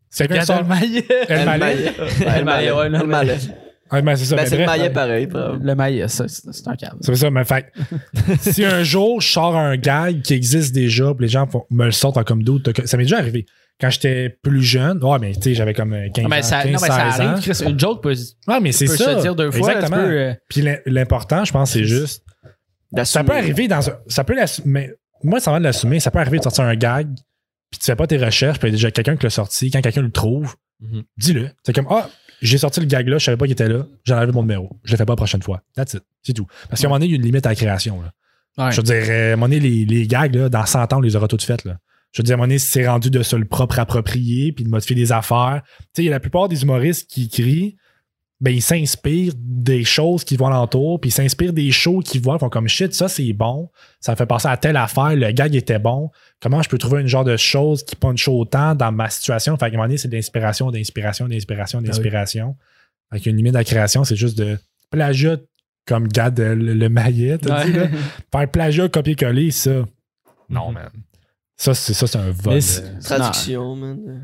[0.09, 0.65] si quelqu'un sort.
[0.65, 1.05] maillet.
[1.30, 1.91] Elmaleh?
[2.25, 2.71] El Malais.
[3.91, 4.36] ouais, ben, c'est ça.
[4.36, 5.30] Ben, mais c'est le maillet pareil.
[5.61, 6.97] Le maillet, ça, c'est c'est un câble.
[7.01, 11.13] C'est ça, mais fait que, si un jour je sors un gag qui existe déjà,
[11.13, 13.45] puis les gens font- me le sortent en comme d'autres, ça m'est déjà arrivé.
[13.80, 16.63] Quand j'étais plus jeune, ouais, mais tu sais, j'avais comme 15 Non, mais ans, ça,
[16.63, 17.30] 15, non, mais ça 16 ans.
[17.30, 17.63] arrive, Chris.
[17.71, 18.15] Une joke peut,
[18.47, 19.17] Ouais, mais c'est ça.
[19.17, 19.71] se dire deux fois.
[19.73, 19.97] Exactement.
[20.01, 22.23] Peux, euh, Puis l'im- l'important, je pense, c'est juste.
[23.03, 23.93] Ça peut arriver dans un.
[24.07, 24.91] Ça peut l'assu- mais
[25.23, 25.99] moi, ça va de l'assumer.
[25.99, 27.07] Ça peut arriver de sortir un gag,
[27.69, 29.69] puis tu fais pas tes recherches, puis il y a déjà quelqu'un qui l'a sorti.
[29.69, 31.03] Quand quelqu'un le trouve, Mhm.
[31.17, 31.49] dis-le.
[31.63, 32.09] C'est comme, ah,
[32.41, 34.69] j'ai sorti le gag là, je savais pas qu'il était là, j'ai enlevé mon numéro.
[34.84, 35.61] Je le fais pas la prochaine fois.
[35.75, 36.03] That's it.
[36.23, 36.47] C'est tout.
[36.69, 38.01] Parce qu'à un moment donné, il y a une limite à la création.
[38.01, 38.65] Là.
[38.65, 38.71] ouais.
[38.71, 40.97] Je veux dire, euh, à un moment donné, les, les gags, là, dans 100 ans,
[40.97, 41.63] on les aura toutes faites.
[41.65, 41.78] Là.
[42.18, 44.63] Je veux dire, à un moment donné, c'est rendu de se le propre approprier, puis
[44.65, 45.61] de modifier des affaires.
[45.63, 47.74] Tu sais, il y a la plupart des humoristes qui écrivent,
[48.41, 52.38] ben, ils s'inspirent des choses qui vont alentour, puis ils s'inspirent des shows qu'ils voient,
[52.38, 55.32] ils font comme shit, ça c'est bon, ça me fait penser à telle affaire, le
[55.32, 56.09] gag était bon.
[56.41, 59.55] Comment je peux trouver une genre de chose qui punch autant dans ma situation?
[59.57, 62.55] Fait qu'à un moment donné, c'est de l'inspiration, d'inspiration, d'inspiration, d'inspiration.
[63.11, 64.57] Avec une limite de la création, c'est juste de
[64.89, 65.38] plagiat
[65.86, 67.63] comme Gad euh, le, le maillet, dit, là.
[68.32, 69.86] Faire plagiat, copier-coller, ça.
[70.49, 70.74] Non, Mhm.
[70.74, 70.89] man.
[71.60, 72.53] Ça, c'est ça, c'est un vol.
[72.53, 74.22] Mais Traduction, man.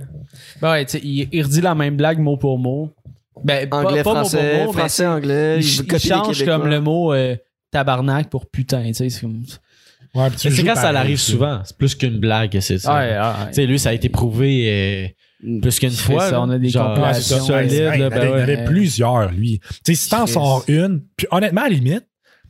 [0.62, 2.92] Ben ouais, tu sais, il, il redit la même blague mot pour mot.
[3.44, 5.58] Ben, pas- Anglais, pas, français, mot pour mot, mais français, anglais.
[5.60, 7.36] il, change comme le mot euh,
[7.72, 9.10] tabarnak pour putain, tu sais.
[9.10, 9.44] C'est comme...
[10.14, 11.62] Ouais, c'est quand ça arrive souvent.
[11.66, 12.94] C'est plus qu'une blague, c'est ça.
[12.94, 13.48] Ouais, ouais, ouais.
[13.48, 15.10] Tu sais, lui, ça a été prouvé
[15.44, 16.30] euh, plus qu'une fois.
[16.30, 17.38] ça, on a des compilations.
[17.38, 19.32] Ouais, solide, c'est- hey, là, il y en ben avait- il y en avait plusieurs,
[19.32, 19.60] lui.
[19.84, 22.06] Tu sais, si t'en sors une, puis honnêtement, à la limite,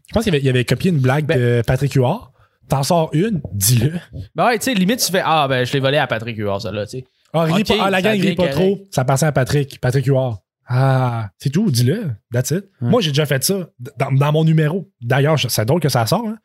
[0.10, 2.33] je pense qu'il avait, il avait copié une blague Ben- de Patrick Huard.
[2.70, 3.94] T'en sors une, dis-le.
[4.36, 6.62] Ben ouais, tu sais, limite, tu fais Ah, ben, je l'ai volé à Patrick Huard,
[6.62, 7.06] ça là, tu sais.
[7.34, 8.54] Ah, ris Ok, pas- ah, la gang rit pas correct.
[8.56, 8.80] trop.
[8.92, 9.80] Ça passait à Patrick.
[9.82, 10.40] Patrick Huard.
[10.68, 12.12] Ah, c'est tout, dis-le.
[12.32, 12.66] That's it.
[12.80, 13.68] Moi, j'ai déjà fait ça
[14.00, 14.90] dans, dans mon numéro.
[15.02, 16.26] D'ailleurs, c'est drôle que ça sort.
[16.28, 16.38] hein.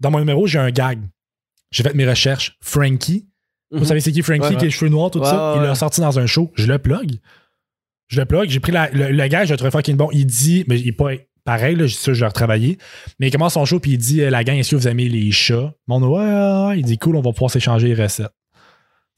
[0.00, 1.00] Dans mon numéro, j'ai un gag.
[1.70, 2.56] J'ai fait mes recherches.
[2.62, 3.28] Frankie.
[3.70, 3.84] Vous Mhm.
[3.84, 5.54] savez c'est qui Frankie Ouais, qui a les cheveux noirs, tout Ouais, ça?
[5.56, 6.52] Il l'a sorti dans un show.
[6.54, 7.18] Je le plug.
[8.08, 8.48] Je le plug.
[8.48, 10.08] J'ai pris la- le, le gars, je le trouvais fucking bon.
[10.12, 11.10] Il dit, mais il est pas
[11.46, 12.76] pareil, là, je l'ai retravaillé.
[13.18, 15.08] Mais il commence son show, puis il dit, euh, la gang, est-ce que vous aimez
[15.08, 15.72] les chats?
[15.86, 16.78] Mon ouais, ouais, ouais.
[16.80, 18.32] Il dit, cool, on va pouvoir s'échanger les recettes.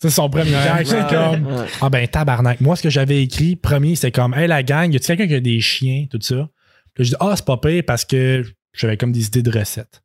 [0.00, 0.86] C'est son premier gag.
[0.86, 1.48] C'est comme,
[1.80, 2.60] ah ben tabarnak.
[2.60, 5.34] Moi, ce que j'avais écrit, premier, c'est comme, hey la gang, y a-tu quelqu'un qui
[5.34, 6.48] a des chiens, tout ça?
[6.94, 9.50] Puis là, je dis, ah, c'est pas pire parce que j'avais comme des idées de
[9.50, 10.02] recettes.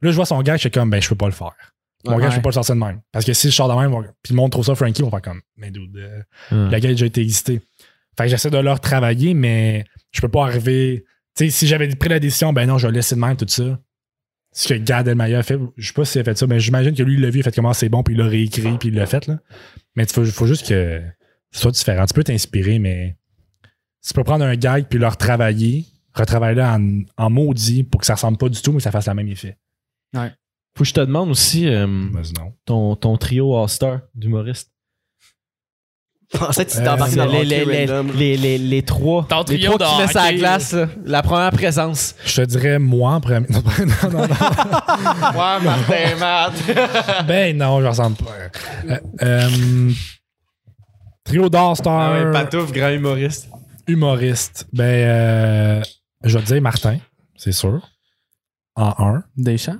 [0.00, 1.56] Puis là, je vois son gag, je suis comme, ben, je peux pas le faire.
[2.04, 3.00] Mon gars, je peux pas le sortir de même.
[3.10, 3.92] Parce que si je sors de même,
[4.22, 6.90] puis le monde trouve ça Frankie, on va faire comme, mais dude, euh, la gag
[6.90, 7.60] a déjà été existé.
[8.16, 11.04] Fait que j'essaie de leur travailler, mais je peux pas arriver.
[11.34, 13.80] Si j'avais pris la décision, ben non, je vais laisser de même tout ça.
[14.54, 16.94] Ce que Gad Elmaleh a fait, je sais pas s'il a fait ça, mais j'imagine
[16.94, 18.76] que lui, il l'a vu, il a fait comment c'est bon, puis il l'a réécrit,
[18.78, 19.38] puis il l'a fait, là.
[19.96, 21.02] Mais il faut, faut juste que
[21.50, 22.04] ce soit différent.
[22.04, 23.16] Tu peux t'inspirer, mais
[24.06, 28.14] tu peux prendre un gag puis le retravailler, retravailler en, en maudit pour que ça
[28.14, 29.56] ressemble pas du tout, mais que ça fasse le même effet.
[30.76, 31.86] Faut que je te demande aussi euh,
[32.64, 34.71] ton, ton trio All-Star d'humoristes.
[36.38, 39.26] Pensais que tu Euh, t'es embarqué dans le les, les, les, les, les, les trois.
[39.28, 40.72] Ton les trio trois qui de laissent à la hockey, glace.
[40.72, 40.88] là.
[41.04, 42.14] La première présence.
[42.24, 43.46] Je te dirais moi en premier.
[43.50, 43.62] Non,
[44.10, 44.34] non, non.
[44.34, 46.52] Ouais, Martin Matt.
[47.26, 48.30] ben non, je ressemble pas.
[48.88, 49.90] Euh, euh,
[51.24, 52.00] trio d'All-Star.
[52.00, 53.48] Ah ouais, Patouf, grand humoriste.
[53.86, 54.66] humoriste.
[54.72, 55.82] Ben, euh,
[56.24, 56.98] je vais te dire Martin,
[57.36, 57.80] c'est sûr.
[58.74, 59.22] En un.
[59.36, 59.78] Deschamps?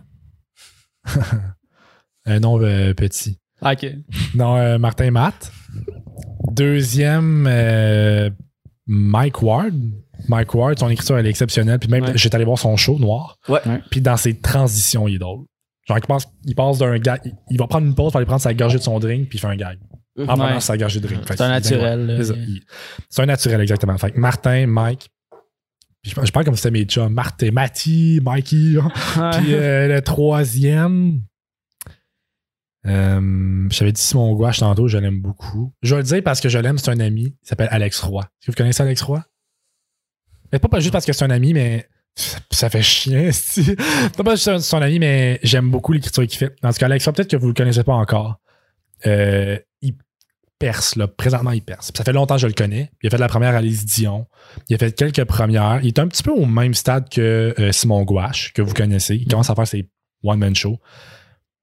[2.26, 3.38] Un nom euh, petit.
[3.60, 3.86] Ah, Ok.
[4.34, 5.50] Non, euh, Martin Matt.
[6.54, 8.30] Deuxième, euh,
[8.86, 9.74] Mike Ward.
[10.28, 11.78] Mike Ward, son écriture, elle est exceptionnelle.
[11.78, 12.12] Puis même, Ouais.
[12.14, 13.38] j'étais allé voir son show noir.
[13.48, 13.60] Ouais.
[13.90, 15.44] Puis dans ses transitions, il est drôle.
[15.88, 17.20] Genre, il, pense, il passe d'un gag.
[17.24, 19.38] Il, il va prendre une pause pour aller prendre sa gorgée de son drink, puis
[19.38, 19.78] il fait un gag.
[20.18, 21.22] En prenant sa gorgée de drink.
[21.26, 22.22] C'est un naturel.
[23.08, 23.96] C'est un naturel, exactement.
[23.98, 25.08] Fait que Martin, Mike.
[26.02, 27.12] Puis je, je parle comme si c'était mes chums.
[27.12, 28.76] Martin, Matty, Mikey.
[28.76, 29.30] Ouais.
[29.38, 31.22] Puis euh, le troisième,
[32.86, 35.72] euh, j'avais dit Simon Gouache tantôt, je l'aime beaucoup.
[35.82, 37.36] Je vais le dire parce que je l'aime, c'est un ami.
[37.42, 38.22] Il s'appelle Alex Roy.
[38.22, 39.24] Est-ce que vous connaissez Alex Roy?
[40.52, 41.88] Mais pas, pas juste parce que c'est un ami, mais
[42.50, 43.76] ça, fait chien, esti.
[44.16, 46.54] Pas parce que c'est un ami, mais j'aime beaucoup l'écriture qu'il fait.
[46.62, 48.40] En tout cas, Alex Roy, peut-être que vous le connaissez pas encore.
[49.06, 49.94] Euh, il
[50.58, 51.06] perce, là.
[51.06, 51.92] Présentement, il perce.
[51.96, 52.90] Ça fait longtemps que je le connais.
[53.02, 54.26] Il a fait la première Alice Dion.
[54.68, 55.80] Il a fait quelques premières.
[55.82, 59.16] Il est un petit peu au même stade que euh, Simon Gouache, que vous connaissez.
[59.16, 59.88] Il commence à faire ses
[60.24, 60.78] one-man shows.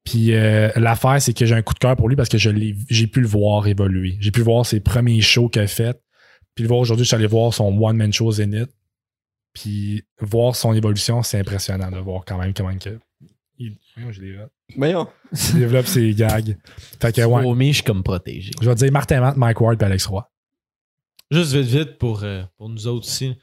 [0.06, 2.50] Puis euh, l'affaire, c'est que j'ai un coup de cœur pour lui parce que je
[2.50, 4.18] l'ai- j'ai pu le voir évoluer.
[4.20, 6.00] J'ai pu voir ses premiers shows qu'il a fait.
[6.56, 8.70] Puis le voir aujourd'hui, je suis allé voir son one-man show Zénith.
[9.54, 13.00] Puis voir son évolution, c'est impressionnant de voir quand même comment que.
[13.58, 13.76] Il,
[14.10, 14.22] je.
[14.78, 15.08] Voyons.
[15.54, 16.58] Développe ses gags.
[17.02, 17.68] Fait que, ouais.
[17.68, 18.52] Je suis comme protégé.
[18.62, 20.30] Je vais te dire Martin Matt, Mike Ward et Alex Roy.
[21.30, 23.36] Juste vite, vite pour, euh, pour nous autres aussi.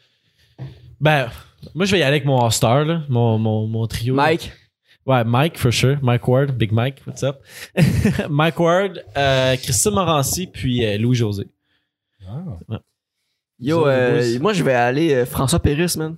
[1.00, 1.28] Ben,
[1.74, 4.14] moi, je vais y aller avec mon All-Star, mon, mon, mon trio.
[4.14, 4.52] Mike?
[5.06, 5.96] Ouais, Mike, for sure.
[6.02, 7.40] Mike Ward, Big Mike, what's up?
[8.28, 11.46] Mike Ward, euh, Christine Morancy, puis euh, Louis-José.
[13.60, 16.16] Yo, Ça, euh, moi je vais aller euh, François Pérusse, man.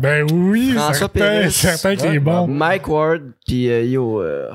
[0.00, 2.46] Ben oui, François certain, certain qu'il Ouais, est bon.
[2.46, 4.50] Mike Ward, puis euh, yo, euh,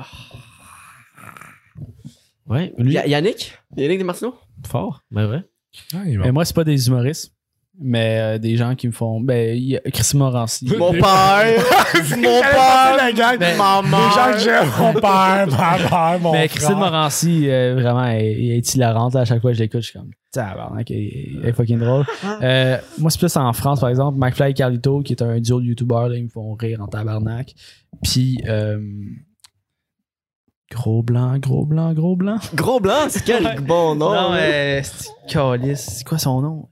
[2.46, 3.56] Ouais, lui, Ya- Yannick?
[3.76, 4.34] Yannick Desmartino.
[4.66, 5.44] fort, ben vrai.
[5.94, 6.18] Ah, bon.
[6.24, 7.34] Mais moi, c'est pas des humoristes,
[7.80, 9.20] mais euh, des gens qui me font.
[9.20, 10.66] Ben, il y a Chris Morancy.
[10.78, 11.62] Mon père.
[12.16, 12.96] mon père.
[12.96, 13.38] la gang.
[13.38, 13.98] Ben, Maman.
[13.98, 16.56] Les gens que j'aime, mon père, ma mère, mon mais frère.
[16.56, 19.16] Christine Morancy, euh, vraiment, elle, elle est hilarante.
[19.16, 20.96] À chaque fois que je l'écoute, je suis comme, tabarnak, elle,
[21.42, 22.04] elle est fucking drôle.
[22.42, 25.60] Euh, moi, c'est plus en France, par exemple, McFly et Carlito, qui est un duo
[25.60, 27.54] de youtubeurs, là, ils me font rire en tabarnak.
[28.02, 28.80] Puis, euh,
[30.70, 32.38] gros blanc, gros blanc, gros blanc.
[32.54, 34.10] Gros blanc, c'est quel bon nom.
[34.10, 34.36] non, là.
[34.36, 36.68] mais c'est quoi son nom?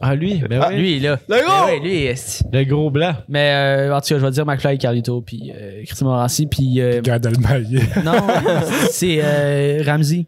[0.00, 0.76] Ah, lui, ben Ah, oui.
[0.76, 1.18] lui, il est là.
[1.28, 1.46] Le gros.
[1.48, 3.14] Ben ouais, lui, est- Le gros blanc.
[3.28, 3.52] Mais
[3.88, 6.80] euh, en tout cas, je vais dire McFly et Carlito, puis euh, Christine Morancy, puis
[6.80, 7.80] euh, Gad Elmaleh.
[8.04, 8.26] non,
[8.90, 10.26] c'est euh, Ramsey.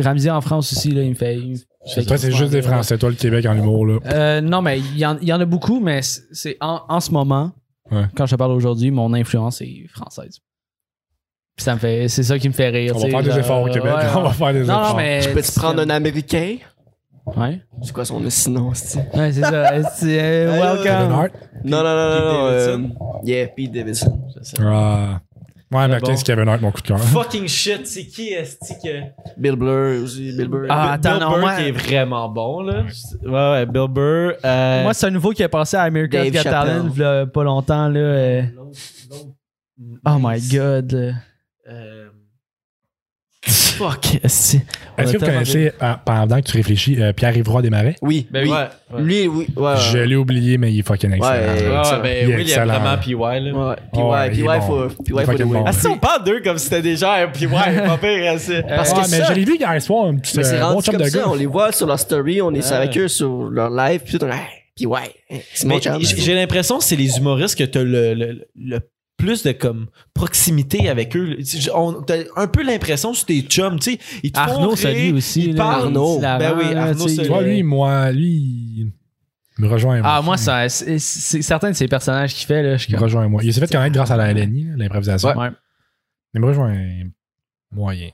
[0.00, 1.36] Ramsey en France aussi, là, il me fait.
[1.38, 1.56] il me
[1.94, 2.96] fait Toi, c'est juste des Français.
[2.98, 3.98] Toi, le Québec en humour, là.
[4.06, 7.00] Euh, non, mais il y, en, il y en a beaucoup, mais c'est en, en
[7.00, 7.52] ce moment,
[7.90, 8.04] Ouais.
[8.16, 10.38] quand je te parle aujourd'hui, mon influence est française.
[11.56, 12.94] Puis ça me fait, c'est ça qui me fait rire.
[12.96, 13.84] On tu va faire des efforts au Québec.
[13.84, 14.88] ouais, On va faire des Non, efforts.
[14.90, 15.20] non, mais.
[15.20, 16.56] Je peux-tu prendre un Américain?
[17.24, 19.82] Ouais, C'est quoi son sinon, c'est ouais c'est ça.
[19.94, 21.12] C'est, euh, welcome.
[21.12, 21.30] Hart?
[21.64, 22.46] Non, non, non, Pete non, non.
[22.48, 22.94] euh, Davidson.
[23.24, 24.22] yeah, Pete Davidson.
[24.60, 25.20] Ah.
[25.70, 26.06] Ouais, mais bon.
[26.08, 26.98] qu'est-ce Kevin Hart, mon coup de cœur?
[27.00, 29.04] Fucking shit, c'est qui est-ce que.
[29.38, 30.66] Bill Blur aussi, Bill Blur.
[30.68, 32.82] Ah, Bill attends, non, Burr moi- qui est vraiment bon, là.
[33.24, 34.32] Ouais, ouais, Bill Burr.
[34.44, 36.68] Euh, Moi, c'est un nouveau qui est passé à America's Dave Got Chappelle.
[36.68, 37.98] Talent, v'là pas longtemps, là.
[38.00, 38.42] euh,
[40.06, 40.92] Oh my god.
[40.92, 41.12] là.
[41.70, 42.08] Euh,
[43.72, 44.56] Fuck, est-ce
[44.98, 47.96] Est-ce que vous connaissez, euh, pendant que tu réfléchis, euh, Pierre-Yves Desmarais?
[48.02, 48.26] Oui.
[48.30, 48.50] Ben oui.
[48.50, 48.56] Ouais,
[48.94, 49.02] ouais.
[49.02, 49.46] Lui, oui.
[49.56, 49.74] Ouais.
[49.92, 51.30] Je l'ai oublié, mais il est fucking excellent.
[51.32, 53.28] Ouais, Ouais, ben Il est oui, il y a vraiment PY, là.
[53.28, 53.76] Ouais.
[53.94, 54.66] Ouais, ouais, ouais, bon.
[54.66, 55.64] faut, ouais, faut.
[55.66, 58.36] Ah, si on parle d'eux comme si c'était déjà un PY, pas pire, hein,
[58.68, 60.74] Parce Ouais, que mais je l'ai vu hier soir, un petit Mais c'est euh, rendu
[60.76, 61.24] bon chum de gars.
[61.28, 62.76] on les voit sur leur story, on est Ouais.
[62.76, 64.30] avec eux sur leur live, puis tout, on
[64.74, 68.14] puis ouais, hey, c'est mon j- J'ai l'impression que c'est les humoristes que t'as le,
[68.14, 68.78] le, le
[69.24, 71.36] plus de comme proximité avec eux.
[71.74, 75.14] On t'as un peu l'impression sur tes chums, tu sais, ils te font Arnaud, rire,
[75.14, 75.44] aussi.
[75.44, 75.82] ils là, parlent.
[75.84, 76.18] Arnaud.
[76.20, 78.92] Ben oui, Arnaud, tu vois, lui, moi, lui, il
[79.58, 80.00] me rejoint.
[80.00, 80.10] moi.
[80.12, 83.00] Ah, moi, ça, c'est c'est certains de ces personnages qu'il fait, là, je Il me
[83.00, 83.42] rejoint, moi.
[83.44, 85.38] Il s'est fait connaître grâce à la LNI, l'improvisation.
[85.38, 85.50] Ouais.
[86.34, 86.74] Il me rejoint
[87.70, 88.08] moyen.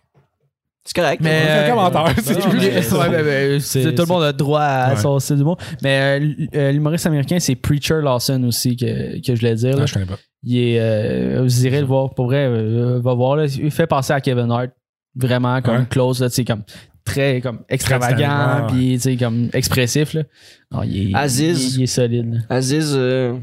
[0.84, 1.20] C'est correct.
[1.22, 2.48] Mais, euh, commentaire, c'est tout.
[2.50, 5.00] ben, ben, C'est- tout le monde a droit à Ouais.
[5.00, 5.58] son style d'humour.
[5.82, 9.76] Mais euh, euh, l'humoriste américain, c'est Preacher Lawson aussi que, que je voulais dire.
[9.76, 9.82] là.
[9.82, 10.18] Ah, je connais pas.
[10.44, 12.14] Il est, euh, vous irez le voir.
[12.14, 13.36] Pour vrai, euh, va voir.
[13.36, 13.46] Là.
[13.46, 14.70] Il fait penser à Kevin Hart.
[15.16, 15.86] Vraiment comme Ouais.
[15.90, 16.62] close, là, comme
[17.04, 20.12] très comme extravagant, ouais, puis tu sais, comme expressif.
[20.14, 20.22] Là.
[20.70, 21.74] Non, il est, Aziz.
[21.74, 22.34] Il, il est solide.
[22.34, 22.40] là.
[22.50, 22.92] Aziz.
[22.94, 23.34] euh,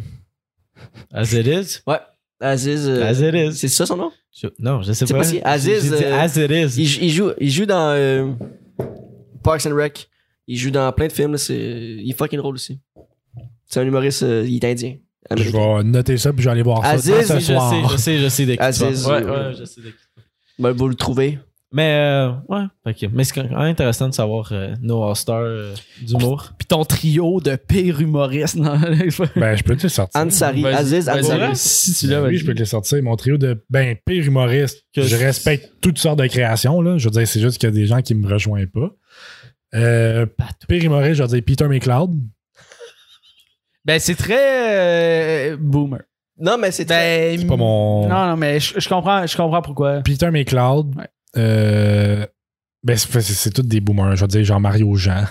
[1.11, 1.79] As it is.
[2.39, 2.87] Aziz.
[2.87, 3.57] euh, As it is.
[3.57, 4.11] c'est ça son nom?
[4.31, 5.19] Je- Non, je sais C'est pas.
[5.21, 6.75] pas si- Aziz, euh, is.
[6.77, 8.31] Il, il joue, il joue dans euh,
[9.43, 10.07] Parks and Rec.
[10.47, 11.31] Il joue dans plein de films.
[11.33, 11.55] là, c'est-
[11.99, 12.79] Il est fucking drôle aussi.
[13.65, 14.95] C'est un humoriste, euh, il est indien.
[15.35, 16.91] Je vais noter ça puis je vais aller voir ça.
[16.91, 17.71] Aziz, ce Oui, je soir.
[17.71, 19.07] sais, je sais, je sais de qui tu Aziz.
[19.07, 19.95] Ouais, ouais, je sais de qui.
[20.59, 21.39] Ben, vous le trouvez.
[21.73, 23.09] Mais, euh, ouais, ok.
[23.11, 25.73] Mais c'est quand même intéressant de savoir euh, nos All-Stars euh,
[26.03, 26.53] d'humour.
[26.57, 28.55] Puis ton trio de pire humoristes.
[28.55, 28.77] non,
[29.35, 30.21] Ben, je peux te les sortir.
[30.21, 30.65] Ansari.
[30.67, 31.09] Aziz.
[31.09, 31.53] Ansari.
[31.55, 32.37] Si tu l'as, oui, vas-y.
[32.37, 33.03] je peux te les sortir.
[33.03, 34.83] Mon trio de ben, pire humoriste.
[34.93, 36.79] Que je je- respecte toutes sortes de créations.
[36.81, 36.97] Là.
[36.97, 38.91] Je veux dire, c'est juste qu'il y a des gens qui me rejoignent pas.
[39.73, 40.25] Euh,
[40.69, 42.11] pire humoriste, je vais dire Peter McLeod.
[43.85, 46.01] Ben, c'est très euh, boomer.
[46.39, 48.07] Non, mais c'est très- Ben, C'est pas mon.
[48.09, 50.01] Non, non, mais je, je comprends, je comprends pourquoi.
[50.01, 50.95] Peter McLeod.
[50.95, 51.07] Ouais.
[51.37, 52.25] euh,
[52.83, 54.15] ben, c'est, tous des boomers.
[54.15, 55.23] Je veux dire, genre Mario Jean.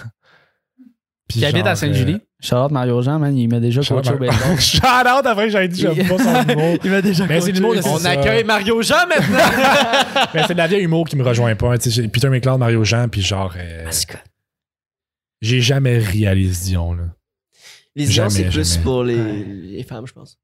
[1.29, 2.21] Puis Qui habite à Sainte-Julie.
[2.41, 4.61] Charlotte Mario Jean, man, il m'a déjà euh, coaché au baseball.
[4.61, 6.77] Shout out après, j'avais dit, j'aime pas son humour.
[6.85, 7.81] il m'a déjà Mais c'est coaché.
[7.87, 8.11] On ça.
[8.11, 9.39] accueille Mario Jean maintenant!
[10.35, 11.73] Mais c'est de la vieille humour qui me rejoint pas.
[11.73, 11.79] hein.
[11.79, 13.55] Tu sais, j'ai Peter McLeod, Mario Jean, puis genre.
[13.57, 13.91] euh,
[15.41, 17.05] j'ai jamais les Dion, là.
[17.97, 18.83] Les c'est plus jamais.
[18.83, 20.39] pour les, les femmes, je pense.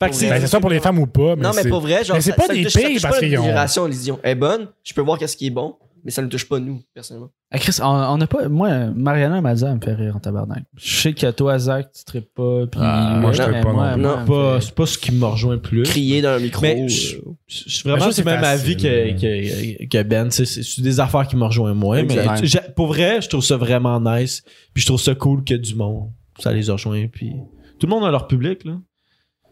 [0.00, 1.36] Fait que c'est- Ben, c'est ça pour les femmes ou pas.
[1.36, 2.72] Mais non, mais c'est- pour vrai, genre, mais c'est ça- pas ça des ne touche-
[2.74, 4.18] ça pires touche parce pas qu'ils notre ont- génération, les Dion.
[4.22, 6.58] Elle est bonne, je peux voir qu'est-ce qui est bon, mais ça ne touche pas
[6.60, 7.30] nous, personnellement.
[7.50, 8.48] Ah, Chris, on, on a pas.
[8.50, 10.64] Moi, Mariana m'a dit, elle me fait rire en tabarnak.
[10.76, 12.66] Je sais que toi, Zach, tu traites pas.
[12.70, 14.12] Puis Ah, moi, je trippe pas moi, non plus.
[14.12, 15.84] elle me pas- c'est pas ce qui me rejoint plus.
[15.84, 16.60] Crier dans un micro.
[16.60, 19.86] Mais je- euh, Je suis vraiment Mais ça, du c'est même avis facile, que, que,
[19.86, 20.28] que Ben.
[20.28, 22.02] tu sais, C'est c'est des affaires qui me rejoignent moins.
[22.02, 22.40] Mais Exact.
[22.40, 24.42] tu- j'ai- pour vrai, je trouve ça vraiment nice.
[24.74, 27.08] Puis je trouve ça cool que du monde, ça les a rejoints.
[27.08, 27.32] Puis
[27.78, 28.64] tout le monde a leur public.
[28.64, 28.78] là.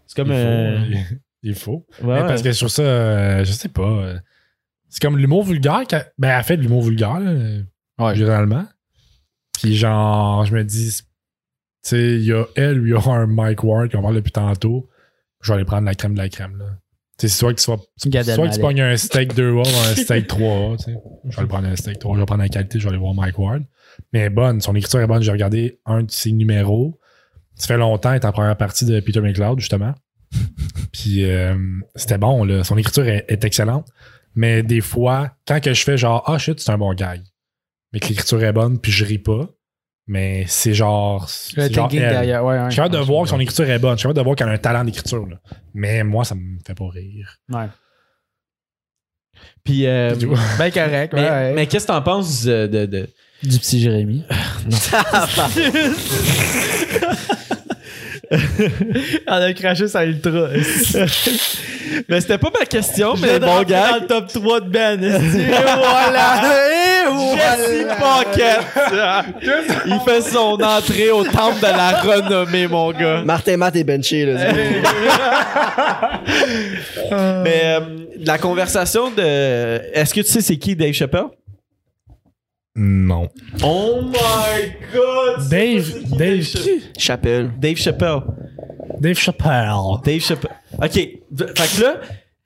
[0.07, 0.29] C'est comme.
[0.29, 1.21] il, euh, faut, il-
[1.51, 1.87] il faut.
[2.03, 2.27] ouais, Mais ouais.
[2.27, 3.83] parce que sur ça, euh, je sais pas.
[3.83, 4.19] euh,
[4.89, 5.83] c'est comme l'humour vulgaire.
[6.19, 7.33] Ben, elle fait de l'humour vulgaire, là,
[7.99, 8.15] Ouais.
[8.17, 8.67] généralement.
[9.61, 11.03] Puis genre, je me dis, tu
[11.83, 14.33] sais, il y a elle ou il y aura un Mike Ward qu'on parle depuis
[14.33, 14.89] tantôt.
[15.43, 16.67] Je vais aller prendre la crème de la crème, là.
[17.17, 18.11] Tu sais, c'est soit que tu sois, soit
[18.49, 20.99] que tu pognes un steak 2A ou un steak 3A, tu sais.
[21.25, 22.99] Je vais aller prendre un steak 3 je vais prendre la qualité, je vais aller
[22.99, 23.63] voir Mike Ward.
[24.13, 25.23] Mais elle est bonne, son écriture est bonne.
[25.23, 26.99] J'ai regardé un de ses numéros.
[27.55, 29.95] Ça fait longtemps, elle est en première partie de Peter McLeod, justement.
[30.93, 31.55] Puis euh,
[31.95, 32.65] c'était bon, là.
[32.65, 33.87] Son écriture est, est excellente.
[34.35, 37.23] Mais des fois, quand que je fais genre, ah shit, c'est un bon gag.
[37.93, 39.49] Mais que l'écriture est bonne, puis je ris pas.
[40.07, 41.23] Mais c'est genre.
[41.57, 42.11] Le c'est genre thinking elle.
[42.13, 42.65] derrière, ouais, ouais.
[42.67, 43.93] Je suis capable de voir que son écriture est bonne.
[43.95, 45.27] Je suis capable de voir qu'elle a un talent d'écriture.
[45.27, 45.37] là.
[45.73, 47.39] Mais moi, ça me fait pas rire.
[47.51, 47.67] Ouais.
[49.65, 50.15] Puis, euh.
[50.59, 51.53] Ben correct, ouais, mais, ouais.
[51.55, 52.67] mais qu'est-ce que t'en penses de.
[52.67, 53.09] de, de-
[53.43, 54.25] Du petit Jérémy.
[59.27, 60.31] On a craché sa ultra.
[62.09, 63.93] mais c'était pas ma question, mais bon gars.
[63.93, 65.05] dans le top 3 de Ben.
[65.05, 66.43] Et voilà!
[67.35, 68.61] Jesse Pocket!
[69.87, 73.23] Il fait son entrée au temple de la renommée, mon gars.
[73.25, 74.53] Martin Matt est benché, là.
[77.45, 77.81] Mais euh,
[78.25, 79.23] la conversation de.
[79.93, 81.27] Est-ce que tu sais c'est qui Dave Chappelle?
[82.77, 83.29] Non.
[83.63, 85.49] Oh my god!
[85.49, 86.83] Dave, Dave, qui?
[86.99, 87.53] Chapelle.
[87.59, 88.21] Dave Chappelle.
[89.01, 89.71] Dave Chappelle.
[90.05, 90.57] Dave Chappelle.
[90.83, 90.93] Ok.
[90.93, 91.17] Fait
[91.77, 92.01] que là,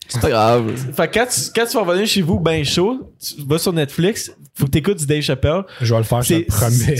[0.06, 0.76] C'est pas grave.
[0.94, 3.72] fait que quand tu, quand tu vas revenir chez vous ben chaud, tu vas sur
[3.72, 5.62] Netflix, faut que t'écoutes du Dave Chappelle.
[5.80, 6.96] Je vais le faire, je te le promets.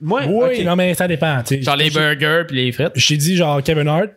[0.00, 1.42] Moi, Oui, non, mais ça dépend.
[1.50, 2.92] Genre les burgers puis les frites.
[2.94, 4.10] Je t'ai dit, genre, Kevin Hart,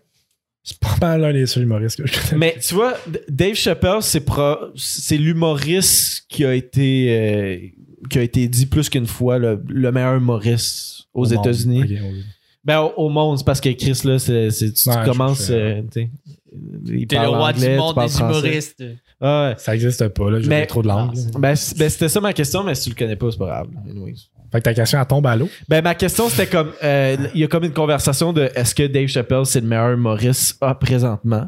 [0.69, 2.37] c'est pas mal l'un des seuls humoristes que je connais.
[2.37, 2.93] Mais tu vois,
[3.27, 7.57] Dave Chappelle, c'est, pro- c'est l'humoriste qui a été euh,
[8.09, 11.41] qui a été dit plus qu'une fois le, le meilleur humoriste aux Au.
[11.41, 11.83] États-Unis.
[11.87, 11.99] Oui.
[12.63, 15.53] Ben au, au monde, c'est parce que Chris là, c'est, c'est- tu, Ouais, commences, sais.
[15.53, 15.81] euh,
[16.87, 18.19] il T'es le parle roi anglais, du monde des français.
[18.23, 18.83] humoristes.
[19.21, 19.55] Ah ouais.
[19.57, 20.39] Ça existe pas, là.
[20.41, 21.15] J'ai Mais- trop de langues.
[21.15, 21.21] là.
[21.33, 21.39] Ben,
[21.77, 23.67] ben, c'était ça ma question, mais si tu le connais pas, c'est pas grave.
[23.89, 24.15] Anyways.
[24.51, 25.49] Fait que ta question, elle tombe à l'eau.
[25.67, 28.87] Ben ma question c'était comme euh, il y a comme une conversation de est-ce que
[28.87, 31.47] Dave Chappelle c'est le meilleur humoriste ah, présentement?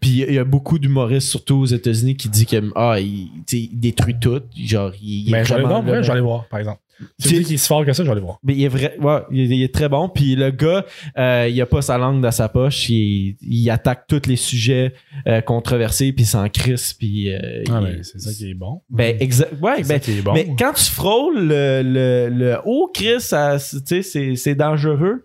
[0.00, 3.30] Puis il y a beaucoup d'humoristes surtout aux États-Unis qui disent que ah il,
[3.72, 6.80] détruit tout, genre il, est j'allais voir, par exemple.
[7.22, 8.38] Tu dis qu'il est si fort que ça, je vais aller voir.
[8.42, 10.08] Mais il est vrai, ouais, il est, il est très bon.
[10.08, 10.84] Puis le gars,
[11.18, 12.88] euh, il a pas sa langue dans sa poche.
[12.90, 14.92] Il, il attaque tous les sujets
[15.26, 17.32] euh, controversés, puis il s'en crisse, puis.
[17.32, 18.82] euh, Ah, ben, c'est ça qui est bon.
[18.90, 20.32] ben, exa- ouais, C'est ça ben, qui est bon.
[20.34, 24.54] mais quand tu frôles le, le, le haut Chris, ça, c'est- tu sais, c'est, c'est
[24.54, 25.24] dangereux.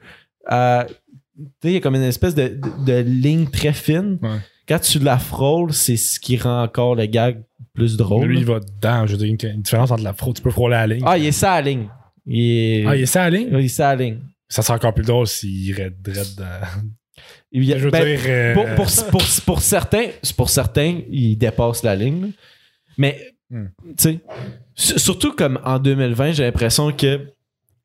[0.50, 0.56] Tu
[1.62, 4.18] sais, il y a comme une espèce de, de, de ligne très fine.
[4.22, 4.38] Ouais.
[4.68, 7.44] Quand tu la frôles, c'est ce qui rend encore le gag
[7.76, 8.26] plus drôle.
[8.28, 9.06] Lui, il va dedans.
[9.06, 10.36] Je veux dire, une, une différence entre la fraude.
[10.36, 11.04] Tu peux frôler la ligne.
[11.06, 11.88] ah, il est ça à la ligne.
[12.26, 13.50] Il est, Ah, il est ça à la ligne?
[13.52, 14.20] il est ça à la ligne.
[14.50, 16.62] Ça serait encore plus drôle s'il irait dread dans.
[17.52, 18.20] Il y a- Je veux ben, dire.
[18.28, 22.32] euh, pour, pour, pour, pour certains, pour certains, il dépasse la ligne.
[22.98, 23.20] Mais,
[23.52, 23.68] Hmm.
[23.98, 24.20] tu
[24.76, 27.28] sais, surtout comme en 2020, j'ai l'impression que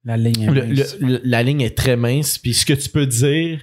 [0.05, 0.97] La ligne est le- mince.
[1.01, 2.39] le- le- la ligne est très mince.
[2.39, 3.61] Puis ce que tu peux dire,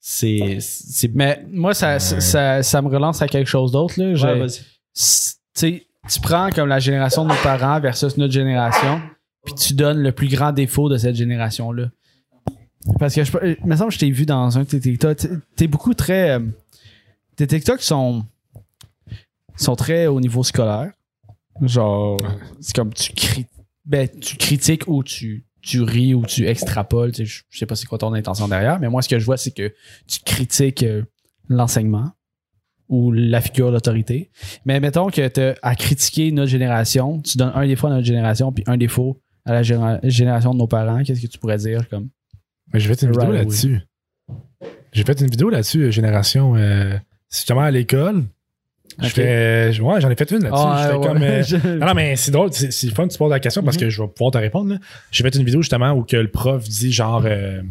[0.00, 0.58] c'est.
[0.60, 3.94] c'est Mais moi, ça, ça, ça, ça me relance à quelque chose d'autre.
[4.02, 4.14] là.
[4.16, 4.60] J'ai- Ouais, vas-y.
[5.54, 9.00] Tu sais, tu prends comme la génération de nos parents versus notre génération,
[9.44, 11.90] puis tu donnes le plus grand défaut de cette génération-là.
[12.98, 13.30] Parce que je
[13.62, 15.16] il me semble que je t'ai vu dans un de tes TikTok.
[15.18, 16.30] T'es- T'es beaucoup très.
[16.30, 16.40] euh,
[17.36, 18.24] tes TikTok sont.
[19.56, 20.92] sont très au niveau scolaire.
[21.60, 22.18] Genre,
[22.60, 23.46] c'est comme tu cri-
[23.84, 27.12] ben, tu critiques ou tu, tu ris ou tu extrapoles.
[27.12, 29.18] tu sais, Je je sais pas c'est quoi ton intention derrière, mais moi, ce que
[29.18, 29.74] je vois, c'est que
[30.06, 31.02] tu critiques euh,
[31.48, 32.12] l'enseignement
[32.90, 34.30] ou la figure d'autorité.
[34.66, 38.52] Mais mettons que tu à critiquer notre génération, tu donnes un défaut à notre génération
[38.52, 41.02] puis un défaut à la généra- génération de nos parents.
[41.02, 42.08] Qu'est-ce que tu pourrais dire comme
[42.74, 43.80] Mais j'ai fait une vidéo là-dessus.
[44.92, 46.54] J'ai fait une vidéo là-dessus, euh, Génération.
[46.56, 46.96] Euh,
[47.32, 48.24] justement à l'école.
[48.98, 49.12] Je Ok.
[49.12, 49.72] fais.
[49.72, 50.62] je- Ouais, j'en ai fait une là-dessus.
[50.66, 51.06] Ah, ouais.
[51.06, 51.22] comme.
[51.22, 53.76] euh, Je- Non, non, mais c'est drôle, c'est fun que tu poses la question parce
[53.76, 53.82] Mhm.
[53.82, 54.76] que je vais pouvoir te répondre.
[55.12, 57.62] J'ai fait une vidéo justement où que le prof dit genre, euh,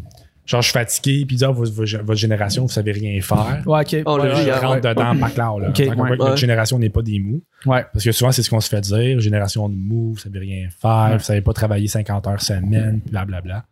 [0.50, 3.62] genre je suis fatigué, puis ah, votre, votre génération, vous savez rien faire.
[3.66, 4.02] Ouais, ok.
[4.06, 4.94] On Ouais, Je rentre ouais.
[4.94, 5.58] dedans, pas clair.
[5.58, 5.68] Là.
[5.68, 6.08] Ok, Fait qu'on ouais.
[6.08, 7.42] voit que notre génération n'est pas des mous.
[7.66, 7.84] Ouais.
[7.92, 9.20] Parce que souvent, c'est ce qu'on se fait dire.
[9.20, 11.16] Génération de mous, vous savez rien faire, Ouais.
[11.18, 13.64] vous savez pas travailler 50 heures semaine, blablabla.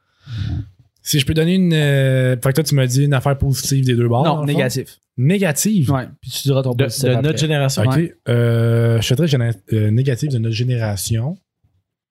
[1.02, 1.72] Si je peux donner une.
[1.72, 4.24] euh, fait que toi, tu m'as dit une affaire positive des deux bords.
[4.24, 4.98] Non, négatif.
[5.16, 5.90] Négative.
[5.90, 6.04] Ouais.
[6.20, 7.22] Puis tu diras ton De, positif de après.
[7.22, 7.82] notre génération.
[7.82, 7.96] Ok.
[7.96, 8.14] Ouais.
[8.28, 11.36] Euh, je géné- euh, négative de notre génération.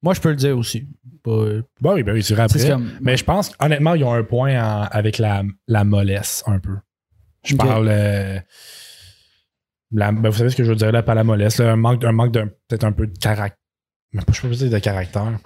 [0.03, 0.87] Moi, je peux le dire aussi.
[1.23, 1.45] Pas-
[1.81, 2.67] Bah oui, ben oui, tu après.
[2.69, 2.89] comme.
[3.01, 6.75] Mais je pense, honnêtement, ils ont un point en- avec la, la mollesse, un peu.
[7.43, 7.87] Je parle.
[7.89, 8.39] euh,
[9.91, 11.75] la- ben, vous savez ce que je veux dire là, pas la mollesse, là, un
[11.75, 13.57] manque, un manque d'un peut-être un peu de caractère.
[14.13, 15.39] Mais pas, je peux pas dire de caractère.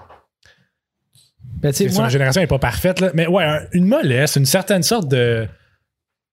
[1.43, 3.11] Ben, C'est moi, génération n'est pas parfaite, là.
[3.13, 5.47] Mais ouais, un- une mollesse, une certaine sorte de,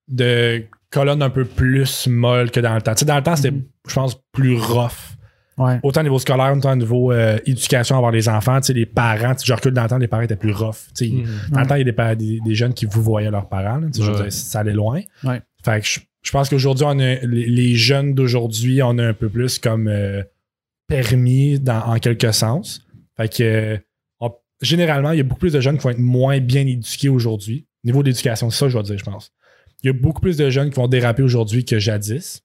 [0.09, 2.95] de colonne un peu plus molle que dans le temps.
[2.95, 3.65] Tu sais, dans le temps, c'était, Mhm.
[3.89, 5.17] je pense, plus rough.
[5.59, 5.79] Ouais.
[5.83, 8.61] Autant au niveau scolaire, autant au niveau euh, éducation envers les enfants.
[8.61, 10.53] Tu sais, les parents, tu sais, je recule dans le temps, les parents étaient plus
[10.53, 10.77] rough.
[10.97, 11.27] Tu sais, Mhm.
[11.53, 13.49] Dans le temps, il y a des, pa- des, des jeunes qui vous voyaient leurs
[13.49, 13.79] parents.
[13.79, 13.87] là.
[13.93, 15.01] Tu sais, je veux dire, ça allait loin.
[15.25, 15.41] Ouais.
[15.65, 19.13] Fait que je, je pense qu'aujourd'hui, on a, les, les jeunes d'aujourd'hui, on a un
[19.15, 20.23] peu plus comme euh,
[20.87, 22.83] permis dans- en quelque sens.
[23.17, 23.79] Fait que euh,
[24.21, 24.31] on-
[24.63, 27.67] généralement, il y a beaucoup plus de jeunes qui vont être moins bien éduqués aujourd'hui.
[27.85, 29.33] Niveau d'éducation, c'est ça que je vais dire, je pense.
[29.83, 32.43] Il y a beaucoup plus de jeunes qui vont déraper aujourd'hui que jadis.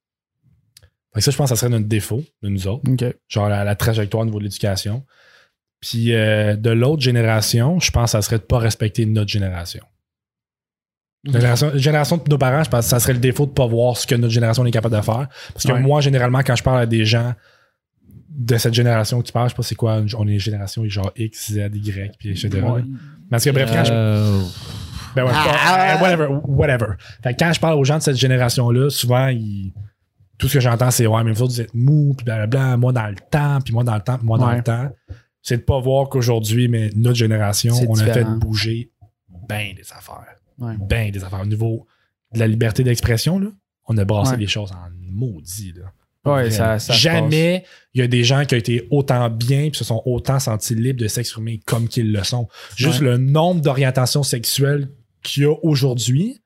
[1.13, 2.83] Fait que ça, je pense que ça serait notre défaut de nous autres
[3.27, 5.05] genre la, la trajectoire au niveau de l'éducation.
[5.79, 9.83] Puis euh, de l'autre génération, je pense que ça serait de pas respecter notre génération.
[11.25, 13.51] La génération, la génération de nos parents, je pense que ça serait le défaut de
[13.51, 15.27] pas voir ce que notre génération est capable de faire.
[15.53, 15.79] Parce que Ouais.
[15.79, 17.33] moi, généralement, quand je parle à des gens
[18.29, 21.11] de cette génération que tu parles, je sais pas c'est quoi, on est génération genre
[21.15, 22.49] X, Z, Y, puis etc.
[22.65, 22.81] Ouais.
[23.29, 24.41] Parce que bref, quand je, Euh,
[25.15, 26.87] ben ouais, euh, whatever, whatever.
[27.21, 29.71] Fait que quand je parle aux gens de cette génération-là, souvent, ils-
[30.43, 32.91] tout ce que j'entends, c'est Ouais, mais vous autres, vous êtes mous, puis blablabla, moi
[32.91, 34.57] dans le temps, puis moi dans le temps, puis moi dans Ouais.
[34.57, 34.89] le temps.
[35.41, 38.91] C'est de pas voir qu'aujourd'hui, mais notre génération, on a fait bouger
[39.47, 40.35] ben des affaires.
[40.59, 40.75] Ouais.
[40.81, 41.39] Ben des affaires.
[41.41, 41.87] Au niveau
[42.33, 43.47] de la liberté d'expression, là,
[43.87, 45.73] on a brassé les choses en maudit.
[45.77, 46.33] Là.
[46.33, 47.63] Ouais, ça, ça Jamais
[47.93, 50.75] il y a des gens qui ont été autant bien puis se sont autant sentis
[50.75, 52.49] libres de s'exprimer comme qu'ils le sont.
[52.75, 53.05] Juste Ouais.
[53.11, 54.89] le nombre d'orientations sexuelles
[55.21, 56.41] qu'il y a aujourd'hui.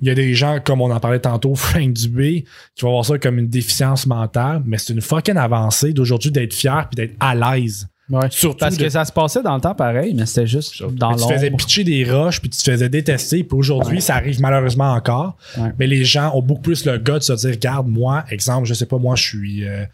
[0.00, 2.44] Il y a des gens, comme on en parlait tantôt, Frank Dubé,
[2.74, 6.54] qui vont voir ça comme une déficience mentale, mais c'est une fucking avancée d'aujourd'hui d'être
[6.54, 7.88] fier puis d'être à l'aise.
[8.10, 8.28] Ouais.
[8.30, 11.14] Surtout Parce de- que ça se passait dans le temps pareil, mais c'était juste dans
[11.14, 11.58] tu te faisais l'ombre.
[11.62, 15.72] pitcher des roches puis tu te faisais détester puis aujourd'hui ça arrive malheureusement encore Ouais.
[15.78, 18.72] mais les gens ont beaucoup plus le gars de se dire regarde moi exemple je
[18.72, 19.84] sais pas moi je suis euh,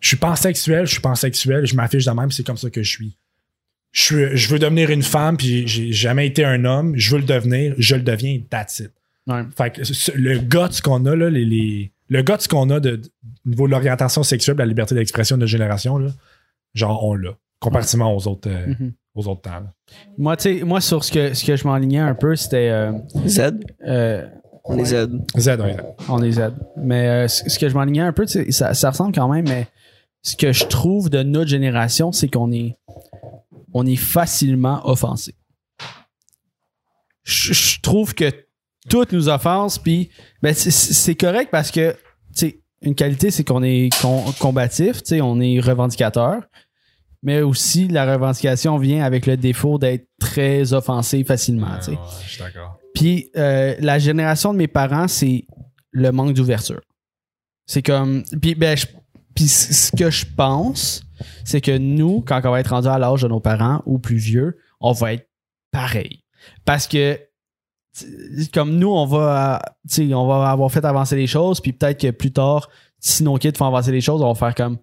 [0.00, 2.88] je suis pansexuel je suis pansexuel je m'affiche de même c'est comme ça que je
[2.90, 3.16] suis
[3.90, 7.18] je suis je veux devenir une femme puis j'ai jamais été un homme je veux
[7.18, 8.92] le devenir je le deviens that's it
[9.28, 9.42] Ouais.
[9.56, 9.82] fait que
[10.18, 13.08] le guts qu'on a là les, les- le guts qu'on a de, de-
[13.46, 16.10] au niveau de l'orientation sexuelle de la liberté d'expression de notre génération là
[16.74, 18.92] genre on l'a comparativement aux autres euh, Mhm.
[19.14, 19.72] aux autres temps là.
[20.16, 22.68] Moi, tu sais, moi, sur ce que, ce que je m'enlignais un peu, c'était.
[22.70, 22.92] euh,
[23.26, 23.58] Z.
[23.86, 24.26] euh,
[24.64, 25.08] On est Z.
[25.36, 25.76] Z, ouais.
[26.08, 26.52] on est Z.
[26.76, 29.66] Mais euh, ce que je m'enlignais un peu, ça, ça ressemble quand même, mais
[30.22, 32.76] ce que je trouve de notre génération, c'est qu'on est.
[33.74, 35.34] on est facilement offensé.
[37.24, 38.30] Je, je trouve que
[38.88, 40.10] toutes nous offensent, puis
[40.42, 41.98] ben, c'est- correct parce que, tu
[42.34, 43.90] sais, une qualité, c'est qu'on est
[44.38, 46.42] combatif, tu sais, on est revendicateur,
[47.22, 51.90] mais aussi la revendication vient avec le défaut d'être très offensé facilement, tu sais.
[51.92, 52.78] Ouais, je suis d'accord.
[52.94, 55.44] Puis euh, la génération de mes parents, c'est
[55.90, 56.80] le manque d'ouverture.
[57.66, 58.22] C'est comme.
[58.40, 58.86] Puis, ben, je-
[59.34, 61.02] puis ce que je pense,
[61.44, 64.16] c'est que nous, quand on va être rendu à l'âge de nos parents ou plus
[64.16, 65.28] vieux, on va être
[65.70, 66.24] pareil.
[66.64, 67.18] Parce que
[68.52, 69.60] comme nous, on va,
[70.00, 72.68] on va avoir fait avancer les choses, puis peut-être que plus tard,
[73.00, 74.78] si nos kids font avancer les choses, on va faire comme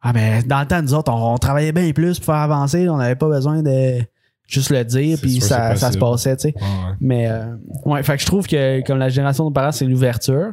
[0.00, 2.88] Ah ben dans le temps, nous autres, on, on travaillait bien plus pour faire avancer,
[2.88, 4.00] on n'avait pas besoin de
[4.48, 6.54] juste le dire, puis ça, ça se passait, tu sais.
[6.56, 6.94] Ouais, ouais.
[7.00, 7.54] Mais euh,
[7.84, 10.52] ouais, fait que je trouve que comme la génération de parents, c'est l'ouverture.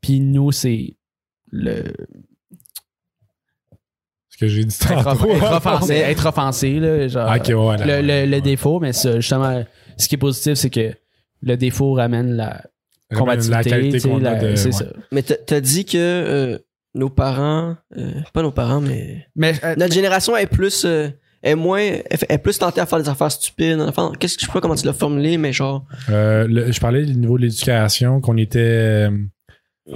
[0.00, 0.96] Puis nous, c'est
[1.50, 1.84] le
[4.28, 5.30] Ce que j'ai dit être, tantôt.
[5.30, 9.16] off- être offensé, être offensé, là, genre, Ok, ouais, là, le, le- défaut, mais ça,
[9.20, 9.62] justement,
[9.96, 10.92] ce qui est positif, c'est que
[11.42, 12.62] le défaut ramène la
[13.14, 13.70] combativité.
[14.70, 14.72] Ouais.
[14.72, 14.84] ça.
[15.10, 16.58] Mais t'as dit que euh,
[16.94, 21.08] nos parents, euh, pas nos parents, mais Mais euh, notre génération est plus, euh,
[21.42, 23.80] est moins, est, plus tentée à faire des affaires stupides.
[23.80, 26.80] Enfin, qu'est-ce que je sais pas comment tu l'as formulé, mais genre, Euh, le- je
[26.80, 28.58] parlais du niveau de l'éducation, qu'on était.
[28.60, 29.10] euh,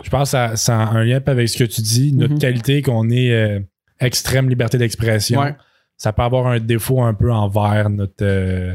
[0.03, 2.13] je pense que ça, ça a un lien avec ce que tu dis.
[2.13, 2.39] Notre Mhm.
[2.41, 3.61] qualité, qu'on est euh,
[4.01, 5.41] extrême liberté d'expression.
[5.41, 5.55] Ouais.
[5.97, 8.23] Ça peut avoir un défaut un peu envers notre.
[8.23, 8.75] euh,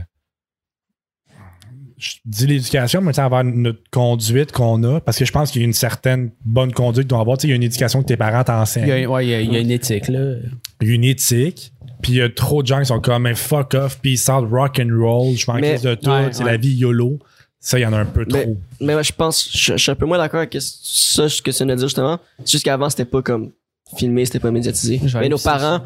[2.02, 5.00] je dis l'éducation, mais tu sais, envers notre conduite qu'on a.
[5.02, 7.38] Parce que je pense qu'il y a une certaine bonne conduite qu'on doit avoir.
[7.38, 8.88] Tu sais, il y a une éducation que tes parents t'enseignent.
[8.88, 10.34] il ouais, il y a- il y a une éthique, là.
[10.82, 11.72] Il y a une éthique.
[12.02, 14.48] Puis il y a trop de gens qui sont comme un fuck off, peace out,
[14.52, 15.36] rock and roll.
[15.38, 16.10] Je m'en Mais- crise de tout.
[16.10, 16.52] Ouais, c'est ouais.
[16.52, 17.20] la vie YOLO.
[17.60, 18.58] Ça, il y en a un peu Mais- trop.
[18.80, 21.52] mais moi, je pense, je, je suis un peu moins d'accord avec ça, ce que
[21.52, 22.18] ça veut dire justement.
[22.40, 23.52] C'est juste qu'avant, c'était pas comme
[23.96, 25.00] filmé, c'était pas médiatisé.
[25.14, 25.82] Mais nos parents,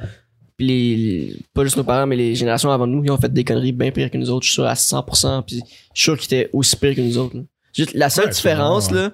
[0.59, 3.43] les, les- pas juste nos parents, mais les générations avant nous, ils ont fait des
[3.43, 5.57] conneries bien pires que nous autres, je suis sûr, à 100%, puis
[5.93, 7.35] je suis sûr qu'ils étaient aussi pires que nous autres.
[7.37, 7.43] là.
[7.73, 9.11] Juste, la seule Ouais, différence, là,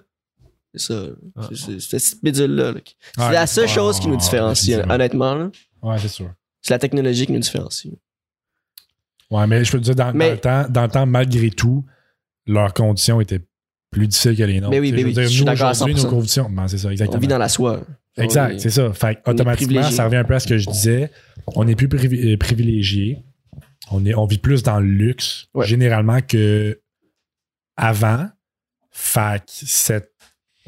[0.73, 1.03] c'est ça.
[1.49, 2.71] C'est- C'est c'est cette bidule-là.
[2.73, 2.79] là.
[3.15, 4.93] C'est Ouais, la seule ouais, chose qui nous ouais, différencie, définitivement.
[4.93, 5.35] honnêtement.
[5.35, 5.51] là.
[5.81, 6.31] Ouais, c'est sûr.
[6.61, 7.91] C'est la technologie qui nous différencie.
[9.31, 11.49] Ouais, mais je peux te dire, dans, Mais- dans le temps, dans le temps, malgré
[11.49, 11.85] tout,
[12.45, 13.41] leurs conditions étaient
[13.91, 14.71] plus difficiles que les nôtres.
[14.71, 16.03] Mais oui, mais oui, dire, je suis nous, aujourd'hui, 100%.
[16.03, 16.49] nos conditions.
[16.49, 17.19] Ben, c'est ça, On exactement.
[17.19, 17.81] vit dans la soie.
[18.17, 18.91] Exact, On est- c'est ça.
[18.93, 21.11] Fait que, automatiquement, ça revient un peu à ce que je disais.
[21.47, 23.19] On est plus privi- euh, privilégié.
[23.91, 25.65] On, est, on vit plus dans le luxe, Ouais.
[25.67, 26.79] généralement, que
[27.77, 28.27] avant.
[28.93, 30.11] Fait que cette-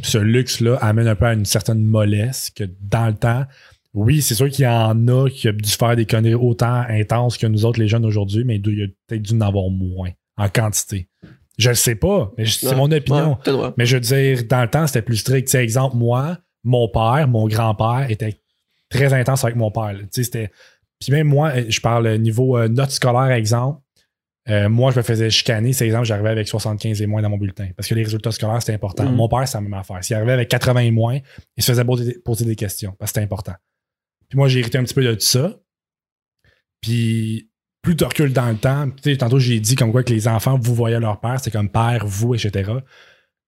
[0.01, 3.45] ce luxe-là amène un peu à une certaine mollesse que dans le temps,
[3.93, 7.37] oui, c'est sûr qu'il y en a qui ont dû faire des conneries autant intenses
[7.37, 10.09] que nous autres, les jeunes aujourd'hui, mais il y a peut-être dû en avoir moins
[10.37, 11.09] en quantité.
[11.57, 13.37] Je le sais pas, mais c'est mon opinion.
[13.45, 13.69] Ouais.
[13.77, 15.47] Mais je veux dire, dans le temps, c'était plus strict.
[15.47, 18.41] Tu sais, exemple, moi, mon père, mon grand-père était
[18.89, 19.93] très intense avec mon père.
[19.93, 19.99] là.
[19.99, 20.51] Tu sais, c'était.
[20.99, 23.81] Puis même moi, euh, je parle niveau euh, notes scolaires, exemple.
[24.49, 25.73] Euh, moi, je me faisais chicaner.
[25.73, 27.69] C'est exemple, j'arrivais avec 75 et moins dans mon bulletin.
[27.75, 29.05] Parce que les résultats scolaires, c'était important.
[29.05, 29.15] Mhm.
[29.15, 30.03] Mon père, c'est la même affaire.
[30.03, 31.19] S'il arrivait avec 80 et moins,
[31.55, 32.95] il se faisait poser, poser des questions.
[32.97, 33.53] Parce que c'était important.
[34.29, 35.59] Puis moi, j'ai hérité un petit peu de ça.
[36.81, 37.49] Puis
[37.83, 40.27] plus tu recules dans le temps, tu sais, tantôt j'ai dit comme quoi que les
[40.27, 42.71] enfants, vous voyez leur père, c'est comme père, vous, etc.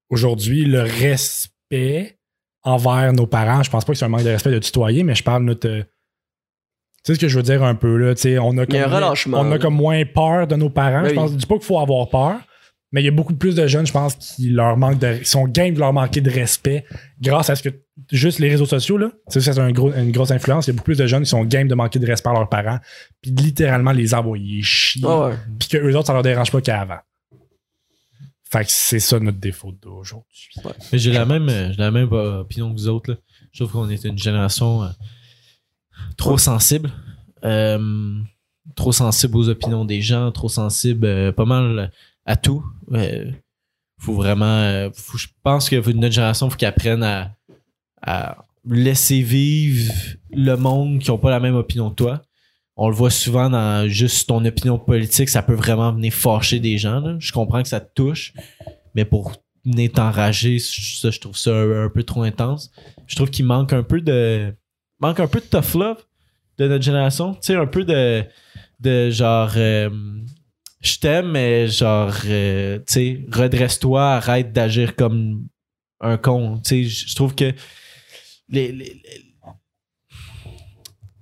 [0.10, 2.20] Aujourd'hui, le respect
[2.62, 5.16] envers nos parents, je pense pas que c'est un manque de respect de tutoyer, mais
[5.16, 5.70] je parle de notre.
[5.70, 5.84] Tu
[7.06, 8.78] sais ce que je veux dire un peu là, tu sais, on a Il y
[8.78, 11.06] a comme, un relâchement, on a comme moins peur de nos parents.
[11.06, 12.40] Je pense, je dis pas qu'il faut avoir peur,
[12.92, 15.26] mais il y a beaucoup plus de jeunes, je pense, qui leur manquent de, qui
[15.26, 16.86] sont game de leur manquer de respect
[17.20, 17.70] grâce à ce que
[18.12, 20.68] juste les réseaux sociaux là, c'est un gros, une grosse influence.
[20.68, 22.34] Il y a beaucoup plus de jeunes qui sont game de manquer de respect à
[22.34, 22.80] leurs parents,
[23.22, 25.36] puis littéralement les envoyer chier, Ah ouais.
[25.60, 27.00] puis que eux autres ça leur dérange pas qu'avant.
[28.50, 30.50] Fait que c'est ça notre défaut d'aujourd'hui.
[30.92, 33.12] Mais j'ai la même, j'ai la même euh, opinion que vous autres.
[33.12, 33.18] Là.
[33.52, 34.90] Je trouve qu'on est une génération euh,
[36.16, 36.92] trop sensible.
[37.44, 38.20] Euh,
[38.76, 41.92] trop sensible aux opinions des gens, trop sensible euh, pas mal
[42.26, 42.64] à tout.
[42.92, 43.32] Euh,
[44.00, 44.46] faut vraiment.
[44.46, 47.04] euh, je pense que notre génération, faut qu'ils apprennent
[48.02, 48.38] à,
[48.68, 49.94] laisser vivre
[50.32, 52.22] le monde qui n'ont pas la même opinion que toi.
[52.76, 56.78] On le voit souvent dans juste ton opinion politique, ça peut vraiment venir fâcher des
[56.78, 57.20] gens.
[57.20, 58.34] Je comprends que ça te touche,
[58.96, 59.34] mais pour
[59.64, 62.72] venir t'enrager, ça, je trouve ça un, un peu trop intense.
[63.08, 64.54] Je trouve qu'il manque un peu de
[65.00, 66.04] manque un peu de tough love
[66.58, 67.34] de notre génération.
[67.34, 68.24] Tu sais, un peu de,
[68.80, 69.90] de genre euh,
[70.86, 75.48] je t'aime, mais genre euh, tu sais, redresse-toi, arrête d'agir comme
[76.02, 76.60] un con.
[76.64, 77.54] Tu sais, je trouve que
[78.50, 79.02] les,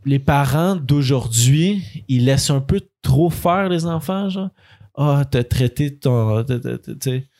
[0.05, 4.49] les, parents d'aujourd'hui, ils laissent un peu trop faire les enfants, genre.
[4.95, 6.45] Ah, t'as traité ton,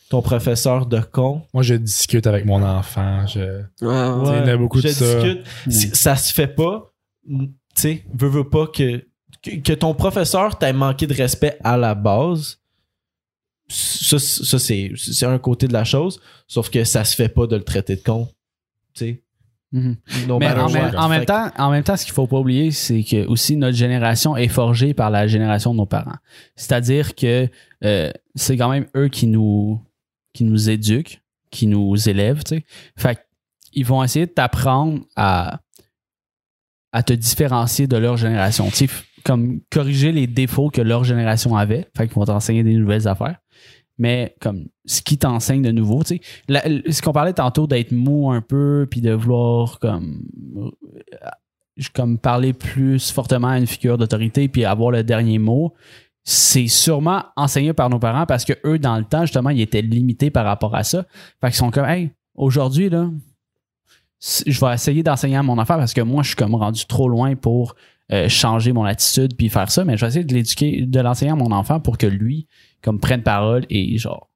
[0.10, 1.44] ton professeur de con.
[1.54, 3.28] Moi, je discute avec mon enfant.
[3.28, 3.40] Je...
[3.40, 4.26] Ouais, ouais.
[4.26, 5.22] sais, il y en a beaucoup je de ça.
[5.22, 5.46] discute.
[5.70, 6.92] Si- Ça se fait pas.
[7.28, 9.06] Tu sais, veux, veux pas que
[9.44, 12.60] que, que ton professeur t'ait manqué de respect à la base,
[13.68, 17.48] ça, ça c'est, c'est un côté de la chose, sauf que ça se fait pas
[17.48, 18.28] de le traiter de con.
[18.94, 19.24] Tu sais.
[19.72, 19.98] Mhm.
[20.28, 22.38] No Mais en, même, en même Fait temps, en même temps, ce qu'il faut pas
[22.38, 26.18] oublier, c'est que aussi notre génération est forgée par la génération de nos parents.
[26.56, 27.50] C'est-à-dire que
[27.84, 29.82] euh, c'est quand même eux qui nous
[30.32, 32.66] qui nous éduquent, qui nous élèvent, tu sais.
[32.96, 33.20] Fait
[33.72, 35.60] qu'ils vont essayer de t'apprendre à
[36.92, 38.90] à te différencier de leur génération, tu sais,
[39.24, 41.88] comme corriger les défauts que leur génération avait.
[41.96, 43.38] Fait qu'ils vont t'enseigner des nouvelles affaires.
[43.98, 48.32] Mais comme ce qui t'enseigne de nouveau, tu sais, ce qu'on parlait tantôt d'être mou
[48.32, 50.24] un peu puis de vouloir comme
[50.58, 50.72] euh,
[51.94, 55.74] comme parler plus fortement à une figure d'autorité puis avoir le dernier mot
[56.24, 59.82] c'est sûrement enseigné par nos parents parce que eux dans le temps justement ils étaient
[59.82, 61.06] limités par rapport à ça
[61.42, 63.10] fait qu'ils sont comme hey aujourd'hui là
[64.48, 67.10] je vais essayer d'enseigner à mon enfant parce que moi je suis comme rendu trop
[67.10, 67.76] loin pour
[68.12, 71.32] euh, changer mon attitude puis faire ça mais je vais essayer de l'éduquer de l'enseigner
[71.32, 72.48] à mon enfant pour que lui
[72.82, 74.30] comme prenne parole et genre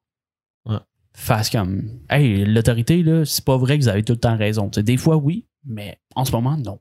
[0.65, 0.77] Ouais.
[1.15, 4.69] fasse comme hey l'autorité là c'est pas vrai que vous avez tout le temps raison
[4.69, 6.79] Tu sais, des fois oui mais en ce moment non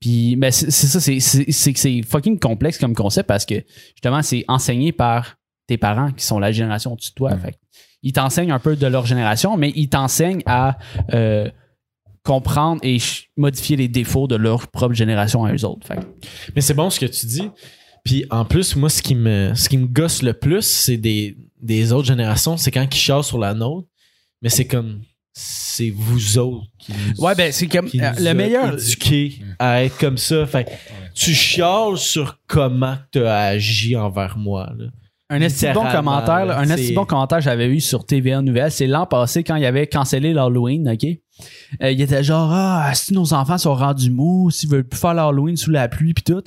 [0.00, 3.54] puis mais c'est ça c'est c'est c'est que c'est fucking complexe comme concept parce que
[3.94, 7.40] justement c'est enseigné par tes parents qui sont la génération au-dessus de toi Mm.
[7.40, 7.58] Fait
[8.02, 10.78] ils t'enseignent un peu de leur génération mais ils t'enseignent à
[11.14, 11.50] euh,
[12.26, 12.98] comprendre et
[13.36, 15.98] modifier les défauts de leur propre génération à eux autres Fait
[16.54, 17.48] Mais c'est bon ce que tu dis.
[18.04, 21.36] Puis en plus, moi, ce qui me, ce qui me gosse le plus, c'est des,
[21.60, 23.88] des autres générations, c'est quand ils chialent sur la nôtre.
[24.42, 25.00] Mais c'est comme,
[25.32, 29.98] c'est vous autres qui nous, ouais ben c'est comme euh, le meilleur éduqués à être
[29.98, 30.46] comme ça.
[30.46, 30.66] Fait
[31.14, 34.70] tu chiales sur comment tu as agi envers moi.
[34.78, 34.86] Là.
[35.28, 38.70] Un esti bon commentaire, là, un c'est- bon commentaire que j'avais eu sur TVA Nouvelle,
[38.70, 41.06] c'est l'an passé quand il avait cancellé l'Halloween, OK?
[41.82, 45.14] Euh, il était genre ah, si nos enfants sont rendus mous, s'ils veulent plus faire
[45.14, 46.42] l'Halloween sous la pluie puis tout.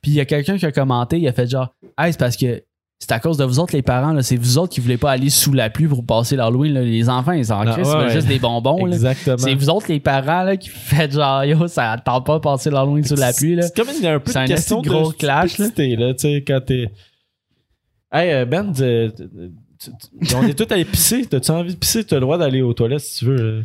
[0.00, 2.36] Puis il y a quelqu'un qui a commenté, il a fait genre "Hey, c'est parce
[2.36, 2.62] que
[2.98, 5.28] c'est à cause de vous autres les parents c'est vous autres qui voulez pas aller
[5.28, 8.38] sous la pluie pour passer l'Halloween les enfants ils s'en Ah, crissent, ouais, juste des
[8.38, 8.86] bonbons.
[8.86, 9.38] Exactement.
[9.38, 12.70] C'est vous autres les parents là qui faites genre yo, ça tente pas de passer
[12.70, 13.58] l'Halloween sous la pluie.
[13.60, 15.16] C'est comme il y a un peu C'est de un question esti de gros de
[15.16, 15.68] clash, là.
[15.70, 16.90] Tu sais, quand t'es.
[18.12, 18.72] Hey, euh, Ben,
[20.36, 21.26] on est tous allés pisser.
[21.26, 22.04] T'as-tu envie de pisser?
[22.04, 23.64] T'as le droit d'aller aux toilettes si tu veux.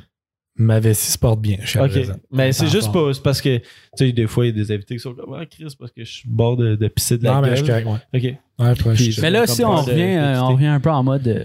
[0.59, 1.57] Ma vessie se porte bien.
[1.63, 1.93] Je Ok.
[1.93, 2.13] l'aise.
[2.31, 3.07] Mais c'est juste rapport.
[3.07, 3.13] pas.
[3.13, 3.63] C'est parce que, tu
[3.95, 6.03] sais, des fois, il y a des invités qui sont comme, ah, Chris, parce que
[6.03, 7.93] je suis bord de, de pisser de la Non, mais je suis correct, ouais.
[8.31, 8.65] Ok.
[8.65, 11.03] Ouais, puis je- Puis- Mais là aussi on revient euh, on revient un peu en
[11.03, 11.43] mode euh,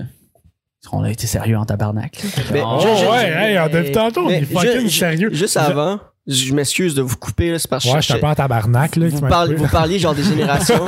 [0.93, 2.18] on a été sérieux en tabarnak.
[2.52, 5.28] Mais- ouais, hey, on depuis tantôt, on est fucking sérieux.
[5.32, 8.18] Juste avant, je m'excuse de vous couper, là, c'est parce que Ouais, je suis un
[8.18, 9.09] peu en tabarnak, là.
[9.09, 9.18] vous,
[9.56, 10.86] vous parliez genre des générations.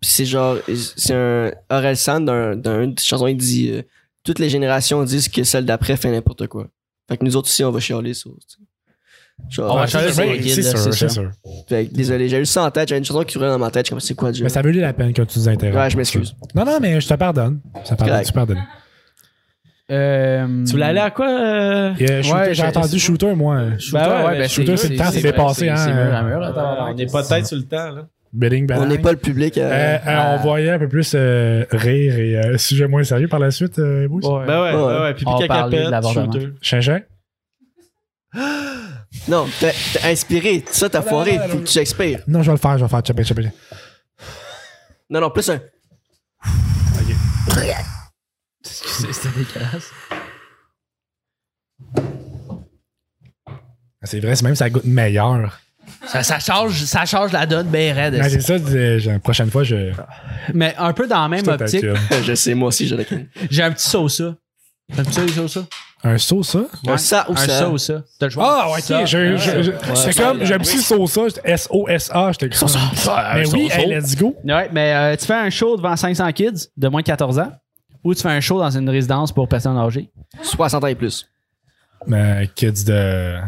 [0.00, 0.56] Puis c'est genre,
[0.96, 3.82] c'est un Aurel Sand d'un d'un chanson, il dit euh,
[4.24, 6.66] Toutes les générations disent que celle d'après fait n'importe quoi.
[7.08, 8.28] Fait que nous autres aussi, on va chialer sais.
[9.50, 11.30] Genre, On va chialer c'est- sur Oui, le guide, c'est sûr,
[11.68, 13.70] fait que désolé, j'ai eu ça en tête, j'avais une chanson qui tournait dans ma
[13.70, 14.44] tête, je suis comme c'est quoi déjà?
[14.44, 15.76] Mais ça valait la peine que tu nous interromps?
[15.76, 16.34] Ouais, je m'excuse.
[16.54, 17.60] Non, non, mais je te pardonne.
[17.84, 18.62] Ça pardonne, tu pardonnes.
[19.90, 21.28] Euh, Tu voulais aller à quoi?
[21.28, 21.94] euh?
[21.94, 23.76] Ouais, j'ai entendu shooter, moi.
[23.78, 25.88] Shooter, Ben ouais, ouais, ben, ben, shooter, c'est le temps, c'est dépassé, hein.
[25.88, 28.06] Euh, on n'est pas tête sur le temps, là.
[28.34, 29.56] Bidding, On n'est pas le public.
[29.58, 33.28] euh, Euh, euh, on voyait un peu plus euh, rire et euh, sujet moins sérieux
[33.28, 34.26] par la suite, euh, Bruce?
[34.26, 34.44] Ouais.
[34.46, 34.82] Ben ouais, Ouais.
[34.92, 35.14] ouais, ouais.
[35.14, 36.32] Puis l'avortement.
[36.32, 36.48] shooter.
[36.60, 37.00] Chinchin?
[39.28, 40.64] Non, t'as t'as inspiré.
[40.68, 41.38] Ça, t'as non, foiré.
[41.48, 42.20] Faut que tu expires.
[42.26, 43.02] Non, je vais le faire, je vais le faire.
[43.06, 43.42] Chopin, chopin.
[45.08, 45.60] Non, non, plus un.
[48.62, 49.90] C'est- C'était dégueulasse.
[53.46, 55.60] Ah, C'est vrai, c'est même ça goûte meilleur.
[56.06, 58.14] Ça, ça change, ça change la donne bien raide.
[58.18, 59.92] Mais c'est ça, la prochaine fois, je.
[60.52, 61.84] Mais un peu dans la même je optique.
[62.24, 63.04] Je sais, moi aussi, j'ai la
[63.50, 64.22] j'ai un petit sauce.
[64.94, 65.58] T'as un petit sauce?
[66.06, 66.64] Un sauce, ça?
[66.86, 67.58] Un ça ou Un ça?
[67.60, 67.92] sauce.
[68.18, 68.60] T'as le choix.
[68.64, 69.00] Ah, ouais, Ça.
[69.00, 69.06] ok.
[69.06, 72.32] je- je- je- C'est Ça, comme, ça, j'ai un petit sauce, S-O-S-A.
[72.32, 72.68] J'étais comme.
[73.34, 74.36] Mais oui, let's go.
[74.44, 77.52] Ouais, mais euh, tu fais un show devant 500 kids de moins de 14 ans?
[78.04, 80.10] Ou tu fais un show dans une résidence pour personnes âgées?
[80.42, 81.26] 60 ans et plus.
[82.06, 83.38] Mais kids de.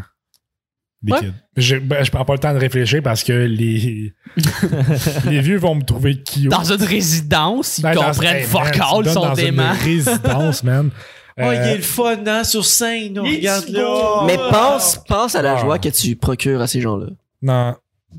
[1.02, 1.20] Des Ouais.
[1.20, 1.32] kids.
[1.56, 4.12] Je, ben, je prends pas le temps de réfléchir parce que les.
[5.26, 6.48] les vieux vont me trouver cute.
[6.50, 9.72] Dans une résidence, ils Ben, dans- comprennent hey, fuck all, sont dans déments.
[9.74, 10.90] Une résidence, man.
[11.38, 13.18] Oh, il Euh, est le fun, hein, sur scène.
[13.18, 14.22] Regarde là.
[14.26, 15.60] Mais pense, pense à la Ah.
[15.60, 17.08] joie que tu procures à ces gens-là.
[17.42, 17.74] Non.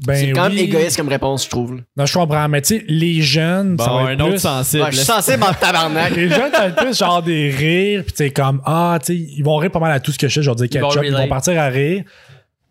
[0.05, 0.59] Ben c'est quand même oui.
[0.65, 1.81] égoïste comme réponse, je trouve.
[1.97, 4.39] Non, je comprends, mais tu sais, les jeunes, ça Bon, va un être autre plus...
[4.39, 4.83] sensible.
[4.83, 6.11] Ouais, je suis sensible en tabarnak.
[6.15, 9.07] Les jeunes, ça va être plus genre des rires, pis tu sais, comme, ah, tu
[9.07, 10.67] sais, ils vont rire pas mal à tout ce que je fais, je vais dire
[10.71, 12.03] Ils vont ketchup, ils vont, partir à rire.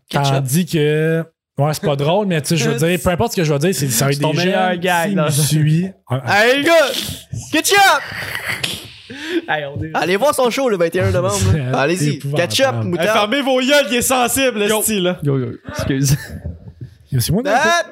[0.09, 0.35] Ketchup.
[0.35, 1.25] Tandis que,
[1.59, 3.53] ouais, c'est pas drôle, mais tu sais, je veux dire, peu importe ce que je
[3.53, 5.25] vais dire, c'est ça va être des gag, qui là.
[5.27, 5.93] me suivent.
[6.09, 6.73] Ah, Hey, les gars!
[7.53, 7.77] Ketchup!
[9.49, 11.37] Hey, on est- Allez voir son show le 21 novembre.
[11.75, 12.19] Allez-y.
[12.19, 13.09] Ketchup, Hey, moutarde.
[13.11, 14.83] fermez vos gueules, il est sensible, le Yo.
[14.83, 15.19] style, là.
[15.23, 16.17] Yo, yo, excuse.
[17.19, 17.83] C'est moi, Ah!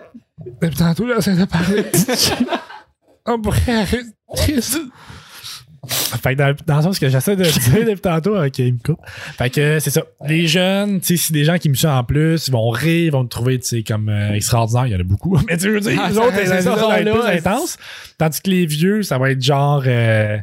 [0.77, 1.85] Tantôt, là, ça de parler.
[3.27, 4.61] On pourrait arrêter.
[5.89, 8.79] Fait que dans, dans le sens que j'essaie de dire depuis tantôt, ok, il me
[8.79, 9.01] coupe.
[9.07, 10.03] Fait que c'est ça.
[10.27, 13.05] Les jeunes, tu sais, si des gens qui me suivent en plus, ils vont rire,
[13.07, 14.87] ils vont me trouver, tu sais, comme euh, extraordinaire.
[14.87, 15.39] Il y en a beaucoup.
[15.49, 17.21] Mais tu veux dire, Ah, les ça, autres, les ça, autres, sont vont être plus
[17.23, 17.39] ouais.
[17.39, 17.77] intenses.
[18.19, 20.37] Tandis que les vieux, ça va être genre, euh,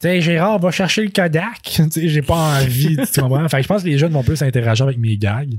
[0.00, 1.60] tu sais, Gérard, va chercher le Kodak.
[1.62, 3.48] tu sais, j'ai pas envie, tu comprends?
[3.48, 5.58] Fait que je pense que les jeunes vont plus interagir avec mes gags.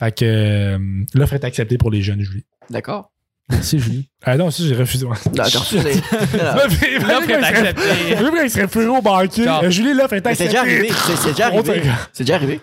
[0.00, 0.78] Fait que euh,
[1.14, 2.44] l'offre est acceptée pour les jeunes, Julie.
[2.70, 3.11] D'accord.
[3.50, 4.08] Merci, Julie.
[4.24, 5.04] Ah non, ça, j'ai refusé.
[5.04, 5.16] ouais.
[5.34, 5.64] D'accord.
[5.66, 7.82] C'est- L'offre est acceptée.
[8.40, 9.46] Qu'il serait plus au banquier.
[9.68, 10.90] Julie, l'offre est C'est déjà arrivé.
[11.16, 11.82] C'est déjà arrivé.
[12.12, 12.60] C'est déjà arrivé.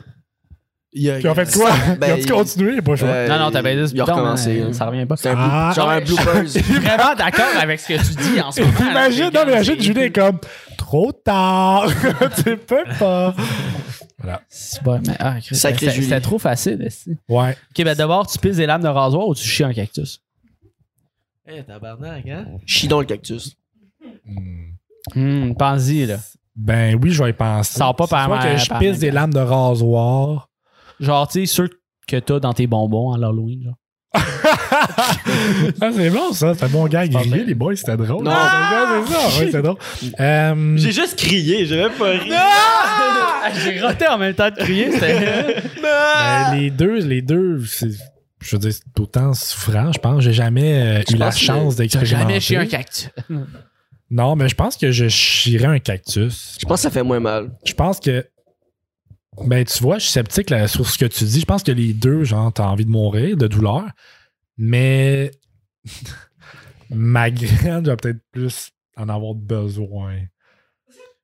[0.91, 1.69] Puis on fait quoi?
[1.99, 2.73] Ben, Ils ont-tu continué?
[2.73, 3.07] Il a pas le choix.
[3.09, 4.63] Euh, Non, non, t'as baisé ce Il a bouton, recommencé.
[4.67, 4.73] hein.
[4.73, 5.17] Ça revient pas.
[5.17, 5.71] C'est un blue- Ah.
[5.75, 6.01] genre un Ouais.
[6.05, 6.41] bloopers.
[6.45, 8.89] Je suis vraiment d'accord avec ce que tu dis en ce moment.
[8.89, 10.39] Imagine, non, mais imagine, Julie est comme
[10.77, 11.85] trop tard.
[12.43, 13.35] tu peux pas.
[14.17, 14.41] Voilà.
[14.49, 16.89] C'est bon, mais, ah, c'était- trop facile.
[17.29, 17.51] Ouais.
[17.51, 20.19] Ok, ben d'abord, tu pisses des lames de rasoir ou tu chies un cactus?
[21.51, 22.45] Eh, tabarnak, hein?
[22.65, 23.55] Chie dans le cactus.
[25.15, 26.17] Hum, pense-y, là.
[26.55, 27.77] Ben oui, je vais y penser.
[27.77, 30.49] Ça va pas par soit que je pisse des lames de rasoir.
[30.99, 31.69] Genre, tu sais, ceux
[32.07, 33.75] que t'as dans tes bonbons à l'Halloween, genre.
[35.81, 36.53] ah, c'est bon, ça.
[36.53, 37.75] C'est un bon gars grillé, les boys.
[37.75, 38.23] C'était drôle.
[38.23, 38.31] Non.
[38.33, 39.43] Ah, c'est ça.
[39.43, 39.77] Oui, c'est drôle.
[40.19, 42.31] Euh, J'ai juste crié, j'ai même pas ri.
[42.31, 45.61] Ah, J'ai roté en même temps de crier, c'était.
[45.81, 47.89] ben, les deux, les deux, c'est.
[48.41, 50.23] Je veux dire, c'est autant souffrant, je pense.
[50.23, 52.25] J'ai jamais euh, eu la chance d'expérimenter.
[52.25, 53.09] jamais chié un cactus.
[54.11, 56.57] Non, mais je pense que je chierais un cactus.
[56.59, 57.51] Je pense que ça fait moins mal.
[57.63, 58.27] Je pense que.
[59.45, 61.41] Ben, tu vois, je suis sceptique là, sur ce que tu dis.
[61.41, 63.85] Je pense que les deux, genre, t'as envie de mourir de douleur.
[64.57, 65.29] Mais.
[66.89, 70.21] ma graine, je vais peut-être plus en avoir besoin.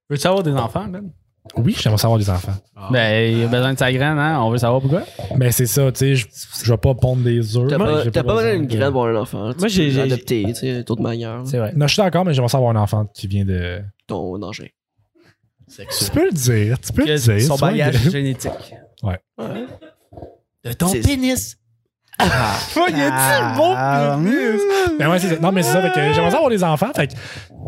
[0.09, 1.11] Veux-tu avoir des enfants, Ben?
[1.57, 2.53] Oui, j'aimerais savoir des enfants.
[2.91, 4.41] Ben, il a besoin de sa graine, hein?
[4.41, 5.03] On veut savoir pourquoi.
[5.37, 6.27] Mais c'est ça, tu sais, je,
[6.63, 7.67] je vais pas pondre des œufs.
[7.69, 9.51] T'as pas, pas besoin d'une de- graine pour un enfant.
[9.57, 11.41] Moi, j'ai- j'ai- adopté, tu sais, d'autres manières.
[11.45, 11.71] C'est vrai.
[11.75, 13.81] Non, je suis d'accord, mais j'aimerais savoir un enfant qui vient de.
[14.07, 14.73] Ton danger.
[15.77, 17.41] Tu peux le dire, tu peux le dire.
[17.41, 18.51] Son bagage génétique.
[19.03, 19.19] Ouais.
[20.63, 21.57] De ton pénis.
[22.17, 22.55] Ah.
[22.75, 24.61] Il a dit Ah, le mot pénis?
[24.99, 25.39] Ben ouais, c'est ça.
[25.39, 25.81] Non, mais c'est ça.
[25.93, 26.91] J'aimerais ça avoir des enfants.
[26.95, 27.13] Fait que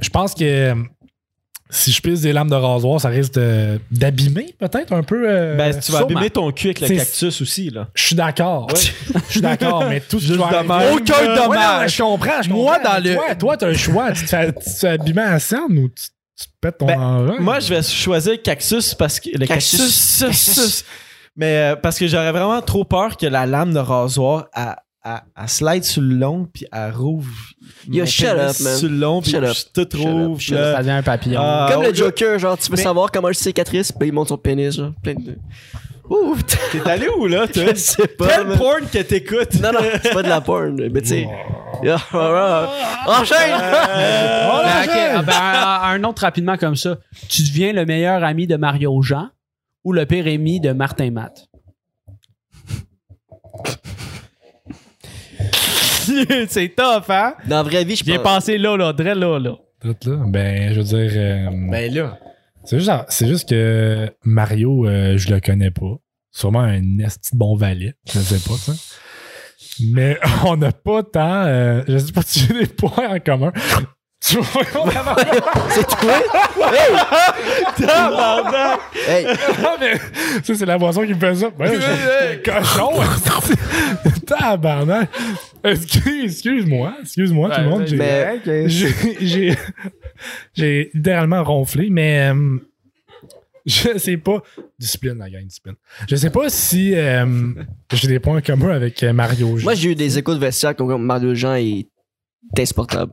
[0.02, 0.74] je pense que
[1.70, 3.34] si je pisse des lames de rasoir, ça risque
[3.92, 5.26] d'abîmer peut-être un peu.
[5.30, 6.06] euh, Ben, tu vas sûrement.
[6.06, 7.88] abîmer ton cul avec le cactus aussi, là.
[7.94, 8.68] Je suis d'accord.
[9.28, 10.42] Je suis d'accord, mais tout ce même.
[10.42, 11.96] Aucun Ouais, non, dommage.
[11.96, 12.32] je comprends.
[12.50, 14.12] Moi, dans le- Toi, toi, t'as le choix.
[14.14, 16.06] Tu te fais, tu te fais abîmer à la scène ou tu,
[16.40, 17.36] tu te pètes ton Ben, engin?
[17.40, 19.30] Moi, je vais choisir le cactus parce que.
[19.38, 20.20] Le Cactus.
[20.20, 20.46] cactus.
[20.56, 20.86] cactus.
[21.36, 24.74] Mais euh, parce que j'aurais vraiment trop peur que la lame de rasoir, elle,
[25.08, 27.30] elle- elle slide sur le long, puis elle rouvre.
[27.90, 28.78] Yo, shut up, man.
[28.78, 29.56] Sur le long, puis Shut up.
[29.56, 29.56] je
[30.40, 30.74] shut là.
[30.74, 31.40] Ça devient un papillon.
[31.42, 34.28] Ah, Comme le Joker, genre, tu veux Mais- savoir comment je cicatrice, puis il monte
[34.30, 35.38] son pénis, genre, plein de.
[36.10, 36.38] Ouh,
[36.72, 37.64] T'es allé où, là, toi?
[37.68, 38.28] je sais pas.
[38.30, 38.58] Quel man.
[38.58, 39.56] porn que t'écoutes?
[39.62, 41.28] Non, non, c'est pas de la porn, mais tu sais.
[41.84, 42.70] Yeah, voilà.
[43.08, 43.38] Enchaîne!
[43.52, 46.98] Euh, Ben, ah, ben, un autre rapidement comme ça.
[47.28, 49.30] Tu deviens le meilleur ami de Mario Jean
[49.84, 51.48] ou le pire ami de Martin Matt?
[56.50, 57.34] c'est tough, hein?
[57.48, 58.24] Dans la vraie vie, je J'ai pense.
[58.24, 59.56] pensé là, là, Dre là, là.
[59.82, 61.12] Tout là, ben, je veux dire.
[61.16, 62.18] euh, Ben là.
[62.66, 65.96] c'est, juste, c'est juste que Mario, euh, je le connais pas.
[66.32, 67.94] Sûrement un esti de bon valet.
[68.12, 68.74] Je sais pas, ça.
[69.92, 71.44] Mais on n'a pas tant.
[71.46, 73.52] euh, je sais pas si j'ai des points en commun.
[74.20, 74.64] Tu vois,
[75.70, 76.14] C'est toi?
[76.74, 76.96] Hey!
[79.08, 79.26] Hey!
[79.64, 79.94] Ah, mais
[80.44, 81.50] ça, c'est la boisson qui me fait ça.
[81.52, 81.72] Ben,
[82.44, 82.92] cochon!
[84.26, 85.10] Tabarnak!
[85.64, 87.84] Excuse- Excuse-moi, excuse-moi tout le monde.
[87.88, 89.56] J'ai- Mais- J'ai j'ai-
[90.56, 92.58] j'ai littéralement ronflé, mais euh,
[93.66, 94.42] je sais pas.
[94.80, 95.76] Discipline, la gang, discipline.
[96.10, 97.26] Je sais pas si euh,
[97.94, 99.58] j'ai des points communs avec euh, Mario.
[99.64, 101.88] Moi, j'ai eu des échos de vestiaire comme Mario Jean est
[102.58, 103.12] insupportable.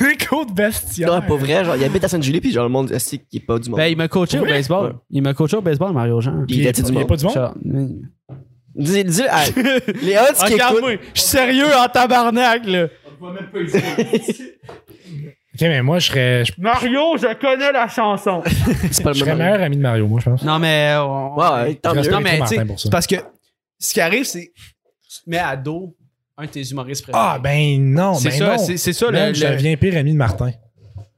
[0.00, 1.08] des codes bestiaires.
[1.12, 1.64] Non, pas vrai.
[1.64, 3.78] Genre, il habite à Sainte-Julie, puis genre, le monde est qui est pas du monde.
[3.78, 4.86] Ben, il m'a coaché au baseball.
[4.92, 4.98] Ouais.
[5.10, 6.44] Il m'a coaché au baseball, Mario Jean.
[6.46, 7.08] Puis il il, était du il y a monde?
[7.08, 8.02] pas du monde?
[8.76, 10.52] Dis, dis, ah, les odds qui écoutent.
[10.52, 12.88] Regarde-moi, je suis sérieux en tabarnak, là.
[15.54, 18.42] Ok, mais moi, je serais, je, Mario, je connais la chanson.
[18.90, 19.46] C'est pas je le serais même.
[19.46, 20.42] meilleur ami de Mario, moi, je pense.
[20.42, 20.94] Non, mais.
[20.98, 22.10] on- Ouais, tant Je mieux.
[22.10, 23.16] Non, mais tu sais, parce que
[23.78, 24.52] ce qui arrive, c'est
[25.08, 25.94] tu te mets à dos
[26.36, 27.24] un de tes humoristes préférés.
[27.24, 28.58] Ah, ben non, c'est ben ça, non.
[28.58, 29.34] c'est, c'est ça le.
[29.34, 30.50] je deviens pire ami de Martin.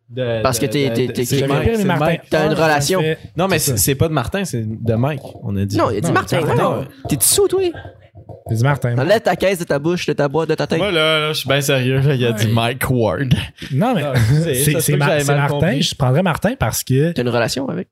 [0.08, 2.04] De- Parce que t'es- t'es- Mike, pire ami de c'est Martin.
[2.06, 2.20] Mike.
[2.30, 3.02] T'as une relation.
[3.36, 5.76] Non, mais C'est pas de Martin, c'est de Mike, on a dit.
[5.76, 6.36] Non, il a dit Non, Martin.
[6.40, 6.76] c'est ouais, Martin.
[6.82, 6.86] non.
[7.08, 7.60] T'es sous, toi?
[8.48, 8.96] C'est du Martin.
[8.96, 10.78] Enlève ta caisse de ta bouche, de ta boîte, de ta tête.
[10.78, 11.98] Moi, là, là, je suis bien sérieux.
[12.00, 13.34] là, il a dit Mike Ward.
[13.72, 14.12] Non, mais Non,
[14.80, 15.48] c'est Mar- Martin.
[15.48, 15.82] compris.
[15.82, 17.10] Je prendrais Martin parce que.
[17.12, 17.88] T'as une relation avec?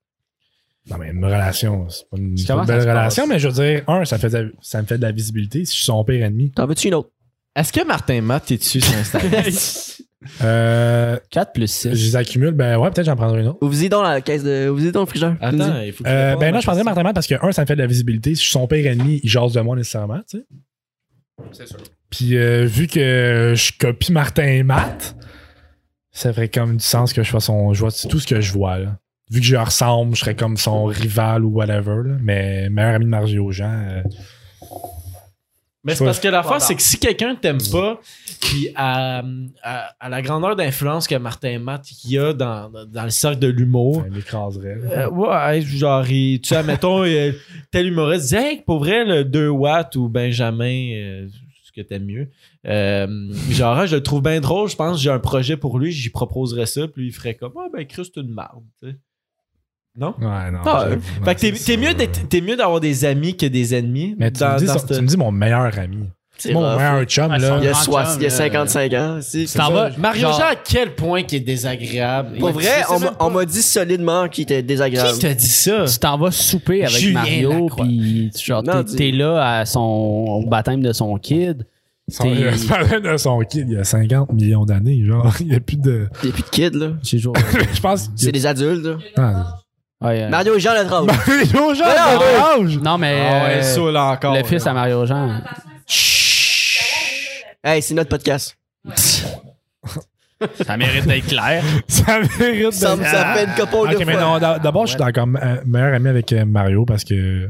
[0.91, 3.39] Non, mais une relation, c'est pas une, c'est pas Comment une ça belle relation, mais
[3.39, 5.73] je veux dire, un, ça, fait de la- ça me fait de la visibilité si
[5.73, 6.51] je suis son pire ennemi.
[6.53, 7.11] T'en veux-tu une autre?
[7.57, 9.43] Est-ce que Martin Matt est dessus sur Instagram?
[10.43, 11.91] Euh, 4 plus 6.
[11.91, 12.53] je les accumule.
[12.53, 13.59] Ben ouais, peut-être j'en prendrai une autre.
[13.61, 14.71] Ouvre-y dans la caisse de.
[14.71, 15.37] Ouvre-y dans le frigidaire.
[15.39, 16.83] Attends, il faut que je Euh, ben non, je prendrais.
[16.83, 18.31] Martin Matt parce que, un, ça me fait de la visibilité.
[18.31, 20.45] Si je suis son pire ennemi, il jase de moi nécessairement, tu sais.
[21.53, 21.77] C'est sûr.
[22.09, 25.15] Puis euh, vu que je copie Martin Matt,
[26.11, 27.75] ça ferait comme du sens que je fasse son.
[27.75, 28.97] Je vois tout ce que je vois, là.
[29.31, 32.17] Vu que je lui ressemble, je serais comme son rival ou whatever, là.
[32.23, 33.71] Mais meilleur ami de Mario Jean.
[33.91, 34.03] euh,
[35.85, 38.01] Mais c'est parce que l'affaire, c'est que si quelqu'un t'aime pas,
[38.41, 39.23] puis à,
[39.63, 43.49] à, à la grandeur d'influence que Martin Matt y a dans, dans le cercle de
[43.49, 44.77] l'humour, ça m'écraserait.
[44.77, 45.07] là.
[45.07, 47.05] euh, ouais, genre, il- tu sais, mettons,
[47.71, 51.29] tel humoriste dit, hey, pour vrai, le 2 watts ou Benjamin, euh,
[51.65, 52.29] ce que t'aimes mieux,
[52.67, 55.93] euh, genre, ah, je le trouve bien drôle, je pense, j'ai un projet pour lui,
[55.93, 58.97] j'y proposerais ça, puis il ferait comme, ah, ben, Chris, c'est une marde, tu sais.
[59.97, 60.15] Non?
[60.21, 60.59] Ouais, non.
[60.67, 60.87] Ah,
[61.25, 64.17] Fait que t'es, mieux d'être- t'es mieux d'avoir des amis que des ennemis.
[64.19, 66.09] Mais tu, dans- me dis, dans tu me dis mon meilleur ami.
[66.37, 66.79] C'est Mon rough.
[66.79, 67.37] meilleur chum, là.
[67.39, 69.17] Il y a, Grand soix- chum, il y a euh, 55 ans.
[69.19, 69.47] aussi.
[69.47, 69.91] Tu t'en vas.
[69.97, 72.39] Mario Jean, à quel point qu'il est désagréable?
[72.41, 72.83] Pour vrai,
[73.21, 75.13] on m'a- dit solidement qu'il était désagréable.
[75.13, 75.85] Qui t'a dit ça?
[75.85, 78.65] Tu t'en vas souper avec Julien Mario, puis genre,
[78.97, 81.65] t'es, là à son au baptême de son kid.
[82.09, 85.05] Son, de son kid il y a 50 millions d'années.
[85.05, 86.09] Genre, il n'y a plus de.
[86.25, 86.89] Il n'y a plus de kids, là.
[87.75, 88.11] Je pense.
[88.17, 88.97] C'est des adultes, là.
[89.17, 89.59] Ah,
[90.05, 91.07] Ouais, euh, Mario Jean le drôle.
[91.07, 92.79] Mario Jean, âge!
[92.79, 94.35] non, mais Ah ouais, euh, saoul encore.
[94.35, 95.41] le fils à Mario Jean.
[97.63, 98.57] Hey, c'est notre podcast.
[100.63, 101.63] Ça mérite d'être clair.
[101.89, 102.71] Ça mérite de.
[102.71, 104.21] Ça, ça fait une couple Ok, de mais fois.
[104.21, 105.27] non, d'a- d'abord, je suis d'accord.
[105.43, 107.49] euh, meilleur ami avec Mario parce que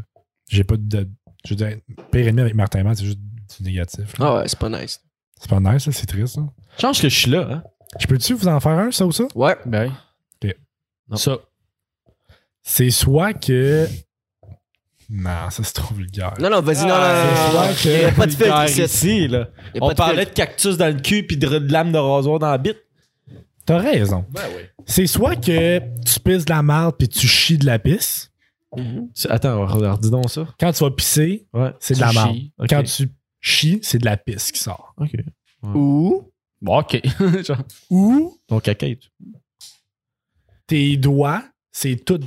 [0.48, 1.08] j'ai pas de.
[1.44, 1.76] Je veux dire,
[2.12, 3.18] pire ennemi avec Martin Matt, c'est juste
[3.58, 4.16] du négatif.
[4.18, 4.26] là.
[4.26, 5.00] Ah ouais, c'est pas nice.
[5.40, 6.36] C'est pas nice, ça, c'est triste.
[6.36, 6.40] ça.
[6.78, 7.48] Change que je suis là.
[7.50, 7.62] Hein?
[7.98, 9.24] Je peux-tu vous en faire un, ça ou ça?
[9.34, 9.56] Ouais.
[9.66, 10.48] Ben oui.
[10.50, 10.56] Ok.
[11.08, 11.16] Non.
[11.16, 11.36] Ça.
[12.66, 13.86] C'est soit que.
[15.10, 16.32] Non, ça c'est trop vulgaire.
[16.40, 18.82] Non, non, vas-y, non, Ah, non, Il y a pas de filtre ici.
[18.82, 19.48] ici, là.
[19.74, 21.92] Il y a On de parlait de cactus dans le cul puis de, de lame
[21.92, 22.78] de rasoir dans la bite.
[23.66, 24.24] T'as raison.
[24.30, 24.62] Ben oui.
[24.86, 28.30] C'est soit que tu pisses de la merde puis tu chies de la pisse.
[28.76, 29.10] Mhm.
[29.28, 30.46] Attends, regarde, dis donc ça.
[30.58, 31.72] Quand tu vas pisser, Ouais.
[31.80, 32.36] c'est de la merde.
[32.68, 33.08] Quand tu
[33.40, 34.94] chies, c'est de la pisse qui sort.
[34.98, 35.12] OK.
[35.74, 36.30] Ou.
[36.62, 37.00] Bon, ok.
[37.90, 39.00] Ou Donc, caquette.
[40.66, 41.42] tes doigts,
[41.72, 42.20] c'est tout.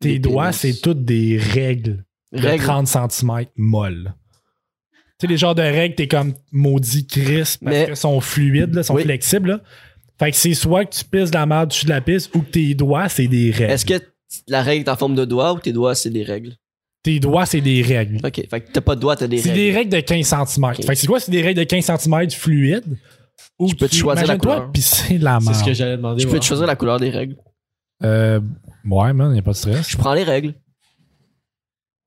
[0.00, 2.64] Tes doigts, c'est toutes des règles de Règle.
[2.64, 4.14] 30 cm molles.
[4.92, 8.74] Tu sais, les genres de règles, t'es comme maudit crisp parce Mais- qu'elles sont fluides,
[8.74, 9.02] là, sont Oui.
[9.02, 9.50] flexibles.
[9.50, 9.60] là.
[10.18, 12.30] Fait que c'est soit que tu pisses de la merde, tu chies de la pisse,
[12.34, 13.72] ou que tes doigts, c'est des règles.
[13.72, 13.94] Est-ce que
[14.48, 16.54] la règle est en forme de doigt ou tes doigts, c'est des règles?
[17.02, 18.18] Tes doigts, c'est des règles.
[18.24, 19.60] Ok, fait que t'as pas de doigts, t'as des C'est règles.
[19.62, 20.74] des règles de 15 cm.
[20.76, 21.18] Fait que c'est quoi?
[21.20, 22.84] C'est des règles de 15 cm fluides.
[23.58, 24.70] Ou Je peux te choisir la couleur.
[24.70, 25.58] pisser de la C'est merde.
[25.60, 26.22] ce que j'allais demander.
[26.22, 27.36] Je peux te choisir la couleur des règles.
[28.04, 28.40] Euh,
[28.84, 29.88] ouais, man, y a pas de stress.
[29.90, 30.54] Je prends les règles.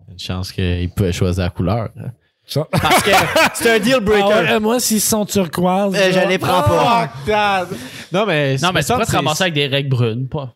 [0.09, 1.89] Une chance qu'il pouvait choisir la couleur.
[1.97, 2.11] hein.
[2.47, 2.67] Ça.
[2.71, 3.09] Parce que
[3.55, 4.29] c'est un deal breaker.
[4.31, 5.95] Ah ouais, euh, moi, s'ils sont turquoises.
[5.95, 7.07] Euh, je les prends pas.
[7.07, 7.67] Fuck that.
[8.13, 8.55] Non, mais.
[8.57, 10.53] non, mais tu ça, pourrais te ramasser avec des règles brunes, pas.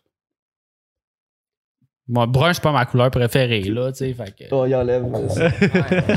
[2.12, 4.12] Moi, brun, c'est pas ma couleur préférée, là, tu sais.
[4.14, 4.44] Fait que...
[4.52, 5.04] Oh, il enlève.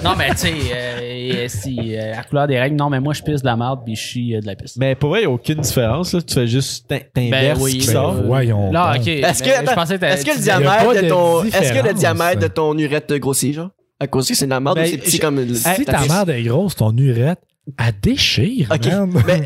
[0.04, 3.22] non, mais tu sais, euh, si, euh, la couleur des règles, non, mais moi, je
[3.22, 4.76] pisse de la merde puis je chie euh, de la pisse.
[4.78, 6.14] Mais pour vrai, il n'y a aucune différence.
[6.14, 6.22] Là.
[6.22, 8.16] Tu fais juste t'in- t'inverses Ben oui, ce qui ben sort.
[8.18, 8.22] oui.
[8.26, 8.72] Voyons.
[8.72, 9.08] Là, ok.
[9.08, 11.88] Est-ce que, mais attends, je pensais que est-ce que le diamètre de ton, est-ce que
[11.88, 13.70] le diamètre de ton urette te grossit, genre?
[14.00, 15.86] À cause que c'est de la merde Ben, ou c'est petit je- comme le- Si
[15.86, 17.40] ta merde est grosse, ton urette,
[17.80, 18.88] elle déchire, Ok.
[18.88, 19.12] man.
[19.28, 19.46] Ben,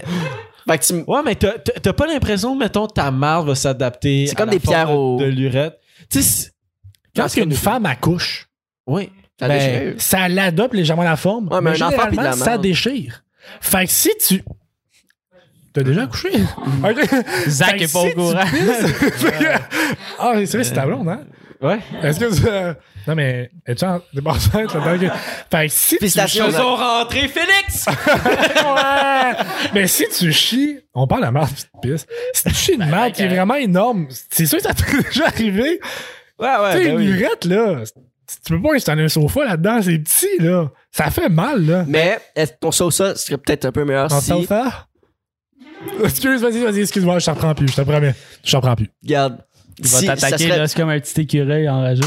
[0.70, 4.26] fait que tu m- Ouais, mais t'as- pas l'impression, mettons, ta marde va s'adapter.
[4.28, 5.78] C'est à comme la des pierres au- De l'urette?
[6.10, 6.52] Tu sais,
[7.16, 8.48] Quand c'est une comme- femme accouche,
[8.86, 9.12] oui.
[9.40, 11.48] ça ben, ça l'adopte légèrement la forme.
[11.52, 13.24] Ouais, mais mais un enfant généralement, ça déchire.
[13.62, 14.44] Fait que si tu.
[15.74, 16.30] T'as déjà accouché?
[17.48, 18.34] Zach est pas au courant.
[20.20, 21.22] ah, c'est vrai, c'est ta blonde, hein?
[21.62, 21.80] Ouais.
[22.04, 22.76] Est-ce que.
[23.08, 23.50] Non, mais.
[23.66, 24.02] Es-tu en.
[24.26, 25.08] Enceinte là-dedans?
[25.08, 25.98] que- Fait que si tu.
[26.00, 26.46] Félicitations.
[26.46, 27.86] Faisons rentrer Félix!
[28.58, 29.34] Ouais.
[29.74, 32.06] Mais si tu chies, on parle de merde pis de pisse.
[32.34, 35.26] Si tu chies une merde qui est vraiment énorme, c'est sûr que ça t'est déjà
[35.28, 35.80] arrivé.
[36.40, 36.72] Ouais, ouais.
[36.74, 37.20] tu sais, ben une oui.
[37.20, 37.84] urette, là.
[38.44, 40.70] Tu peux pas installer un sofa là-dedans, c'est petit, là.
[40.92, 41.86] Ça fait mal, là.
[41.88, 44.28] Mais est-ce que ton sauce serait peut-être un peu meilleur En si.
[44.28, 44.88] sofa?
[46.04, 48.16] Excuse, vas-y, vas-y, excuse-moi, je t'en reprends plus, je te promets.
[48.44, 48.90] Je t'en reprends plus.
[49.04, 49.38] Regarde.
[49.80, 52.02] Il va si ça t'attaquer, serait- là, c'est comme un petit écureuil enragé.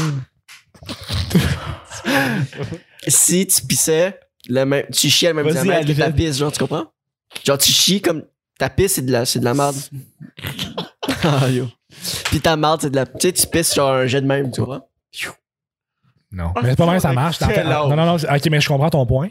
[3.07, 6.59] si tu pissais, le même, tu chiais le même diamètre que ta pisse, genre, tu
[6.59, 6.85] comprends?
[7.45, 8.23] Genre, tu chies comme
[8.57, 9.75] ta pisse, c'est de la, c'est de la merde.
[11.23, 11.67] ah, yo.
[12.25, 13.05] Puis ta merde, c'est de la.
[13.05, 14.87] Tu sais, tu pisses genre un jet de même, tu vois?
[16.33, 16.53] Non.
[16.63, 17.39] Mais c'est pas mal, ça marche.
[17.41, 18.15] Non, non, non.
[18.15, 19.27] Ok, mais je comprends ton point.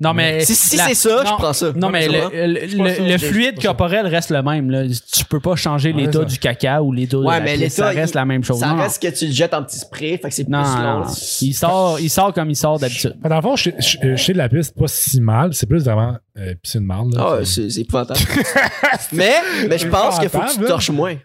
[0.00, 0.44] Non, mais.
[0.44, 1.72] Si, si la- c'est ça, je prends ça.
[1.74, 4.70] Non, mais le, le- je- fluide je corporel reste le même.
[4.70, 4.84] Là.
[5.12, 7.74] Tu peux pas changer Ouais, l'état du caca ou l'état de Ouais, la mais pisse.
[7.74, 8.60] Ça l'état, reste il- la même chose.
[8.60, 10.62] Ça Non, reste que tu le jettes en petit spray, fait que c'est plus non,
[10.62, 11.00] long.
[11.00, 11.06] non.
[11.40, 13.16] Il sort, il sort comme il sort d'habitude.
[13.28, 15.52] Dans le fond, chez, chez- chez de la piste, pas si mal.
[15.52, 17.16] C'est plus vraiment euh, pisser une marde.
[17.18, 18.20] Ah, c'est c'est épouvantable.
[19.12, 19.32] mais,
[19.68, 21.16] mais je pense qu'il faut que tu torches moins.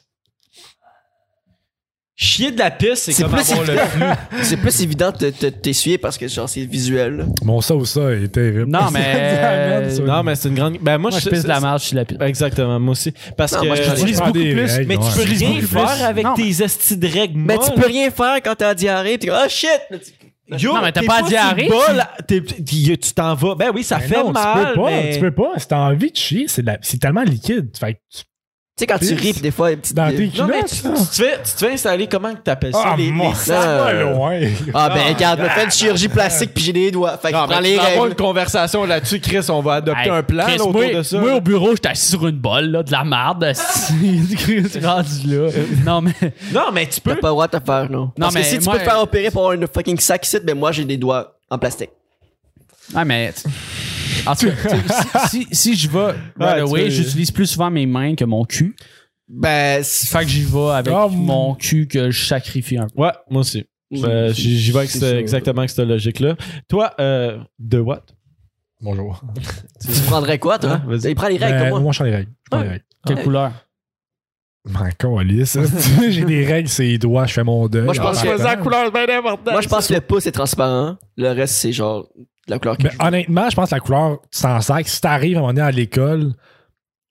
[2.23, 5.47] Chier de la piste, c'est comme plus, avoir le évident, c'est plus évident de te-
[5.47, 7.17] t'essuyer parce que genre c'est visuel.
[7.17, 7.23] là.
[7.43, 8.65] Mon ça ou ça est terrible.
[8.69, 10.03] Non, mais- Ça amène, ça.
[10.03, 10.77] Non, mais c'est une grande.
[10.79, 12.17] Ben, moi, Moi, je je pisse de la marge sur la pisse.
[12.21, 13.11] Exactement, moi aussi.
[13.35, 14.65] Parce Non, que moi, je lises je prends beaucoup des plus.
[14.71, 17.57] règles, mais tu peux Je rien beaucoup faire avec Non, tes estis de règles Mais
[17.57, 17.79] tu molles.
[17.81, 19.17] peux rien faire quand t'as la diarrhée.
[19.17, 19.67] T'es comme, ah shit!
[19.89, 23.13] Là, tu- Yo, Non, mais t'as t'es pas sur diarrhée, le bol, t'es- t'y- tu
[23.13, 23.55] t'en vas.
[23.55, 24.57] Ben oui, ça Mais fait non, mal.
[24.59, 24.89] Tu peux pas.
[24.91, 25.13] mais...
[25.15, 25.51] Tu peux pas.
[25.57, 27.69] Si t'as envie de chier, c'est de la- c'est tellement liquide.
[27.79, 28.23] Fait que tu- Tu
[28.77, 29.95] sais, quand tu pis des fois, il y a une petite.
[29.95, 32.73] dans tes Non, mais tu, tu te fais, tu te fais installer comment que t'appelles
[32.73, 32.83] ça?
[32.93, 34.39] Ah, les, mon Euh, loin.
[34.73, 37.17] Ah, ben, regarde, je me fais une chirurgie plastique pis j'ai des doigts.
[37.17, 38.07] Fait que Non, je prends les règles.
[38.07, 39.45] une conversation là-dessus, Chris.
[39.49, 41.19] On va adopter Hey, un plan Chris, là, autour moi, de ça.
[41.19, 43.51] moi, au bureau, j'étais assis sur une bolle, là, de la marde.
[44.37, 45.49] Chris, rendu là.
[45.85, 46.13] Non, mais.
[46.53, 47.11] Non, mais tu peux.
[47.15, 48.11] T'as pas le droit de te faire, non.
[48.17, 50.39] Parce mais que si tu peux te faire opérer pour avoir une fucking sac ici,
[50.43, 51.89] ben moi j'ai des doigts en plastique.
[52.95, 53.33] Ah, mais.
[54.27, 58.15] En tout cas, si, si, si je vais right away, j'utilise plus souvent mes mains
[58.15, 58.75] que mon cul.
[59.27, 63.01] Ben, c'est- Fait que j'y vais avec Ah, mon cul que je sacrifie un peu.
[63.01, 63.65] Ouais, moi aussi.
[63.93, 65.19] Euh, J'y j'y vais avec C'est cette- ça.
[65.19, 66.35] exactement avec cette logique-là.
[66.69, 68.03] Toi, euh, de what?
[68.81, 69.21] Bonjour.
[69.81, 70.81] tu prendrais quoi, toi?
[70.81, 71.11] Ah, vas-y.
[71.11, 71.79] Il prend les règles Ben, comme moi?
[71.81, 72.31] moi, je prends les règles.
[72.45, 72.83] Je prends les règles.
[73.05, 73.23] Quelle Ouais.
[73.23, 73.51] couleur?
[74.65, 75.57] Ben, câlisse.
[76.09, 77.83] J'ai des règles, c'est les doigts, je fais mon deuil.
[77.83, 78.61] Moi, je pense En que- temps.
[78.63, 79.51] couleur bien importante.
[79.51, 80.97] Moi, je pense que le pouce est transparent.
[81.17, 82.07] Le reste, c'est genre
[82.47, 84.87] la couleur honnêtement, je pense que la couleur, tu t'en sacs.
[84.87, 86.33] Si t'arrives à un moment donné à l'école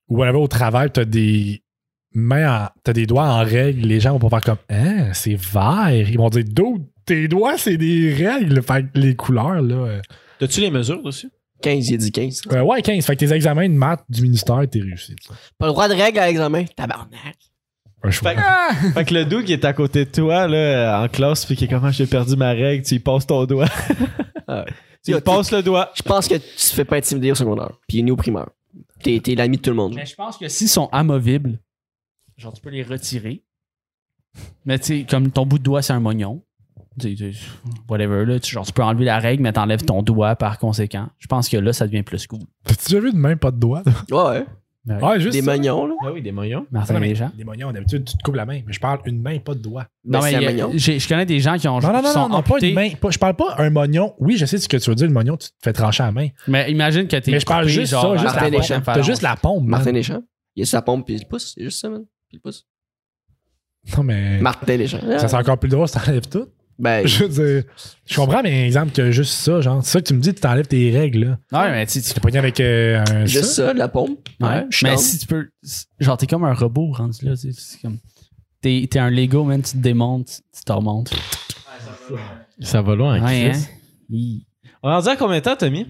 [0.08, 1.62] ou whatever, au travail, t'as des
[2.14, 5.36] mains, en- t'as des doigts en règle, les gens vont pas faire comme, hein, c'est
[5.36, 5.90] vert.
[5.92, 8.60] Ils vont dire, d'autres, tes doigts, c'est des règles.
[8.62, 9.74] Fait que les couleurs, là.
[9.74, 10.00] euh,
[10.40, 11.30] T'as-tu les mesures dessus?
[11.62, 12.42] 15, il a dit 15.
[12.52, 13.04] euh, ouais, 15.
[13.04, 15.14] Fait que tes examens de maths du ministère, t'es réussi.
[15.58, 16.64] Pas le droit de règle à l'examen?
[16.74, 17.36] Tabarnak.
[18.02, 21.02] Ouais, je Fait que, fait que le dude qui est à côté de toi là,
[21.04, 23.66] en classe puis qui est comment j'ai perdu ma règle, tu y passes ton doigt.
[24.52, 24.64] Ah.
[24.66, 24.74] tu
[25.06, 25.90] y passes le doigt.
[25.94, 27.72] Je pense que tu te fais pas intimider au secondaire.
[27.88, 28.48] Puis ni au primaire.
[29.02, 29.94] T'es t'es l'ami de tout le monde.
[29.94, 31.58] Mais je pense que s'ils sont amovibles,
[32.36, 33.42] genre tu peux les retirer.
[34.64, 36.42] Mais tu sais, comme ton bout de doigt, c'est un mognon.
[37.88, 38.38] Whatever, là.
[38.42, 41.08] Genre, tu peux enlever la règle, mais t'enlèves ton doigt par conséquent.
[41.18, 42.40] Je pense que là, ça devient plus cool.
[42.64, 43.82] T'as-tu déjà vu de même pas de doigts?
[44.10, 44.44] Ouais,
[44.88, 45.20] ouais.
[45.20, 45.34] Juste.
[45.34, 45.50] Des ça.
[45.52, 45.94] mognons, là.
[46.02, 46.62] Ah oui, des moyens.
[46.70, 47.30] Martin Non, mais les gens.
[47.36, 48.60] Des mognons, d'habitude, tu te coupes la main.
[48.66, 49.86] Mais je parle une main, pas de doigts.
[50.04, 52.04] Non, mais il y a- j'ai- je connais des gens qui ont Non, non, qui
[52.06, 52.68] non, sont non, non, pas amputés.
[52.70, 52.90] une main.
[53.00, 54.14] Pas- je parle pas un mognon.
[54.18, 55.06] Oui, je sais ce que tu veux dire.
[55.06, 56.28] Le mognon, tu te fais trancher la main.
[56.48, 58.74] Mais imagine que t'es Mais je parle coupé, juste genre, ça, juste Martin la Deschamps.
[58.80, 58.94] pompe.
[58.94, 59.70] T'as juste la pompe, man.
[59.70, 60.22] Martin Deschamps.
[60.56, 61.52] Il a sa pompe puis le pouce.
[61.54, 62.04] C'est juste ça, man.
[62.28, 62.66] Puis le pouce.
[63.96, 64.40] Non, mais.
[64.40, 65.00] Martin Deschamps.
[65.18, 66.46] Ça, c'est encore plus drôle si t'enlèves tout.
[66.80, 67.64] Ben, Je veux dire,
[68.06, 70.40] je comprends, mais exemple que juste ça, genre, c'est ça que tu me dis, tu
[70.40, 71.60] t'enlèves tes règles, là.
[71.62, 73.26] Ouais, mais tu tu- T'es pogné avec euh, un.
[73.26, 73.66] juste ça.
[73.66, 74.28] ça, de la pompe.
[74.40, 75.48] Ouais, mais si tu peux.
[76.00, 77.34] Genre, t'es comme un robot rendu là.
[77.36, 77.98] C'est comme.
[78.62, 79.62] T'es t'es un Lego, man.
[79.62, 81.10] Tu te démontes, tu te remontes.
[82.60, 83.58] Ça va loin, Ouais, hein?
[84.82, 85.86] On en dit à combien de temps, Tommy?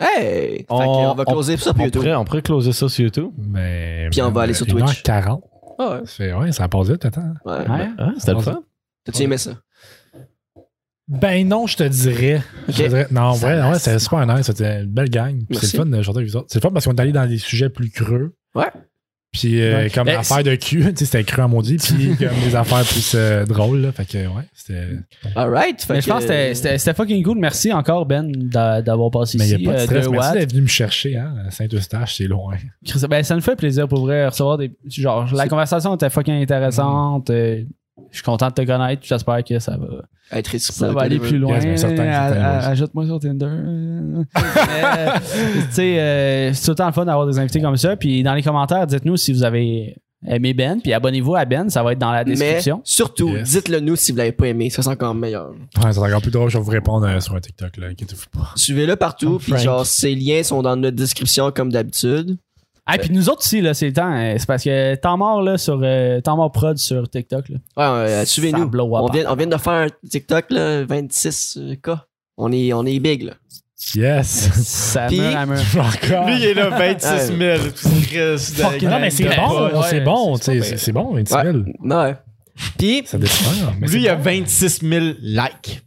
[0.00, 0.64] Hey!
[0.68, 2.00] On- qu'on va on- closer ça sur On YouTube.
[2.02, 3.30] pourrait, on pourrait closer ça sur YouTube.
[3.36, 4.08] Mais.
[4.10, 5.02] Puis on va aller sur Twitch.
[5.02, 5.42] 40.
[5.78, 5.98] Ah ouais.
[6.06, 7.34] Ça fait, ouais, ça passe vite, attends.
[7.44, 7.68] Ouais.
[7.68, 7.88] Ouais.
[7.98, 8.62] Ah, c'était le fun.
[9.04, 9.52] T'as-tu aimé ça?
[11.08, 12.42] Ben non, je te dirais.
[12.68, 12.88] Je te Ok.
[12.88, 14.46] dirais- non, Ça ouais, c'était super nice.
[14.46, 15.40] C'était une belle gang.
[15.52, 16.46] C'est le fun de chanter avec vous autres.
[16.50, 18.34] C'est le fun parce qu'on est allé dans des sujets plus creux.
[18.54, 18.66] Ouais.
[19.30, 19.90] Puis euh, Ouais.
[19.90, 21.76] comme Ben, l'affaire de cul, tu sais, c'était cru à maudit.
[21.76, 23.92] Puis comme des affaires plus euh, drôles, là.
[23.92, 24.84] Fait que, ouais, c'était.
[25.36, 25.86] Alright.
[25.90, 27.38] Mais je pense que c'était- fucking cool.
[27.38, 29.62] Merci encore, Ben, d'a- d'avoir passé Mais il ici.
[29.62, 30.04] n'y a pas de euh, stress.
[30.06, 30.38] deux Merci watts.
[30.38, 31.34] d'être venu me chercher, hein.
[31.50, 32.54] Saint-Eustache, c'est loin.
[33.08, 34.72] Ben, ça me fait plaisir pour vrai recevoir des.
[34.88, 37.28] Genre, la conversation était fucking intéressante.
[37.30, 37.62] euh,
[38.10, 39.02] Je suis content de te connaître.
[39.04, 39.86] J'espère que ça va,
[40.32, 41.58] Être ça va aller plus loin.
[41.60, 41.98] Yes, a- oui.
[42.00, 43.46] Ajoute-moi sur Tinder.
[43.46, 47.96] Euh, tu sais, euh, c'est tout le temps le fun d'avoir des invités comme ça.
[47.96, 49.96] Puis dans les commentaires, dites-nous si vous avez
[50.26, 50.80] aimé Ben.
[50.80, 51.68] Puis abonnez-vous à Ben.
[51.70, 52.80] Ça va être dans la Mais description.
[52.84, 53.50] surtout, Yes.
[53.50, 54.70] dites-le nous si vous l'avez pas aimé.
[54.70, 55.50] Ça, c'est encore meilleur.
[55.82, 56.50] Ouais, c'est encore plus drôle.
[56.50, 57.86] Je vais vous répondre euh, sur un TikTok, là.
[57.88, 58.50] Inquiétez-vous pas.
[58.56, 59.38] Suivez-le partout.
[59.38, 62.36] Puis genre, ces liens sont dans notre description comme d'habitude.
[62.90, 64.12] Ah, puis nous autres aussi, là, c'est le temps.
[64.14, 65.78] euh, C'est parce que temps mort, là, sur.
[65.82, 68.04] euh, temps mort prod sur TikTok, là.
[68.04, 68.70] Ouais, suivez-nous.
[68.74, 71.98] On vient, on vient de faire un TikTok, là, 26K.
[72.38, 73.32] On est, on est big, là.
[73.94, 74.50] Yes!
[74.64, 75.18] Ça Puis-.
[75.18, 77.58] Lui, il est là, 26 000.
[78.02, 80.80] Chris, Fuck, non, mais c'est bon, ouais, c'est bon, c'est tu sais, pas c'est pire.
[80.80, 81.52] c'est bon, 20 Ouais.
[81.52, 81.64] 000.
[81.82, 82.16] Ouais.
[82.76, 83.32] Puis, Ça dépend.
[83.80, 84.22] Mais Lui, il a bon.
[84.22, 85.82] 26 000 likes.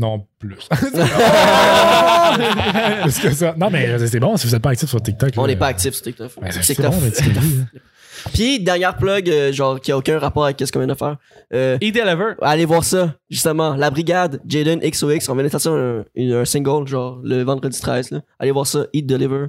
[0.00, 0.56] Non, plus.
[3.02, 3.54] Plus que ça.
[3.58, 5.32] Non, mais c'est bon si vous n'êtes pas actif sur TikTok.
[5.36, 6.30] on n'est pas actif sur TikTok.
[6.40, 6.90] Ben, c'est TikTok.
[6.90, 7.40] bon, dis, là.
[8.32, 11.16] Puis, dernière plug, euh, genre, qui a aucun rapport avec ce qu'on vient de faire.
[11.54, 12.32] Euh, Eat Deliver.
[12.40, 13.76] allez voir ça, justement.
[13.76, 18.10] La Brigade, Jaden XOX, on vient de sortir un, un single, genre, le vendredi 13,
[18.10, 18.20] là.
[18.38, 19.46] Allez voir ça, Eat Deliver.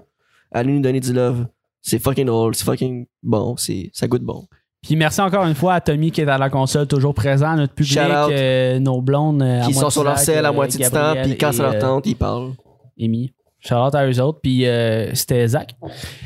[0.52, 1.45] Allez nous donner du love.
[1.82, 4.48] C'est fucking drôle, c'est fucking bon, c'est, ça goûte bon.
[4.84, 7.74] Puis merci encore une fois à Tommy qui est à la console, toujours présent, notre
[7.74, 7.99] public, Shout
[8.32, 9.41] euh, nos blondes.
[9.44, 11.74] euh, Qui sont sur leur selle à euh, moitié du temps, puis quand c'est leur
[11.76, 12.52] euh, tente, ils parlent.
[12.99, 13.32] Amy.
[13.60, 14.40] Charlotte à eux autres.
[14.41, 15.76] Puis euh, c'était Zach.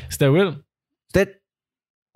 [0.08, 0.52] C'était Will?
[1.12, 1.34] Peut-être.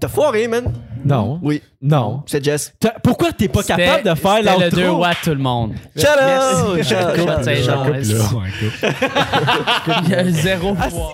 [0.01, 0.73] T'as foiré, man.
[1.05, 1.39] Non.
[1.43, 2.23] Oui, Non.
[2.25, 2.73] c'est Jess.
[2.81, 5.01] T'as- Pourquoi t'es pas C'était- capable de faire c'était le 2 l'outro?
[5.03, 5.75] watts tout le monde.
[5.95, 6.83] Shout out!
[6.83, 8.41] Shout out, shout.
[10.05, 11.13] Il y a zéro pouvoir.